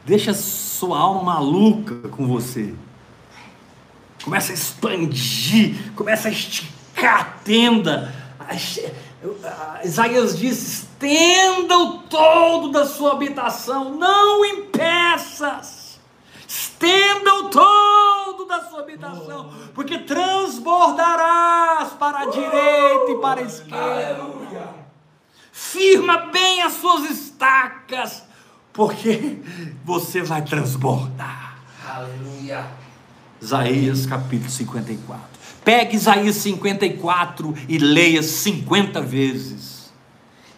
Deixa 0.05 0.33
sua 0.35 0.99
alma 0.99 1.23
maluca 1.23 2.09
com 2.09 2.27
você. 2.27 2.75
Começa 4.25 4.53
a 4.53 4.55
expandir, 4.55 5.93
começa 5.95 6.29
a 6.29 6.31
esticar 6.31 7.21
a 7.21 7.25
tenda. 7.25 8.15
Isaías 9.85 10.39
diz: 10.39 10.63
estenda 10.63 11.77
o 11.77 11.99
todo 11.99 12.71
da 12.71 12.87
sua 12.87 13.13
habitação, 13.13 13.97
não 13.97 14.45
impeças. 14.45 15.78
Estenda 16.49 17.35
o 17.35 17.51
todo 17.51 18.47
da 18.47 18.65
sua 18.65 18.81
habitação, 18.81 19.53
porque 19.75 19.99
transbordarás 19.99 21.91
para 21.93 22.21
a 22.21 22.27
direita 22.27 23.13
e 23.13 23.19
para 23.21 23.41
a 23.41 23.45
esquerda 23.45 24.79
firma 25.59 26.19
bem 26.33 26.63
as 26.63 26.75
suas 26.75 27.11
estacas, 27.11 28.23
porque 28.73 29.39
você 29.85 30.23
vai 30.23 30.43
transbordar. 30.43 31.59
Aleluia. 31.87 32.67
Isaías 33.41 34.07
capítulo 34.07 34.51
54. 34.51 35.21
Pegue 35.65 35.97
Isaías 35.97 36.37
54 36.37 37.55
e 37.69 37.77
leia 37.79 38.23
50 38.23 39.03
vezes. 39.03 39.93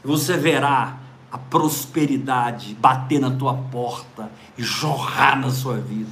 Você 0.05 0.37
verá 0.37 0.99
a 1.33 1.39
prosperidade 1.39 2.75
bater 2.75 3.21
na 3.21 3.31
tua 3.31 3.55
porta 3.55 4.31
e 4.57 4.63
jorrar 4.63 5.39
na 5.39 5.51
sua 5.51 5.77
vida. 5.79 6.11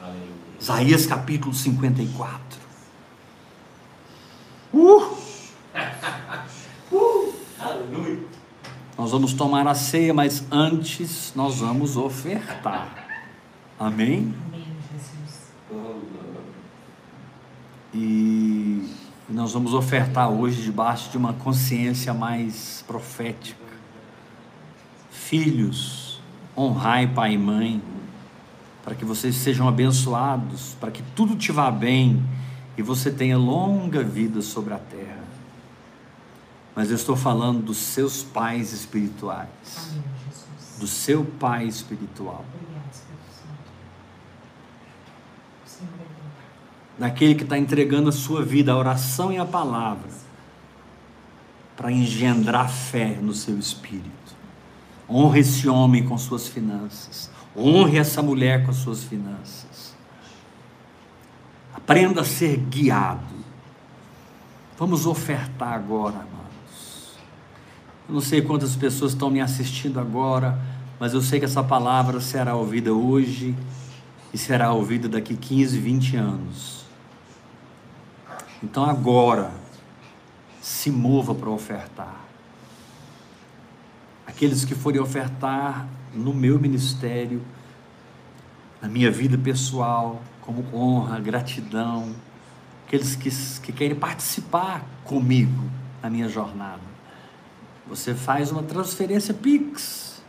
Aleluia. 0.00 0.34
Isaías 0.60 1.06
capítulo 1.06 1.54
54. 1.54 2.58
Uh! 4.72 5.16
uh! 6.92 7.34
Aleluia. 7.58 8.20
Nós 8.96 9.10
vamos 9.10 9.32
tomar 9.32 9.66
a 9.66 9.74
ceia, 9.74 10.14
mas 10.14 10.44
antes 10.50 11.32
nós 11.34 11.60
vamos 11.60 11.96
ofertar. 11.96 13.04
Amém? 13.78 14.34
Amém, 14.46 14.66
Jesus. 14.92 15.52
E 17.92 18.88
nós 19.28 19.52
vamos 19.52 19.74
ofertar 19.74 20.30
hoje 20.30 20.62
debaixo 20.62 21.10
de 21.10 21.16
uma 21.16 21.32
consciência 21.32 22.14
mais 22.14 22.84
profética. 22.86 23.58
Filhos, 25.10 26.03
honrai 26.56 27.06
pai 27.06 27.34
e 27.34 27.38
mãe, 27.38 27.82
para 28.84 28.94
que 28.94 29.04
vocês 29.04 29.34
sejam 29.36 29.68
abençoados, 29.68 30.76
para 30.80 30.90
que 30.90 31.02
tudo 31.14 31.36
te 31.36 31.50
vá 31.50 31.70
bem 31.70 32.22
e 32.76 32.82
você 32.82 33.10
tenha 33.10 33.38
longa 33.38 34.02
vida 34.02 34.42
sobre 34.42 34.74
a 34.74 34.78
terra 34.78 35.24
mas 36.74 36.90
eu 36.90 36.96
estou 36.96 37.14
falando 37.14 37.62
dos 37.62 37.76
seus 37.76 38.22
pais 38.22 38.72
espirituais. 38.72 39.48
Amém, 39.76 40.04
do 40.78 40.86
seu 40.86 41.24
pai 41.24 41.66
espiritual. 41.66 42.44
Daquele 46.98 47.34
que 47.34 47.44
está 47.44 47.56
entregando 47.56 48.08
a 48.08 48.12
sua 48.12 48.44
vida, 48.44 48.72
a 48.72 48.76
oração 48.76 49.32
e 49.32 49.38
a 49.38 49.44
palavra, 49.44 50.10
para 51.76 51.92
engendrar 51.92 52.68
fé 52.68 53.18
no 53.20 53.32
seu 53.32 53.58
espírito. 53.58 54.23
Honre 55.08 55.40
esse 55.40 55.68
homem 55.68 56.04
com 56.04 56.16
suas 56.16 56.48
finanças. 56.48 57.30
Honre 57.56 57.98
essa 57.98 58.22
mulher 58.22 58.64
com 58.64 58.72
suas 58.72 59.04
finanças. 59.04 59.94
Aprenda 61.74 62.22
a 62.22 62.24
ser 62.24 62.56
guiado. 62.56 63.34
Vamos 64.78 65.06
ofertar 65.06 65.74
agora, 65.74 66.16
amado. 66.16 66.44
Eu 68.08 68.14
não 68.14 68.20
sei 68.20 68.42
quantas 68.42 68.76
pessoas 68.76 69.12
estão 69.12 69.30
me 69.30 69.40
assistindo 69.40 69.98
agora, 69.98 70.58
mas 70.98 71.14
eu 71.14 71.22
sei 71.22 71.38
que 71.38 71.44
essa 71.44 71.62
palavra 71.62 72.20
será 72.20 72.54
ouvida 72.54 72.92
hoje 72.92 73.54
e 74.32 74.38
será 74.38 74.72
ouvida 74.72 75.08
daqui 75.08 75.36
15, 75.36 75.78
20 75.78 76.16
anos. 76.16 76.84
Então 78.62 78.84
agora, 78.84 79.52
se 80.60 80.90
mova 80.90 81.34
para 81.34 81.50
ofertar. 81.50 82.23
Aqueles 84.34 84.64
que 84.64 84.74
forem 84.74 85.00
ofertar, 85.00 85.86
no 86.12 86.34
meu 86.34 86.58
ministério, 86.58 87.40
na 88.82 88.88
minha 88.88 89.08
vida 89.10 89.38
pessoal, 89.38 90.20
como 90.40 90.64
honra, 90.74 91.20
gratidão, 91.20 92.12
aqueles 92.86 93.16
que, 93.16 93.30
que 93.62 93.72
querem 93.72 93.96
participar 93.96 94.84
comigo 95.04 95.70
na 96.02 96.10
minha 96.10 96.28
jornada. 96.28 96.82
Você 97.88 98.14
faz 98.14 98.50
uma 98.50 98.62
transferência 98.62 99.32
Pix, 99.32 100.22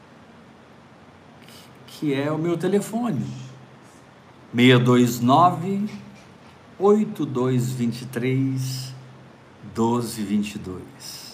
que 1.88 2.14
é 2.14 2.32
o 2.32 2.38
meu 2.38 2.58
telefone, 2.58 3.26
629 4.54 5.90
8223 6.78 8.94
1222. 9.76 11.25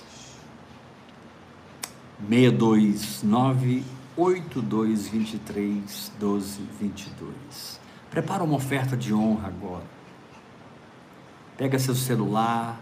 629 2.27 3.83
8223 4.15 6.11
1222. 6.19 7.79
Prepara 8.09 8.43
uma 8.43 8.55
oferta 8.55 8.97
de 8.97 9.13
honra 9.13 9.47
agora. 9.47 9.85
Pega 11.57 11.79
seu 11.79 11.95
celular, 11.95 12.79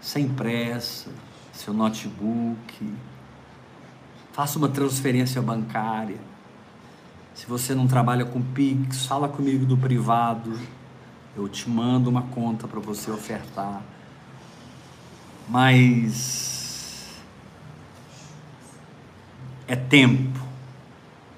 sem 0.00 0.28
pressa, 0.28 1.10
seu 1.52 1.74
notebook. 1.74 2.94
Faça 4.32 4.58
uma 4.58 4.68
transferência 4.68 5.42
bancária. 5.42 6.18
Se 7.34 7.46
você 7.46 7.74
não 7.74 7.86
trabalha 7.86 8.24
com 8.24 8.40
Pix, 8.40 9.06
fala 9.06 9.28
comigo 9.28 9.66
do 9.66 9.76
privado. 9.76 10.58
Eu 11.36 11.48
te 11.48 11.68
mando 11.68 12.08
uma 12.08 12.22
conta 12.22 12.68
para 12.68 12.80
você 12.80 13.10
ofertar. 13.10 13.82
Mas 15.48 16.45
é 19.68 19.74
tempo 19.74 20.40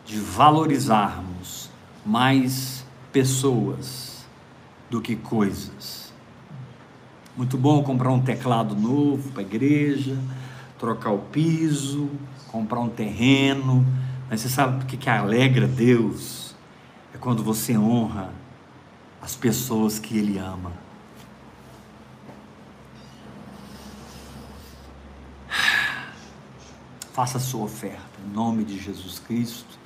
de 0.04 0.18
valorizarmos 0.18 1.70
mais 2.04 2.84
pessoas 3.12 4.26
do 4.90 5.00
que 5.00 5.16
coisas. 5.16 6.12
Muito 7.36 7.56
bom 7.56 7.82
comprar 7.82 8.10
um 8.10 8.20
teclado 8.20 8.74
novo 8.74 9.30
para 9.30 9.42
a 9.42 9.46
igreja, 9.46 10.18
trocar 10.78 11.10
o 11.10 11.18
piso, 11.18 12.10
comprar 12.48 12.80
um 12.80 12.88
terreno, 12.88 13.86
mas 14.28 14.40
você 14.40 14.48
sabe 14.48 14.82
o 14.82 14.86
que, 14.86 14.96
que 14.96 15.08
alegra 15.08 15.66
Deus? 15.66 16.54
É 17.14 17.18
quando 17.18 17.42
você 17.42 17.76
honra 17.76 18.32
as 19.22 19.36
pessoas 19.36 19.98
que 19.98 20.16
Ele 20.16 20.38
ama. 20.38 20.72
Faça 27.18 27.38
a 27.38 27.40
sua 27.40 27.64
oferta 27.64 27.98
em 28.24 28.32
nome 28.32 28.62
de 28.62 28.78
Jesus 28.78 29.18
Cristo. 29.18 29.76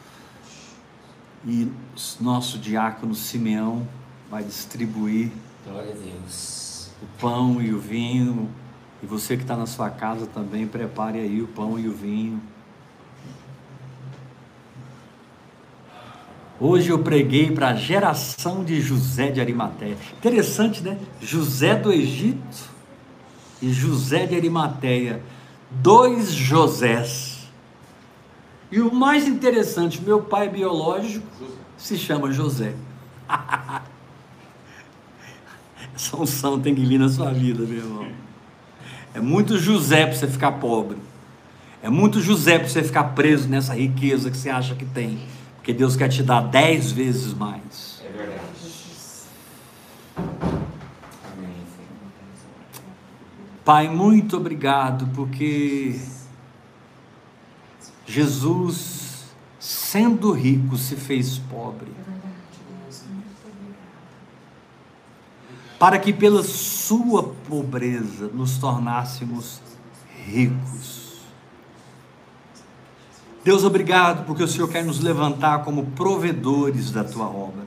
E 1.46 1.72
nosso 2.20 2.58
diácono 2.58 3.14
Simeão 3.14 3.88
vai 4.30 4.44
distribuir 4.44 5.32
Glória 5.66 5.92
a 5.92 5.94
Deus. 5.94 6.90
o 7.00 7.06
pão 7.18 7.62
e 7.62 7.72
o 7.72 7.80
vinho. 7.80 8.50
E 9.02 9.06
você 9.06 9.34
que 9.34 9.44
está 9.44 9.56
na 9.56 9.64
sua 9.64 9.88
casa 9.88 10.26
também, 10.26 10.66
prepare 10.66 11.20
aí 11.20 11.40
o 11.40 11.46
pão 11.46 11.78
e 11.78 11.88
o 11.88 11.92
vinho. 11.94 12.38
Hoje 16.60 16.90
eu 16.90 16.98
preguei 16.98 17.50
para 17.50 17.68
a 17.68 17.74
geração 17.74 18.62
de 18.62 18.78
José 18.78 19.30
de 19.30 19.40
Arimateia. 19.40 19.96
Interessante, 20.18 20.82
né? 20.82 20.98
José 21.18 21.76
do 21.76 21.90
Egito 21.90 22.68
e 23.62 23.72
José 23.72 24.26
de 24.26 24.34
Arimateia 24.34 25.22
dois 25.80 26.32
Josés. 26.32 27.48
E 28.70 28.80
o 28.80 28.92
mais 28.92 29.28
interessante, 29.28 30.00
meu 30.00 30.22
pai 30.22 30.48
biológico 30.48 31.26
se 31.76 31.98
chama 31.98 32.32
José. 32.32 32.74
Essa 35.94 36.16
unção 36.16 36.58
tem 36.60 36.74
que 36.74 36.84
vir 36.84 36.98
na 36.98 37.08
sua 37.08 37.32
vida, 37.32 37.64
meu 37.64 37.78
irmão. 37.78 38.08
É 39.14 39.20
muito 39.20 39.58
José 39.58 40.06
para 40.06 40.16
você 40.16 40.26
ficar 40.26 40.52
pobre. 40.52 40.96
É 41.82 41.90
muito 41.90 42.20
José 42.20 42.58
para 42.58 42.68
você 42.68 42.82
ficar 42.82 43.04
preso 43.04 43.48
nessa 43.48 43.74
riqueza 43.74 44.30
que 44.30 44.36
você 44.36 44.48
acha 44.48 44.74
que 44.74 44.84
tem. 44.84 45.18
Porque 45.56 45.72
Deus 45.72 45.96
quer 45.96 46.08
te 46.08 46.22
dar 46.22 46.40
dez 46.40 46.90
vezes 46.92 47.34
mais. 47.34 48.02
É 48.04 48.16
verdade. 48.16 48.42
Amém. 51.36 51.54
Pai, 53.64 53.88
muito 53.88 54.36
obrigado, 54.36 55.08
porque 55.14 56.00
Jesus, 58.04 59.26
sendo 59.60 60.32
rico, 60.32 60.76
se 60.76 60.96
fez 60.96 61.38
pobre. 61.38 61.92
Para 65.78 65.98
que 65.98 66.12
pela 66.12 66.42
sua 66.42 67.22
pobreza 67.48 68.28
nos 68.34 68.58
tornássemos 68.58 69.60
ricos. 70.26 71.20
Deus, 73.44 73.64
obrigado, 73.64 74.24
porque 74.24 74.42
o 74.42 74.48
Senhor 74.48 74.68
quer 74.68 74.84
nos 74.84 75.00
levantar 75.00 75.64
como 75.64 75.86
provedores 75.86 76.90
da 76.90 77.02
tua 77.04 77.26
obra. 77.26 77.66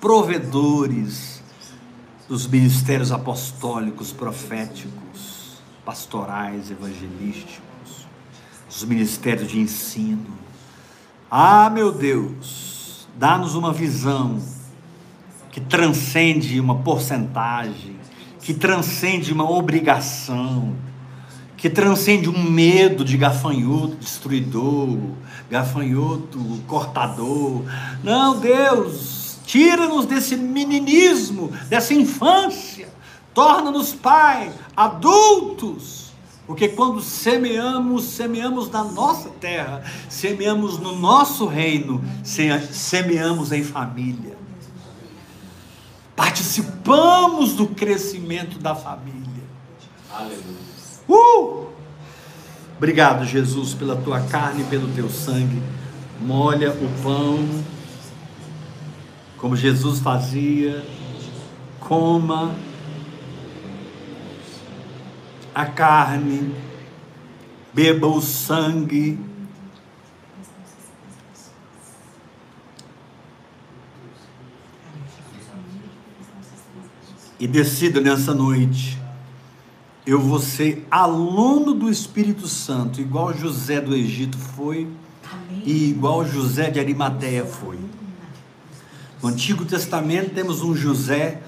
Provedores 0.00 1.37
dos 2.28 2.46
ministérios 2.46 3.10
apostólicos, 3.10 4.12
proféticos, 4.12 5.56
pastorais, 5.84 6.70
evangelísticos, 6.70 8.06
dos 8.68 8.84
ministérios 8.84 9.50
de 9.50 9.58
ensino. 9.58 10.36
Ah, 11.30 11.70
meu 11.70 11.90
Deus, 11.90 13.08
dá-nos 13.16 13.54
uma 13.54 13.72
visão 13.72 14.38
que 15.50 15.60
transcende 15.60 16.60
uma 16.60 16.76
porcentagem, 16.76 17.96
que 18.42 18.52
transcende 18.52 19.32
uma 19.32 19.50
obrigação, 19.50 20.76
que 21.56 21.70
transcende 21.70 22.28
um 22.28 22.50
medo 22.50 23.04
de 23.04 23.16
gafanhoto 23.16 23.96
destruidor, 23.96 24.98
gafanhoto 25.50 26.38
cortador. 26.66 27.64
Não, 28.04 28.38
Deus, 28.38 29.17
tira-nos 29.48 30.04
desse 30.04 30.36
meninismo, 30.36 31.50
dessa 31.70 31.94
infância, 31.94 32.86
torna-nos, 33.32 33.94
Pai, 33.94 34.52
adultos. 34.76 36.12
Porque 36.46 36.68
quando 36.68 37.00
semeamos, 37.00 38.04
semeamos 38.04 38.70
na 38.70 38.84
nossa 38.84 39.30
terra, 39.30 39.82
semeamos 40.08 40.78
no 40.78 40.96
nosso 40.96 41.46
reino, 41.46 42.04
semeamos 42.22 43.50
em 43.50 43.64
família. 43.64 44.36
Participamos 46.14 47.54
do 47.54 47.68
crescimento 47.68 48.58
da 48.58 48.74
família. 48.74 49.44
Aleluia. 50.12 50.68
Uh! 51.08 51.68
Obrigado, 52.76 53.24
Jesus, 53.24 53.72
pela 53.72 53.96
tua 53.96 54.20
carne 54.20 54.62
e 54.62 54.64
pelo 54.66 54.88
teu 54.88 55.08
sangue. 55.08 55.62
Molha 56.20 56.70
o 56.70 57.02
pão, 57.02 57.38
como 59.38 59.56
Jesus 59.56 60.00
fazia. 60.00 60.84
Coma 61.80 62.54
a 65.54 65.64
carne, 65.64 66.54
beba 67.72 68.06
o 68.06 68.20
sangue. 68.20 69.18
E 77.40 77.46
decida 77.46 78.00
nessa 78.00 78.34
noite 78.34 78.98
eu 80.08 80.18
vou 80.18 80.38
ser 80.38 80.86
aluno 80.90 81.74
do 81.74 81.90
Espírito 81.90 82.48
Santo, 82.48 82.98
igual 82.98 83.34
José 83.34 83.78
do 83.78 83.94
Egito 83.94 84.38
foi 84.38 84.88
Amém. 85.30 85.62
e 85.66 85.90
igual 85.90 86.26
José 86.26 86.70
de 86.70 86.80
Arimateia 86.80 87.44
foi. 87.44 87.78
No 89.22 89.28
Antigo 89.28 89.64
Testamento 89.64 90.34
temos 90.34 90.62
um 90.62 90.74
José, 90.74 91.42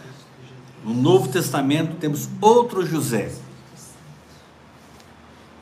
no 0.84 0.94
Novo 0.94 1.28
Testamento 1.28 1.96
temos 1.96 2.28
outro 2.40 2.84
José. 2.84 3.32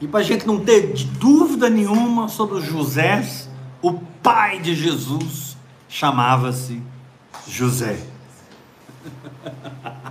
E 0.00 0.06
para 0.06 0.20
a 0.20 0.22
gente 0.22 0.46
não 0.46 0.60
ter 0.60 0.94
dúvida 1.18 1.68
nenhuma 1.68 2.28
sobre 2.28 2.56
os 2.56 2.64
Josés, 2.64 3.48
o 3.82 3.94
pai 3.94 4.60
de 4.60 4.74
Jesus 4.74 5.56
chamava-se 5.88 6.80
José. 7.46 8.00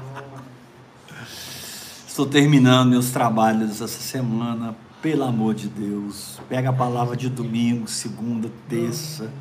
Estou 2.07 2.25
terminando 2.25 2.89
meus 2.89 3.11
trabalhos 3.11 3.79
essa 3.79 4.01
semana, 4.01 4.75
pelo 5.01 5.23
amor 5.23 5.53
de 5.53 5.67
Deus. 5.67 6.39
Pega 6.49 6.71
a 6.71 6.73
palavra 6.73 7.15
de 7.15 7.29
domingo, 7.29 7.87
segunda, 7.87 8.51
terça, 8.67 9.31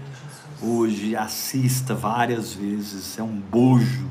hoje, 0.63 1.15
assista 1.17 1.95
várias 1.95 2.53
vezes. 2.53 3.19
É 3.19 3.23
um 3.23 3.39
bojo, 3.39 4.11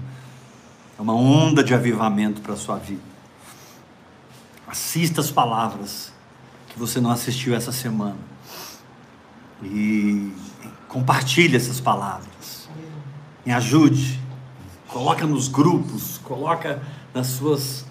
é 0.97 1.01
uma 1.01 1.13
onda 1.13 1.63
de 1.63 1.73
avivamento 1.73 2.41
para 2.41 2.53
a 2.53 2.57
sua 2.57 2.77
vida. 2.77 3.01
Assista 4.67 5.21
as 5.21 5.31
palavras 5.31 6.11
que 6.69 6.79
você 6.79 6.99
não 6.99 7.09
assistiu 7.09 7.55
essa 7.55 7.71
semana. 7.71 8.17
E 9.63 10.33
compartilhe 10.87 11.55
essas 11.55 11.79
palavras. 11.79 12.69
Me 13.45 13.53
ajude. 13.53 14.19
Coloca 14.87 15.25
nos 15.25 15.47
grupos, 15.47 16.17
coloca 16.19 16.81
nas 17.13 17.27
suas 17.27 17.85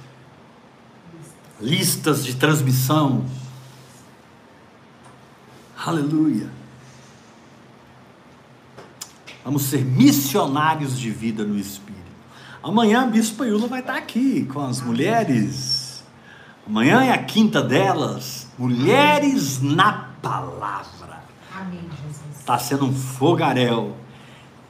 listas 1.61 2.25
de 2.25 2.35
transmissão. 2.35 3.25
Aleluia. 5.77 6.64
Vamos 9.45 9.65
ser 9.65 9.85
missionários 9.85 10.99
de 10.99 11.11
vida 11.11 11.45
no 11.45 11.59
Espírito. 11.59 11.95
Amanhã 12.63 13.03
a 13.03 13.07
Bispa 13.07 13.47
Yula 13.47 13.67
vai 13.67 13.81
estar 13.81 13.97
aqui 13.97 14.47
com 14.47 14.61
as 14.61 14.81
mulheres. 14.81 16.03
Amanhã 16.67 17.05
é 17.05 17.13
a 17.13 17.23
quinta 17.23 17.63
delas. 17.63 18.49
Mulheres 18.59 19.61
na 19.61 20.15
Palavra. 20.23 21.23
Amém, 21.55 21.83
Jesus. 21.83 22.39
Está 22.41 22.59
sendo 22.59 22.87
um 22.87 22.95
fogaréu. 22.95 23.95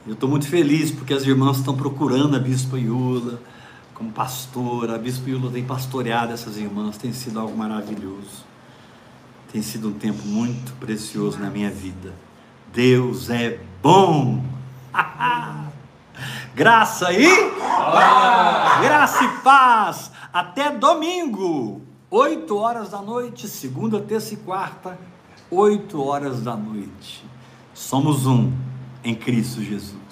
Eu 0.05 0.13
estou 0.13 0.27
muito 0.27 0.47
feliz 0.47 0.91
porque 0.91 1.13
as 1.13 1.23
irmãs 1.23 1.57
estão 1.57 1.73
procurando 1.73 2.35
a 2.35 2.39
Bispa 2.39 2.77
Yula 2.77 3.39
como 3.93 4.11
pastora. 4.11 4.95
A 4.95 4.97
Bispa 4.97 5.29
Yula 5.29 5.49
tem 5.49 5.63
pastoreado 5.63 6.33
essas 6.33 6.57
irmãs, 6.57 6.97
tem 6.97 7.13
sido 7.13 7.39
algo 7.39 7.57
maravilhoso. 7.57 8.45
Tem 9.53 9.61
sido 9.61 9.87
um 9.87 9.93
tempo 9.93 10.27
muito 10.27 10.73
precioso 10.73 11.39
na 11.39 11.49
minha 11.49 11.71
vida. 11.71 12.13
Deus 12.73 13.29
é 13.29 13.57
bom. 13.81 14.43
Graça 16.55 17.11
e 17.11 17.27
graça 18.81 19.23
e 19.23 19.27
paz. 19.39 20.11
Até 20.31 20.71
domingo, 20.71 21.81
8 22.09 22.57
horas 22.57 22.89
da 22.89 23.01
noite, 23.01 23.47
segunda, 23.47 23.99
terça 23.99 24.33
e 24.33 24.37
quarta, 24.37 24.97
8 25.51 26.01
horas 26.01 26.41
da 26.41 26.55
noite. 26.55 27.25
Somos 27.73 28.25
um 28.25 28.53
em 29.03 29.13
Cristo 29.13 29.61
Jesus. 29.61 30.04